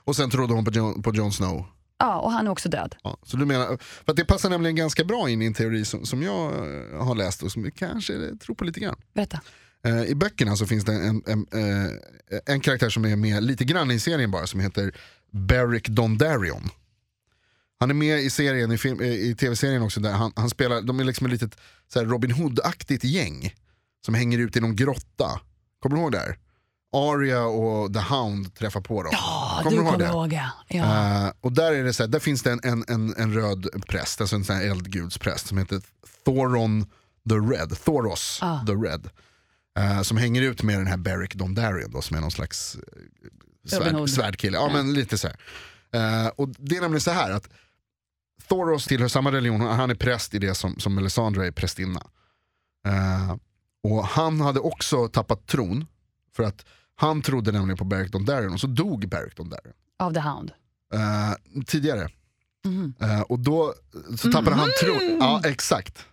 Och 0.05 0.17
sen 0.17 0.31
trodde 0.31 0.55
hon 0.55 0.65
på 0.65 0.71
Jon, 0.71 1.03
på 1.03 1.15
Jon 1.15 1.33
Snow. 1.33 1.65
Ja, 1.99 2.21
och 2.21 2.33
han 2.33 2.47
är 2.47 2.51
också 2.51 2.69
död. 2.69 2.97
Ja, 3.03 3.19
så 3.23 3.37
du 3.37 3.47
menar, 3.47 3.79
för 4.07 4.15
det 4.15 4.25
passar 4.25 4.51
nämligen 4.51 4.77
ganska 4.77 5.05
bra 5.05 5.31
in 5.31 5.43
i 5.43 5.47
en 5.47 5.55
teori 5.55 5.85
som, 5.85 6.07
som 6.07 6.23
jag 6.23 6.53
eh, 6.53 7.05
har 7.05 7.15
läst 7.15 7.43
och 7.43 7.53
som 7.53 7.65
jag 7.65 7.75
kanske 7.75 8.37
tror 8.37 8.55
på 8.55 8.65
lite 8.65 8.81
grann. 8.81 8.97
Berätta. 9.15 9.41
Eh, 9.85 10.03
I 10.03 10.15
böckerna 10.15 10.57
så 10.57 10.67
finns 10.67 10.85
det 10.85 10.93
en, 10.93 11.23
en, 11.27 11.47
eh, 11.53 11.93
en 12.47 12.61
karaktär 12.61 12.89
som 12.91 13.05
är 13.05 13.17
med 13.17 13.43
lite 13.43 13.65
grann 13.65 13.91
i 13.91 14.01
serien 14.01 14.31
bara 14.31 14.47
som 14.47 14.61
heter 14.61 14.95
Beric 15.31 15.83
Dondarrion. 15.87 16.69
Han 17.79 17.91
är 17.91 17.95
med 17.95 18.21
i 18.21 18.31
serien, 18.31 18.73
i, 18.73 18.79
film, 18.79 19.01
i 19.03 19.35
tv-serien 19.39 19.83
också, 19.83 20.01
där 20.01 20.13
han, 20.13 20.33
han 20.37 20.51
spelar, 20.51 20.83
de 20.83 21.01
är 21.01 21.05
liksom 21.05 21.27
ett 21.27 21.33
litet 21.33 21.59
så 21.93 22.05
Robin 22.05 22.33
Hood-aktigt 22.33 23.05
gäng 23.05 23.55
som 24.05 24.15
hänger 24.15 24.39
ut 24.39 24.57
i 24.57 24.61
någon 24.61 24.77
grotta. 24.77 25.41
Kommer 25.81 25.97
du 25.97 26.03
ihåg 26.03 26.13
det 26.13 26.19
här? 26.19 26.39
Arya 26.93 27.45
och 27.45 27.95
The 27.95 28.01
Hound 28.01 28.55
träffar 28.55 28.81
på 28.81 29.03
dem. 29.03 29.13
Ja, 29.13 29.46
Kommer 29.63 29.71
du 29.71 29.77
ihåg 29.77 29.87
kommer 29.93 29.99
det? 30.05 30.11
ihåg 30.11 30.33
ja. 30.33 30.51
ja. 30.69 31.27
Eh, 31.27 31.33
och 31.41 31.53
där, 31.53 31.73
är 31.73 31.85
det 31.85 31.93
så 31.93 32.03
här, 32.03 32.09
där 32.09 32.19
finns 32.19 32.43
det 32.43 32.51
en, 32.53 32.61
en, 32.63 32.85
en, 32.89 33.15
en 33.17 33.35
röd 33.35 33.69
präst, 33.89 34.21
alltså 34.21 34.37
en 34.37 34.45
sån 34.45 34.57
här 34.57 34.65
eldgudspräst 34.71 35.47
som 35.47 35.59
heter 35.59 35.81
Thoron 36.25 36.83
the 37.29 37.35
Red, 37.35 37.79
Thoros 37.85 38.39
Ah. 38.43 38.67
the 38.67 38.73
Red. 38.73 39.09
eh, 39.79 40.03
som 40.03 40.17
hänger 40.17 40.43
ut 40.43 40.63
med 40.63 40.79
den 40.79 40.87
här 40.87 40.97
Beric 40.97 41.31
Dondarrion 41.35 41.91
då, 41.91 42.03
som 42.03 42.17
är 42.17 42.21
någon 42.21 42.31
slags 42.31 42.77
eh, 42.77 43.79
svärd, 43.79 44.09
svärdkille. 44.09 44.57
Ja, 44.59 44.71
men 44.73 44.93
lite 44.95 45.19
så 45.19 45.29
här. 45.29 45.37
Eh, 46.25 46.29
och 46.37 46.49
det 46.49 46.77
är 46.77 46.81
nämligen 46.81 47.01
så 47.01 47.11
här 47.11 47.31
att 47.31 47.49
Thoros 48.49 48.87
tillhör 48.87 49.09
samma 49.09 49.33
religion, 49.33 49.61
han 49.61 49.91
är 49.91 49.95
präst 49.95 50.35
i 50.35 50.39
det 50.39 50.55
som, 50.55 50.79
som 50.79 50.95
Melisandre 50.95 51.47
är 51.47 51.51
prästinna. 51.51 52.03
Och 53.83 54.07
han 54.07 54.41
hade 54.41 54.61
också 54.61 55.09
tappat 55.09 55.47
tron 55.47 55.87
för 56.37 56.43
att 56.43 56.65
Han 56.97 57.23
trodde 57.23 57.53
nämligen 57.53 57.77
på 57.77 57.85
Beric 57.85 58.11
Dondarrion 58.11 58.53
och 58.53 58.61
så 58.61 58.67
dog 58.67 59.09
Beric 59.09 59.35
Dondarrion. 59.35 59.73
Av 59.99 60.15
The 60.15 60.21
Hound. 60.21 60.53
Eh, 60.95 61.63
tidigare. 61.67 62.09
Mhm. 62.65 62.95
Eh, 63.01 63.21
och 63.21 63.39
då 63.39 63.75
så 64.19 64.33
tappade 64.33 64.57
han 64.57 64.69
tron. 64.81 65.19
Ja, 65.21 65.41
exakt. 65.45 66.07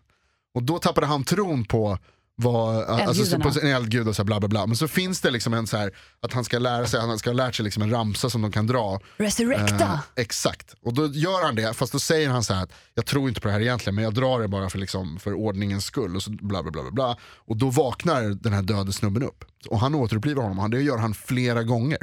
Och 0.53 0.63
då 0.63 0.79
tappade 0.79 1.07
han 1.07 1.23
tron 1.23 1.65
på 1.65 1.97
vad, 2.35 2.83
alltså, 2.83 3.39
på 3.39 3.51
sin 3.51 3.67
eldgud 3.67 4.07
och 4.07 4.15
så 4.15 4.21
här 4.21 4.25
bla 4.25 4.39
bla 4.39 4.49
bla. 4.49 4.67
Men 4.67 4.75
så 4.75 4.87
finns 4.87 5.21
det 5.21 5.31
liksom 5.31 5.53
en 5.53 5.67
så 5.67 5.77
här, 5.77 5.91
att 6.19 6.33
han 6.33 6.43
ska 6.43 6.59
lära 6.59 6.87
sig, 6.87 6.99
han 6.99 7.19
ska 7.19 7.29
ha 7.29 7.35
lärt 7.35 7.55
sig 7.55 7.63
liksom 7.63 7.83
en 7.83 7.89
ramsa 7.89 8.29
som 8.29 8.41
de 8.41 8.51
kan 8.51 8.67
dra. 8.67 8.99
Resurrecta. 9.17 9.83
Eh, 9.83 9.99
exakt, 10.15 10.75
och 10.81 10.93
då 10.93 11.07
gör 11.07 11.45
han 11.45 11.55
det, 11.55 11.73
fast 11.73 11.91
då 11.91 11.99
säger 11.99 12.29
han 12.29 12.43
så 12.43 12.53
här 12.53 12.63
att 12.63 12.71
jag 12.93 13.05
tror 13.05 13.29
inte 13.29 13.41
på 13.41 13.47
det 13.47 13.53
här 13.53 13.61
egentligen 13.61 13.95
men 13.95 14.03
jag 14.03 14.13
drar 14.13 14.39
det 14.39 14.47
bara 14.47 14.69
för, 14.69 14.79
liksom, 14.79 15.19
för 15.19 15.33
ordningens 15.33 15.85
skull. 15.85 16.15
Och 16.15 16.23
så 16.23 16.31
bla, 16.31 16.63
bla, 16.63 16.71
bla, 16.71 16.81
bla, 16.81 16.91
bla. 16.91 17.17
Och 17.23 17.57
då 17.57 17.69
vaknar 17.69 18.21
den 18.23 18.53
här 18.53 18.61
döde 18.61 18.93
snubben 18.93 19.23
upp. 19.23 19.45
Och 19.69 19.79
han 19.79 19.95
återupplivar 19.95 20.43
honom, 20.43 20.71
det 20.71 20.81
gör 20.81 20.97
han 20.97 21.13
flera 21.13 21.63
gånger. 21.63 21.99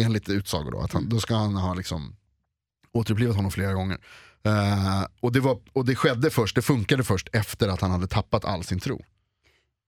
Enligt 0.00 0.28
utsagor 0.28 0.70
då, 0.70 0.80
att 0.80 0.92
han, 0.92 1.08
då 1.08 1.20
ska 1.20 1.34
han 1.34 1.56
ha 1.56 1.74
liksom 1.74 2.16
återupplivat 2.92 3.36
honom 3.36 3.50
flera 3.50 3.72
gånger. 3.72 3.98
Eh, 4.44 5.06
och, 5.20 5.32
det 5.32 5.40
var, 5.40 5.58
och 5.72 5.84
det 5.84 5.94
skedde 5.94 6.30
först, 6.30 6.56
det 6.56 6.62
funkade 6.62 7.04
först 7.04 7.28
efter 7.32 7.68
att 7.68 7.80
han 7.80 7.90
hade 7.90 8.06
tappat 8.06 8.44
all 8.44 8.64
sin 8.64 8.80
tro. 8.80 9.04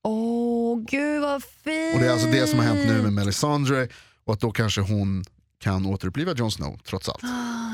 Åh 0.08 0.78
gud 0.90 1.22
vad 1.22 1.42
fint. 1.42 1.94
Och 1.94 2.00
det 2.00 2.06
är 2.06 2.12
alltså 2.12 2.26
det 2.26 2.46
som 2.46 2.58
har 2.58 2.66
hänt 2.66 2.80
nu 2.86 3.02
med 3.02 3.12
Melisandre 3.12 3.88
och 4.24 4.32
att 4.32 4.40
då 4.40 4.50
kanske 4.50 4.80
hon 4.80 5.24
kan 5.60 5.86
återuppliva 5.86 6.32
Jon 6.32 6.50
Snow 6.50 6.80
trots 6.84 7.08
allt. 7.08 7.22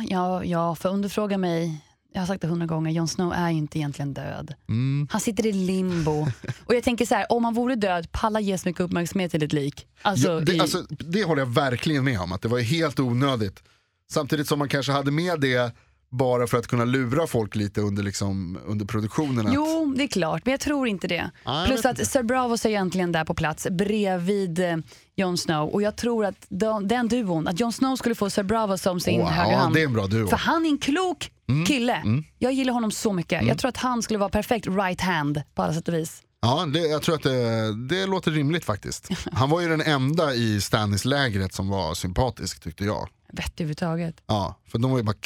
Ja, 0.08 0.44
ja, 0.44 0.74
för 0.74 1.08
frågar 1.08 1.38
mig, 1.38 1.84
jag 2.12 2.20
har 2.20 2.26
sagt 2.26 2.42
det 2.42 2.48
hundra 2.48 2.66
gånger, 2.66 2.90
Jon 2.90 3.08
Snow 3.08 3.32
är 3.32 3.50
ju 3.50 3.58
inte 3.58 3.78
egentligen 3.78 4.14
död. 4.14 4.54
Mm. 4.68 5.08
Han 5.10 5.20
sitter 5.20 5.46
i 5.46 5.52
limbo. 5.52 6.26
Och 6.66 6.74
jag 6.74 6.84
tänker 6.84 7.06
så 7.06 7.14
här, 7.14 7.32
om 7.32 7.44
han 7.44 7.54
vore 7.54 7.74
död, 7.74 8.12
palla 8.12 8.40
ge 8.40 8.58
så 8.58 8.68
mycket 8.68 8.80
uppmärksamhet 8.80 9.30
till 9.30 9.42
ett 9.42 9.52
lik. 9.52 9.86
Alltså, 10.02 10.28
Ja, 10.28 10.40
det, 10.40 10.52
i, 10.52 10.60
alltså, 10.60 10.86
det 10.88 11.24
håller 11.24 11.42
jag 11.42 11.54
verkligen 11.54 12.04
med 12.04 12.20
om, 12.20 12.32
att 12.32 12.42
det 12.42 12.48
var 12.48 12.58
helt 12.58 13.00
onödigt. 13.00 13.62
Samtidigt 14.10 14.48
som 14.48 14.58
man 14.58 14.68
kanske 14.68 14.92
hade 14.92 15.10
med 15.10 15.40
det 15.40 15.74
bara 16.12 16.46
för 16.46 16.58
att 16.58 16.66
kunna 16.66 16.84
lura 16.84 17.26
folk 17.26 17.54
lite 17.54 17.80
under, 17.80 18.02
liksom, 18.02 18.58
under 18.66 18.86
produktionen. 18.86 19.46
Att, 19.46 19.54
Jo, 19.54 19.94
det 19.96 20.02
är 20.02 20.08
klart, 20.08 20.44
men 20.44 20.52
jag 20.52 20.60
tror 20.60 20.88
inte 20.88 21.06
det. 21.06 21.30
Jag 21.44 21.66
Plus 21.66 21.84
att 21.84 21.90
inte. 21.98 22.06
Sir 22.10 22.22
Bravos 22.22 22.64
är 22.64 22.68
egentligen 22.68 23.12
där 23.12 23.24
på 23.24 23.34
plats 23.34 23.66
bredvid 23.70 24.58
eh, 24.58 24.76
Jon 25.16 25.38
Snow. 25.38 25.68
Och 25.68 25.82
jag 25.82 25.96
tror 25.96 26.24
att 26.24 26.46
de, 26.48 26.88
den 26.88 27.08
duon, 27.08 27.48
att 27.48 27.60
Jon 27.60 27.72
Snow 27.72 27.96
skulle 27.96 28.14
få 28.14 28.30
Sir 28.30 28.42
Bravos 28.42 28.82
som 28.82 29.00
sin 29.00 29.20
Åh, 29.20 29.30
högra 29.30 29.56
hand. 29.56 29.74
det 29.74 29.80
är 29.80 29.84
en 29.84 29.92
bra 29.92 30.06
duo. 30.06 30.28
För 30.28 30.36
han 30.36 30.66
är 30.66 30.70
en 30.70 30.78
klok 30.78 31.30
kille. 31.66 32.02
Jag 32.38 32.52
gillar 32.52 32.72
honom 32.72 32.90
så 32.90 33.12
mycket. 33.12 33.32
Mm. 33.32 33.48
Jag 33.48 33.58
tror 33.58 33.68
att 33.68 33.76
han 33.76 34.02
skulle 34.02 34.18
vara 34.18 34.30
perfekt 34.30 34.66
right 34.66 35.00
hand 35.00 35.42
på 35.54 35.62
alla 35.62 35.74
sätt 35.74 35.88
och 35.88 35.94
vis. 35.94 36.22
Ja, 36.44 36.66
det, 36.66 36.78
jag 36.78 37.02
tror 37.02 37.14
att 37.14 37.22
det, 37.22 37.74
det 37.88 38.06
låter 38.06 38.30
rimligt 38.30 38.64
faktiskt. 38.64 39.08
Han 39.32 39.50
var 39.50 39.60
ju 39.60 39.68
den 39.68 39.80
enda 39.80 40.34
i 40.34 40.60
Stannis-lägret 40.60 41.54
som 41.54 41.68
var 41.68 41.94
sympatisk 41.94 42.60
tyckte 42.60 42.84
jag. 42.84 43.08
Vett 43.32 43.52
överhuvudtaget. 43.60 44.16
Ja, 44.26 44.58
för 44.68 44.78
de 44.78 44.90
var 44.90 44.98
ju 44.98 45.04
bara 45.04 45.16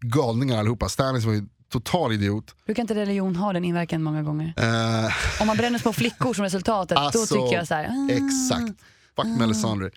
galningar 0.00 0.58
allihopa. 0.58 0.88
Stannis 0.88 1.24
var 1.24 1.32
ju 1.32 1.42
total 1.72 2.12
idiot. 2.12 2.54
Brukar 2.66 2.80
inte 2.82 2.94
religion 2.94 3.36
ha 3.36 3.52
den 3.52 3.64
inverkan 3.64 4.02
många 4.02 4.22
gånger? 4.22 4.54
Eh, 4.56 5.12
Om 5.40 5.46
man 5.46 5.56
bränner 5.56 5.78
små 5.78 5.92
flickor 5.92 6.34
som 6.34 6.44
resultatet, 6.44 6.98
Alltså, 6.98 7.18
då 7.36 7.42
tycker 7.42 7.56
jag 7.58 7.66
så 7.68 7.74
här. 7.74 7.84
ah. 7.88 8.08
Exakt. 8.12 8.80
Fuck 9.16 9.38
Melisandre. 9.38 9.90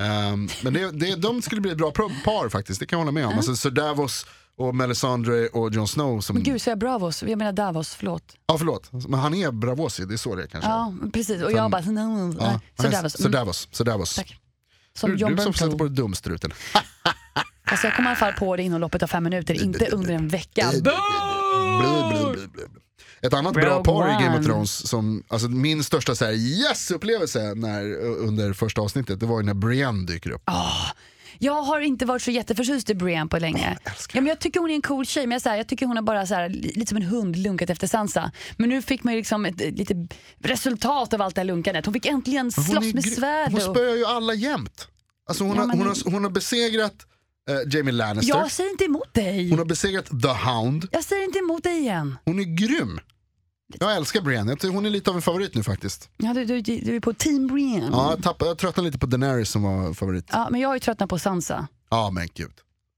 Ehm, 0.00 0.48
men 0.62 0.72
det, 0.72 0.90
det, 0.90 1.16
de 1.16 1.42
skulle 1.42 1.60
bli 1.60 1.70
ett 1.70 1.78
bra 1.78 1.92
par 2.24 2.48
faktiskt, 2.48 2.80
det 2.80 2.86
kan 2.86 2.98
jag 2.98 3.04
hålla 3.04 3.12
med 3.12 3.26
om. 3.26 3.32
Alltså 3.34 3.56
Sir 3.56 3.70
Davos 3.70 4.26
och 4.58 4.74
Melisandre 4.74 5.46
och 5.48 5.72
Jon 5.74 5.88
Snow. 5.88 6.20
Som, 6.20 6.34
Men 6.34 6.42
gud, 6.42 6.62
så 6.62 6.70
jag 6.70 6.78
Bravos? 6.78 7.22
Jag 7.22 7.38
menar 7.38 7.52
Davos, 7.52 7.94
förlåt. 7.94 8.36
Ja 8.46 8.58
förlåt, 8.58 8.92
men 8.92 9.20
han 9.20 9.34
är 9.34 9.50
Bravosi, 9.52 10.04
det 10.04 10.14
är 10.14 10.18
så 10.18 10.34
det 10.34 10.42
är 10.42 10.46
kanske. 10.46 10.70
Ja, 10.70 10.94
precis. 11.12 11.42
Och 11.42 11.52
jag 11.52 11.70
bara, 11.70 11.80
no. 11.82 12.34
Ja, 12.40 12.60
är- 12.78 12.90
Davos. 12.90 13.12
Sir 13.12 13.20
Mm. 13.20 13.32
Davos. 13.32 13.68
Sir 13.72 13.84
Davos. 13.84 14.14
Tack. 14.16 14.40
Som 14.96 15.10
Du, 15.10 15.16
John 15.16 15.36
du 15.36 15.42
som 15.42 15.54
sätter 15.54 15.78
på 15.78 15.84
dig 15.84 15.92
dumstruten. 15.96 16.52
Alltså 17.68 17.86
jag 17.86 17.96
kommer 17.96 18.08
i 18.08 18.10
alla 18.10 18.16
fall 18.16 18.32
på 18.32 18.56
det 18.56 18.62
inom 18.62 18.80
loppet 18.80 19.02
av 19.02 19.06
fem 19.06 19.24
minuter, 19.24 19.62
inte 19.62 19.86
under 19.86 20.14
en 20.14 20.28
vecka. 20.28 20.72
Ett 23.20 23.34
annat 23.34 23.54
bra 23.54 23.84
par 23.84 24.08
i 24.08 24.12
Game 24.12 24.30
of 24.30 24.36
One. 24.36 24.44
Thrones, 24.44 24.88
som, 24.88 25.22
alltså 25.28 25.48
min 25.48 25.84
största 25.84 26.32
yes-upplevelse 26.32 27.54
när, 27.54 27.96
under 28.00 28.52
första 28.52 28.80
avsnittet, 28.80 29.20
det 29.20 29.26
var 29.26 29.40
ju 29.40 29.46
när 29.46 29.54
Brienne 29.54 30.06
dyker 30.06 30.30
upp. 30.30 30.42
Jag 31.38 31.62
har 31.62 31.80
inte 31.80 32.04
varit 32.06 32.22
så 32.22 32.30
jätteförtjust 32.30 32.90
i 32.90 32.94
Brienne 32.94 33.28
på 33.28 33.38
länge. 33.38 33.78
Ja, 33.84 33.92
men 34.12 34.26
jag 34.26 34.38
tycker 34.38 34.60
hon 34.60 34.70
är 34.70 34.74
en 34.74 34.82
cool 34.82 35.06
tjej, 35.06 35.26
men 35.26 35.32
jag, 35.32 35.42
så 35.42 35.48
här, 35.48 35.56
jag 35.56 35.66
tycker 35.68 35.86
hon 35.86 35.96
är 35.98 36.02
bara 36.02 36.26
så 36.26 36.34
här, 36.34 36.48
li- 36.48 36.72
lite 36.74 36.86
som 36.88 36.96
en 36.96 37.02
hund 37.02 37.36
lunkat 37.36 37.70
efter 37.70 37.86
Sansa. 37.86 38.32
Men 38.56 38.68
nu 38.68 38.82
fick 38.82 39.04
man 39.04 39.12
ju 39.14 39.18
liksom 39.20 39.46
ett, 39.46 39.60
ett, 39.60 39.78
lite 39.78 39.94
resultat 40.38 41.12
av 41.14 41.22
allt 41.22 41.34
det 41.34 41.40
här 41.40 41.46
lunkandet. 41.46 41.84
Hon 41.86 41.94
fick 41.94 42.06
äntligen 42.06 42.52
slåss 42.52 42.94
med 42.94 43.04
svärd. 43.04 43.52
Hon 43.52 43.60
spöar 43.60 43.96
ju 43.96 44.04
alla 44.04 44.34
jämt. 44.34 44.88
Alltså 45.28 45.44
hon, 45.44 45.56
Ja, 45.56 45.62
har, 45.62 45.68
hon, 45.76 45.86
har, 45.86 46.10
hon 46.10 46.24
har 46.24 46.30
besegrat 46.30 46.94
eh, 47.50 47.74
Jamie 47.78 47.92
Lannister, 47.92 48.34
Jag 48.38 48.50
säger 48.50 48.70
inte 48.70 48.84
emot 48.84 49.14
dig. 49.14 49.50
hon 49.50 49.58
har 49.58 49.66
besegrat 49.66 50.06
The 50.22 50.28
Hound, 50.50 50.88
Jag 50.92 51.04
säger 51.04 51.24
inte 51.24 51.38
emot 51.38 51.62
dig 51.64 51.78
igen. 51.78 52.18
hon 52.24 52.38
är 52.40 52.44
grym. 52.44 53.00
Jag 53.80 53.96
älskar 53.96 54.20
Brienne, 54.20 54.50
jag 54.52 54.58
tycker 54.60 54.74
hon 54.74 54.86
är 54.86 54.90
lite 54.90 55.10
av 55.10 55.16
en 55.16 55.22
favorit 55.22 55.54
nu 55.54 55.62
faktiskt. 55.62 56.10
Ja, 56.16 56.34
du, 56.34 56.44
du, 56.44 56.60
du 56.60 56.96
är 56.96 57.00
på 57.00 57.12
team 57.12 57.46
Brienne. 57.46 57.88
Ja, 57.92 58.10
jag, 58.10 58.22
tappade, 58.22 58.50
jag 58.50 58.58
tröttnade 58.58 58.86
lite 58.88 58.98
på 58.98 59.06
Daenerys 59.06 59.50
som 59.50 59.62
var 59.62 59.94
favorit. 59.94 60.24
Ja, 60.32 60.48
men 60.50 60.60
jag 60.60 60.68
har 60.68 60.74
ju 60.76 60.80
tröttnat 60.80 61.10
på 61.10 61.18
Sansa. 61.18 61.66
Ja 61.90 62.10
men 62.10 62.28
gud. 62.34 62.52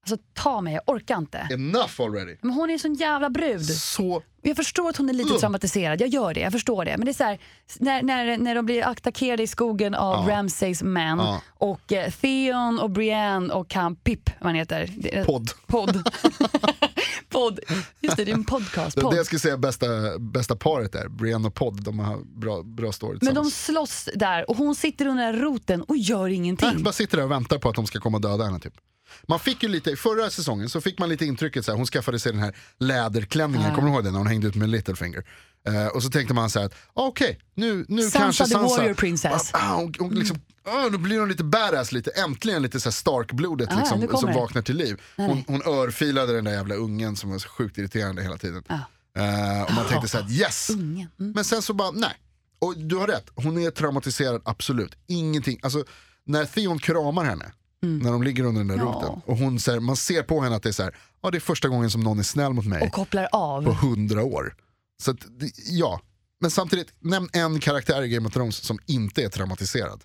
Alltså 0.09 0.25
ta 0.33 0.61
mig, 0.61 0.73
jag 0.73 0.83
orkar 0.95 1.17
inte. 1.17 1.47
Enough 1.51 2.01
already. 2.01 2.37
Men 2.41 2.51
hon 2.51 2.69
är 2.69 2.73
en 2.73 2.79
sån 2.79 2.93
jävla 2.93 3.29
brud. 3.29 3.65
Så, 3.65 4.21
Jag 4.41 4.55
förstår 4.55 4.89
att 4.89 4.97
hon 4.97 5.09
är 5.09 5.13
lite 5.13 5.29
Ugh. 5.29 5.39
traumatiserad, 5.39 6.01
jag 6.01 6.09
gör 6.09 6.33
det, 6.33 6.39
jag 6.39 6.51
förstår 6.51 6.85
det. 6.85 6.97
Men 6.97 7.05
det 7.05 7.11
är 7.11 7.13
så 7.13 7.23
här, 7.23 7.39
när, 7.79 8.03
när, 8.03 8.37
när 8.37 8.55
de 8.55 8.65
blir 8.65 8.87
attackerade 8.87 9.43
i 9.43 9.47
skogen 9.47 9.95
av 9.95 10.29
Ja. 10.29 10.35
Ramsays 10.35 10.83
män 10.83 11.17
Ja. 11.19 11.41
och 11.47 11.91
eh, 11.93 12.11
Theon 12.11 12.79
och 12.79 12.89
Brienne 12.89 13.53
och 13.53 13.73
han 13.73 13.95
Pip, 13.95 14.29
vad 14.39 14.45
han 14.47 14.55
heter. 14.55 15.23
Podd. 15.25 15.49
Podd. 15.67 16.03
podd. 17.29 17.59
Just 17.99 18.17
det, 18.17 18.25
det 18.25 18.31
är 18.31 18.35
en 18.35 18.43
podcast. 18.43 18.95
Det, 18.95 19.09
det 19.09 19.15
jag 19.15 19.25
skulle 19.25 19.39
säga 19.39 19.57
bästa, 19.57 20.19
bästa 20.19 20.55
paret 20.55 20.91
där, 20.91 21.07
Brienne 21.07 21.47
och 21.47 21.53
Podd, 21.53 21.83
de 21.83 21.99
har 21.99 22.39
bra, 22.39 22.63
bra 22.63 22.91
story 22.91 23.19
Men 23.21 23.33
de 23.35 23.51
slåss 23.51 24.09
där 24.15 24.49
och 24.49 24.57
hon 24.57 24.75
sitter 24.75 25.07
under 25.07 25.33
roten 25.33 25.81
och 25.81 25.97
gör 25.97 26.23
Nej, 26.23 26.33
ingenting. 26.33 26.83
bara 26.83 26.93
sitter 26.93 27.17
där 27.17 27.23
och 27.23 27.31
väntar 27.31 27.57
på 27.57 27.69
att 27.69 27.75
de 27.75 27.87
ska 27.87 27.99
komma 27.99 28.17
och 28.17 28.21
döda 28.21 28.43
henne 28.43 28.59
typ. 28.59 28.73
Man 29.27 29.39
fick 29.39 29.63
ju 29.63 29.69
lite, 29.69 29.91
i 29.91 29.95
förra 29.95 30.29
säsongen 30.29 30.69
så 30.69 30.81
fick 30.81 30.99
man 30.99 31.09
lite 31.09 31.25
intrycket 31.25 31.65
så 31.65 31.71
här, 31.71 31.77
hon 31.77 31.85
skaffade 31.85 32.19
sig 32.19 32.31
den 32.31 32.41
här 32.41 32.55
läderklänningen, 32.77 33.75
kommer 33.75 33.87
du 33.87 33.93
ihåg 33.93 34.03
den 34.03 34.13
när 34.13 34.19
hon 34.19 34.27
hängde 34.27 34.47
ut 34.47 34.55
med 34.55 34.69
Littlefinger? 34.69 35.23
Eh, 35.75 35.87
och 35.87 36.03
så 36.03 36.09
tänkte 36.09 36.33
man 36.33 36.49
så 36.49 36.59
här, 36.59 36.71
ah, 36.93 37.07
okej, 37.07 37.39
nu, 37.55 37.85
nu 37.89 38.01
Sansa 38.01 38.19
kanske 38.19 38.43
the 38.43 38.49
Sansa... 38.49 38.77
warrior 38.77 38.93
princess. 38.93 39.49
Ah, 39.53 39.75
hon, 39.75 39.93
hon 39.99 40.15
liksom, 40.15 40.37
ah, 40.63 40.89
då 40.89 40.97
blir 40.97 41.19
hon 41.19 41.29
lite 41.29 41.43
badass 41.43 41.91
lite, 41.91 42.11
äntligen 42.11 42.61
lite 42.61 42.79
så 42.79 42.89
här 42.89 42.91
Stark-blodet 42.91 43.69
Ah, 43.71 43.75
liksom, 43.79 44.17
som 44.19 44.33
vaknar 44.33 44.61
till 44.61 44.75
liv. 44.77 45.01
Hon, 45.17 45.43
hon 45.47 45.61
örfilade 45.65 46.33
den 46.33 46.43
där 46.45 46.51
jävla 46.51 46.75
ungen 46.75 47.15
som 47.15 47.29
var 47.31 47.37
så 47.39 47.49
sjukt 47.49 47.77
irriterande 47.77 48.21
hela 48.23 48.37
tiden. 48.37 48.63
Eh, 48.69 49.63
och 49.63 49.73
man 49.73 49.85
tänkte 49.89 50.07
så 50.07 50.17
här, 50.17 50.31
yes! 50.31 50.69
Ungen. 50.69 51.07
Mm. 51.19 51.31
Men 51.31 51.45
sen 51.45 51.61
så 51.61 51.73
bara, 51.73 51.91
nej. 51.91 52.13
Och 52.59 52.77
du 52.77 52.95
har 52.95 53.07
rätt, 53.07 53.29
hon 53.35 53.57
är 53.57 53.71
traumatiserad, 53.71 54.41
absolut. 54.45 54.95
Ingenting, 55.07 55.59
alltså 55.63 55.83
när 56.25 56.45
Theon 56.45 56.79
kramar 56.79 57.23
henne, 57.25 57.51
när 57.81 58.11
de 58.11 58.23
ligger 58.23 58.43
under 58.43 58.59
den 58.59 58.67
där 58.67 58.75
Mm. 58.75 58.87
Ja. 58.87 58.93
roten, 58.93 59.21
och 59.25 59.37
hon, 59.37 59.59
så 59.59 59.71
här, 59.71 59.79
man 59.79 59.95
ser 59.95 60.23
på 60.23 60.41
henne 60.41 60.55
att 60.55 60.63
det 60.63 60.69
är 60.69 60.73
så 60.73 60.83
här, 60.83 60.95
ja 61.23 61.31
det 61.31 61.37
är 61.37 61.39
första 61.39 61.67
gången 61.67 61.91
som 61.91 62.01
någon 62.01 62.19
är 62.19 62.23
snäll 62.23 62.53
mot 62.53 62.65
mig 62.65 62.81
Och 62.87 62.91
kopplar 62.93 63.27
på 63.31 63.37
av. 63.37 63.75
hundra 63.75 64.23
år. 64.23 64.55
Så 65.03 65.11
att, 65.11 65.17
ja, 65.69 66.01
men 66.41 66.51
samtidigt, 66.51 66.93
nämn 66.99 67.29
en 67.33 67.59
karaktär 67.59 68.01
i 68.01 68.09
Game 68.09 68.27
of 68.27 68.33
Thrones 68.33 68.55
som 68.57 68.79
inte 68.85 69.23
är 69.23 69.29
traumatiserad. 69.29 70.01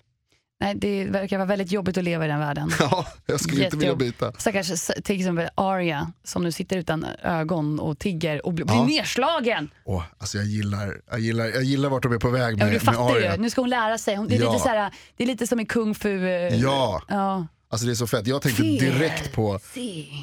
Nej, 0.59 0.75
det 0.75 1.05
verkar 1.05 1.37
vara 1.37 1.47
väldigt 1.47 1.71
jobbigt 1.71 1.97
att 1.97 2.03
leva 2.03 2.25
i 2.25 2.27
den 2.27 2.39
världen. 2.39 2.71
Ja, 2.79 3.07
jag 3.25 3.39
skulle 3.39 3.65
inte 3.65 3.77
vilja 3.77 3.95
byta. 3.95 4.33
Stackars 4.37 4.85
till 5.03 5.15
exempel 5.19 5.49
Arya 5.55 6.11
som 6.23 6.43
nu 6.43 6.51
sitter 6.51 6.77
utan 6.77 7.05
ögon 7.23 7.79
och 7.79 7.99
tigger 7.99 8.45
och 8.45 8.53
blir 8.53 8.65
Ja. 8.67 8.85
nedslagen. 8.85 9.69
Åh, 9.85 10.03
alltså 10.17 10.37
jag, 10.37 10.45
gillar, 10.47 11.01
jag, 11.11 11.19
gillar, 11.19 11.45
jag 11.45 11.63
gillar 11.63 11.89
vart 11.89 12.03
de 12.03 12.13
är 12.13 12.17
på 12.19 12.29
väg 12.29 12.41
Ja, 12.41 12.49
med, 12.49 12.57
men 12.57 12.67
du 12.67 12.73
med 12.73 12.81
fattar 12.81 13.15
Arya. 13.15 13.35
ju, 13.35 13.41
nu 13.41 13.49
ska 13.49 13.61
hon 13.61 13.69
lära 13.69 13.97
sig. 13.97 14.15
Hon, 14.15 14.27
det, 14.27 14.35
är 14.35 14.39
Ja. 14.41 14.51
lite 14.51 14.63
så 14.63 14.69
här, 14.69 14.91
det 15.17 15.23
är 15.23 15.27
lite 15.27 15.47
som 15.47 15.59
i 15.59 15.65
Kung 15.65 15.95
Fu. 15.95 16.27
eh, 16.27 16.55
Ja, 16.61 17.01
ja. 17.07 17.47
alltså 17.69 17.85
det 17.87 17.93
är 17.93 17.95
så 17.95 18.07
fett. 18.07 18.27
Jag 18.27 18.41
tänkte 18.41 18.63
direkt 18.63 19.33
på. 19.33 19.59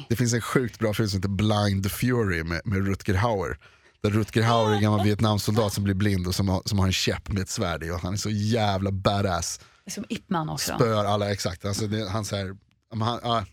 Det 0.09 0.15
finns 0.15 0.33
en 0.33 0.41
sjukt 0.41 0.79
bra 0.79 0.93
film 0.93 1.09
som 1.09 1.17
heter 1.19 1.29
Blind 1.29 1.91
Fury 1.91 2.43
med, 2.43 2.61
med 2.65 2.87
Rutger 2.87 3.13
Hauer. 3.13 3.57
Där 4.03 4.09
Rutger 4.09 4.43
Hauer 4.43 4.71
är 4.71 4.75
en 4.75 4.81
gammal 4.81 5.03
Vietnamsoldat 5.03 5.73
som 5.73 5.83
blir 5.83 5.93
blind 5.93 6.27
och 6.27 6.35
som 6.35 6.49
har, 6.49 6.61
som 6.65 6.79
har 6.79 6.85
en 6.85 6.93
käpp 6.93 7.29
med 7.29 7.41
ett 7.41 7.49
svärd 7.49 7.83
i 7.83 7.91
och 7.91 7.99
han 7.99 8.13
är 8.13 8.17
så 8.17 8.29
jävla 8.29 8.91
badass. 8.91 9.59
Som 9.87 10.05
Ip 10.09 10.29
Man 10.29 10.49
också. 10.49 10.73
Spöar 10.75 11.05
alla, 11.05 11.31
exakt. 11.31 11.65
Alltså 11.65 11.87
det, 11.87 12.09
han 12.09 12.25
säger, 12.25 12.55
han, 12.99 13.19
ja, 13.23 13.45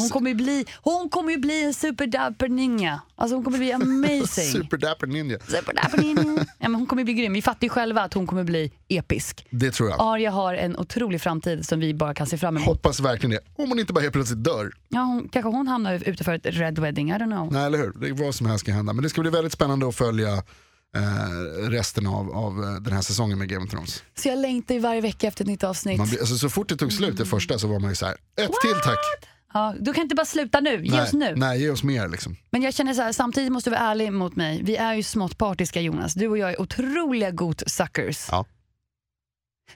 Hon 0.00 0.10
kommer 0.10 0.30
ju 0.30 0.34
bli, 0.34 0.66
hon 0.82 1.08
kommer 1.08 1.32
ju 1.32 1.38
bli 1.38 1.64
en 1.64 1.74
superdapper 1.74 2.48
ninja. 2.48 3.00
Alltså 3.16 3.36
hon 3.36 3.44
kommer 3.44 3.58
bli 3.58 3.72
amazing. 3.72 4.44
super 4.52 4.76
dapper 4.76 5.06
ninja. 5.06 5.38
superdapper 5.38 5.98
ninja. 5.98 6.44
Ja, 6.58 6.68
men 6.68 6.74
hon 6.74 6.86
kommer 6.86 7.04
bli 7.04 7.14
grym. 7.14 7.32
Vi 7.32 7.42
fattar 7.42 7.62
ju 7.62 7.68
själva 7.68 8.02
att 8.02 8.14
hon 8.14 8.26
kommer 8.26 8.44
bli 8.44 8.72
episk. 8.88 9.46
Det 9.50 9.70
tror 9.70 9.90
jag. 9.90 9.96
Arya 10.00 10.30
har 10.30 10.54
en 10.54 10.76
otrolig 10.76 11.20
framtid 11.20 11.66
som 11.66 11.80
vi 11.80 11.94
bara 11.94 12.14
kan 12.14 12.26
se 12.26 12.38
fram 12.38 12.56
emot. 12.56 12.66
Hoppas 12.68 13.00
verkligen 13.00 13.30
det. 13.30 13.62
Om 13.62 13.68
hon 13.68 13.78
inte 13.78 13.92
bara 13.92 14.00
helt 14.00 14.12
plötsligt 14.12 14.44
dör. 14.44 14.72
Ja, 14.88 15.00
hon, 15.00 15.28
kanske 15.28 15.50
hon 15.50 15.68
hamnar 15.68 16.08
ute 16.08 16.24
för 16.24 16.32
ett 16.32 16.46
red 16.46 16.78
wedding, 16.78 17.10
I 17.10 17.12
don't 17.12 17.32
know. 17.32 17.52
Nej 17.52 17.66
eller 17.66 17.78
hur, 17.78 17.92
det 18.00 18.08
är 18.08 18.12
vad 18.12 18.34
som 18.34 18.46
helst 18.46 18.66
kan 18.66 18.74
hända. 18.74 18.92
Men 18.92 19.02
det 19.02 19.10
ska 19.10 19.20
bli 19.20 19.30
väldigt 19.30 19.52
spännande 19.52 19.88
att 19.88 19.94
följa 19.96 20.42
eh, 20.96 21.68
resten 21.70 22.06
av, 22.06 22.30
av 22.36 22.64
eh, 22.64 22.74
den 22.74 22.92
här 22.92 23.02
säsongen 23.02 23.38
med 23.38 23.48
Game 23.48 23.64
of 23.64 23.70
Thrones. 23.70 24.02
Så 24.14 24.28
jag 24.28 24.38
längtar 24.38 24.74
ju 24.74 24.80
varje 24.80 25.00
vecka 25.00 25.26
efter 25.26 25.44
ett 25.44 25.48
nytt 25.48 25.64
avsnitt. 25.64 25.98
Man 25.98 26.08
blir, 26.08 26.20
alltså, 26.20 26.38
så 26.38 26.48
fort 26.48 26.68
det 26.68 26.76
tog 26.76 26.92
slut 26.92 27.16
det 27.16 27.26
första 27.26 27.58
så 27.58 27.68
var 27.68 27.78
man 27.78 27.90
ju 27.90 27.96
så 27.96 28.06
här, 28.06 28.14
ett 28.14 28.50
till 28.62 28.80
tack. 28.84 28.98
Ja, 29.54 29.74
du 29.80 29.92
kan 29.92 30.02
inte 30.02 30.14
bara 30.14 30.26
sluta 30.26 30.60
nu, 30.60 30.84
ge 30.84 31.02
oss 31.02 31.12
nu. 31.12 31.34
nej, 31.36 31.60
ge 31.60 31.70
oss 31.70 31.82
mer 31.82 32.08
liksom. 32.08 32.36
Men 32.50 32.62
jag 32.62 32.74
känner 32.74 32.94
så 32.94 33.02
här, 33.02 33.12
samtidigt 33.12 33.52
måste 33.52 33.70
du 33.70 33.76
vara 33.76 33.90
ärlig 33.90 34.12
mot 34.12 34.36
mig. 34.36 34.60
Vi 34.64 34.76
är 34.76 34.94
ju 34.94 35.02
smått 35.02 35.38
partiska 35.38 35.80
Jonas. 35.80 36.14
Du 36.14 36.28
och 36.28 36.38
jag 36.38 36.50
är 36.50 36.60
otroliga 36.60 37.30
goat-suckers. 37.30 38.28
Ja. 38.30 38.46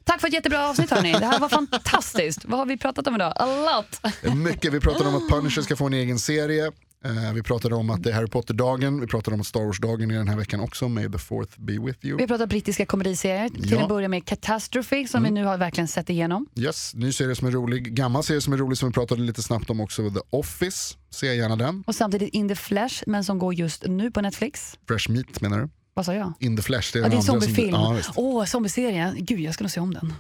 Tack 0.05 0.21
för 0.21 0.29
ett 0.29 0.35
jättebra 0.35 0.69
avsnitt 0.69 0.91
hörni. 0.91 1.13
Det 1.13 1.27
här 1.27 1.39
var 1.39 1.49
fantastiskt. 1.49 2.45
Vad 2.45 2.59
har 2.59 2.67
vi 2.67 2.77
pratat 2.77 3.07
om 3.07 3.15
idag? 3.15 3.33
A 3.37 3.47
lot. 3.47 4.15
Mycket, 4.37 4.73
vi 4.73 4.81
pratade 4.81 5.09
om 5.09 5.15
att 5.17 5.29
Punisher 5.29 5.63
ska 5.63 5.77
få 5.77 5.87
en 5.87 5.95
egen 5.95 6.19
serie. 6.19 6.73
Eh, 7.05 7.33
vi 7.35 7.43
pratade 7.43 7.75
om 7.75 7.91
att 7.91 8.03
det 8.03 8.11
är 8.11 8.15
Harry 8.15 8.27
Potter-dagen, 8.27 9.01
vi 9.01 9.07
pratade 9.07 9.35
om 9.35 9.41
att 9.41 9.47
Star 9.47 9.61
Wars-dagen 9.61 10.11
är 10.11 10.15
den 10.15 10.29
här 10.29 10.37
veckan 10.37 10.61
också, 10.61 10.89
May 10.89 11.13
the 11.13 11.19
fourth 11.19 11.53
be 11.61 11.73
with 11.73 11.99
you. 12.07 12.17
Vi 12.17 12.27
pratar 12.27 12.47
brittiska 12.47 12.87
komediserier. 12.87 13.49
Till 13.49 13.71
Ja. 13.73 13.83
att 13.83 13.89
börja 13.89 14.09
med 14.09 14.25
Catastrophe 14.27 15.07
som 15.09 15.23
vi 15.23 15.31
nu 15.31 15.45
har 15.45 15.59
verkligen 15.59 15.89
sett 15.89 16.11
igenom. 16.11 16.47
Yes, 16.57 16.95
ny 16.95 17.13
serie 17.13 17.35
som 17.35 17.49
är 17.49 17.53
rolig, 17.53 17.95
gammal 17.95 18.23
serie 18.25 18.41
som 18.41 18.53
är 18.53 18.57
rolig 18.57 18.79
som 18.79 18.89
vi 18.89 18.93
pratade 18.93 19.23
lite 19.23 19.43
snabbt 19.43 19.71
om 19.71 19.81
också, 19.81 20.11
The 20.11 20.21
Office, 20.31 20.95
se 21.11 21.35
gärna 21.35 21.57
den. 21.57 21.85
Och 21.87 21.95
samtidigt 21.95 22.35
In 22.35 22.49
the 22.49 22.55
Flesh, 22.55 23.03
men 23.07 23.25
som 23.25 23.39
går 23.39 23.55
just 23.55 23.87
nu 23.87 24.11
på 24.11 24.21
Netflix. 24.21 24.79
Fresh 24.89 25.11
Meat 25.11 25.41
menar 25.41 25.59
du? 25.59 25.69
Vad 25.97 26.07
sa 26.07 26.15
jag? 26.15 26.33
In 26.41 26.57
the 26.57 26.63
Flesh, 26.63 26.93
det 26.93 26.99
är 26.99 27.03
Ja, 27.03 27.09
det 27.09 27.15
är 27.15 27.17
en 27.17 27.21
andra 27.21 27.33
som- 27.33 27.41
zombiefilm. 27.41 27.75
Ja, 27.75 28.01
Åh, 28.17 28.41
visst. 28.41 28.53
zombieserie. 28.53 29.15
Gud, 29.19 29.41
jag 29.41 29.55
ska 29.55 29.65
nog 29.65 29.71
se 29.71 29.81
om 29.81 29.95
den. 29.95 30.13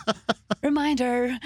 Reminder. 0.62 1.38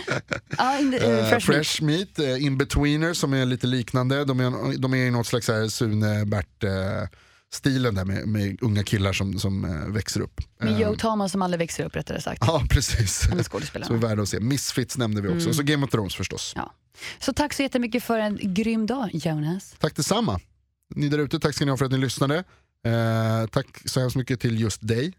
Ja, 0.58 0.78
in 0.78 0.90
the, 0.90 0.96
eh, 0.96 1.18
Eh, 1.18 1.28
fresh, 1.28 1.32
meat. 1.32 1.42
Fresh 1.42 1.82
Meat, 1.82 2.18
eh, 2.18 2.44
In-Betweener 2.44 3.14
som 3.14 3.32
är 3.32 3.46
lite 3.46 3.66
liknande. 3.66 4.24
De 4.24 4.40
är, 4.40 4.78
de 4.78 4.94
är 4.94 5.06
i 5.06 5.10
något 5.10 5.26
slags 5.26 5.48
här 5.48 5.68
Sune-Bert-stilen 5.68 7.94
där 7.94 8.04
med, 8.04 8.28
med 8.28 8.58
unga 8.62 8.82
killar 8.82 9.12
som, 9.12 9.38
som 9.38 9.64
eh, 9.64 9.70
växer 9.92 10.20
upp. 10.20 10.40
Med 10.60 10.80
Joe 10.80 10.96
Thomas 10.96 11.32
som 11.32 11.42
aldrig 11.42 11.58
växer 11.58 11.84
upp 11.84 11.96
rättare 11.96 12.20
sagt. 12.20 12.42
Ja, 12.46 12.64
precis. 12.70 13.20
Så 13.20 13.32
är 13.94 13.96
värda 13.96 14.22
att 14.22 14.28
se. 14.28 14.40
Misfits 14.40 14.98
nämnde 14.98 15.20
vi 15.20 15.28
också. 15.28 15.40
Mm. 15.40 15.54
Så 15.54 15.62
Game 15.62 15.84
of 15.86 15.90
Thrones 15.90 16.14
förstås. 16.14 16.52
Ja. 16.56 16.74
Så 17.18 17.32
tack 17.32 17.52
så 17.54 17.62
jättemycket 17.62 18.02
för 18.02 18.18
en 18.18 18.38
grym 18.54 18.86
dag 18.86 19.10
Jonas. 19.12 19.74
Tack 19.78 19.96
detsamma. 19.96 20.40
Ni 20.94 21.08
där 21.08 21.18
ute, 21.18 21.40
tack 21.40 21.54
ska 21.54 21.64
ni 21.64 21.70
ha 21.70 21.76
för 21.76 21.84
att 21.84 21.92
ni 21.92 21.98
lyssnade. 21.98 22.44
Eh, 22.86 23.46
tack 23.46 23.66
så 23.84 24.00
hemskt 24.00 24.16
mycket 24.16 24.40
till 24.40 24.60
just 24.60 24.88
dig 24.88 25.12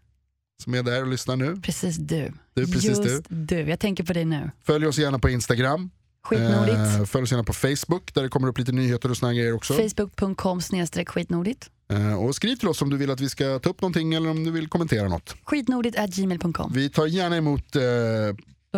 som 0.62 0.74
är 0.74 0.82
där 0.82 1.02
och 1.02 1.08
lyssnar 1.08 1.36
nu. 1.36 1.56
Precis 1.56 1.96
du. 1.96 2.32
Du, 2.54 2.66
precis 2.66 2.84
Just 2.84 3.24
du. 3.28 3.60
Jag 3.60 3.80
tänker 3.80 4.04
på 4.04 4.12
dig 4.12 4.24
nu. 4.24 4.50
Följ 4.64 4.86
oss 4.86 4.98
gärna 4.98 5.18
på 5.18 5.30
Instagram. 5.30 5.90
Skitnordigt. 6.24 6.76
Eh, 6.76 7.04
följ 7.04 7.22
oss 7.22 7.30
gärna 7.30 7.44
på 7.44 7.52
Facebook 7.52 8.14
där 8.14 8.22
det 8.22 8.28
kommer 8.28 8.48
upp 8.48 8.58
lite 8.58 8.72
nyheter 8.72 9.10
och 9.10 9.16
såna 9.16 9.32
här 9.32 9.38
grejer 9.38 9.52
också. 9.52 9.74
Facebook.com 9.74 10.60
skitnordigt. 11.06 11.70
Eh, 11.92 12.14
och 12.14 12.34
skriv 12.34 12.56
till 12.56 12.68
oss 12.68 12.82
om 12.82 12.90
du 12.90 12.96
vill 12.96 13.10
att 13.10 13.20
vi 13.20 13.28
ska 13.28 13.58
ta 13.58 13.70
upp 13.70 13.80
någonting 13.80 14.14
eller 14.14 14.30
om 14.30 14.44
du 14.44 14.50
vill 14.50 14.68
kommentera 14.68 15.08
något. 15.08 15.36
Skitnordigt 15.44 15.96
gmail.com. 16.16 16.72
Vi 16.74 16.90
tar 16.90 17.06
gärna 17.06 17.36
emot 17.36 17.76
eh, 17.76 17.82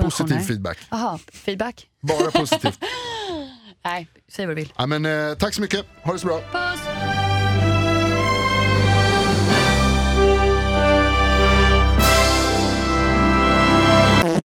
positiv 0.02 0.38
feedback. 0.38 0.78
Jaha, 0.90 1.18
feedback? 1.32 1.88
Bara 2.02 2.30
positivt. 2.30 2.78
Nej, 3.84 4.08
säg 4.28 4.46
vad 4.46 4.56
du 4.56 4.60
vill. 4.60 4.72
ja, 4.76 4.86
men, 4.86 5.06
eh, 5.06 5.34
tack 5.34 5.54
så 5.54 5.60
mycket, 5.60 5.86
ha 6.02 6.12
det 6.12 6.18
så 6.18 6.26
bra. 6.26 6.40
Puss! 6.52 7.23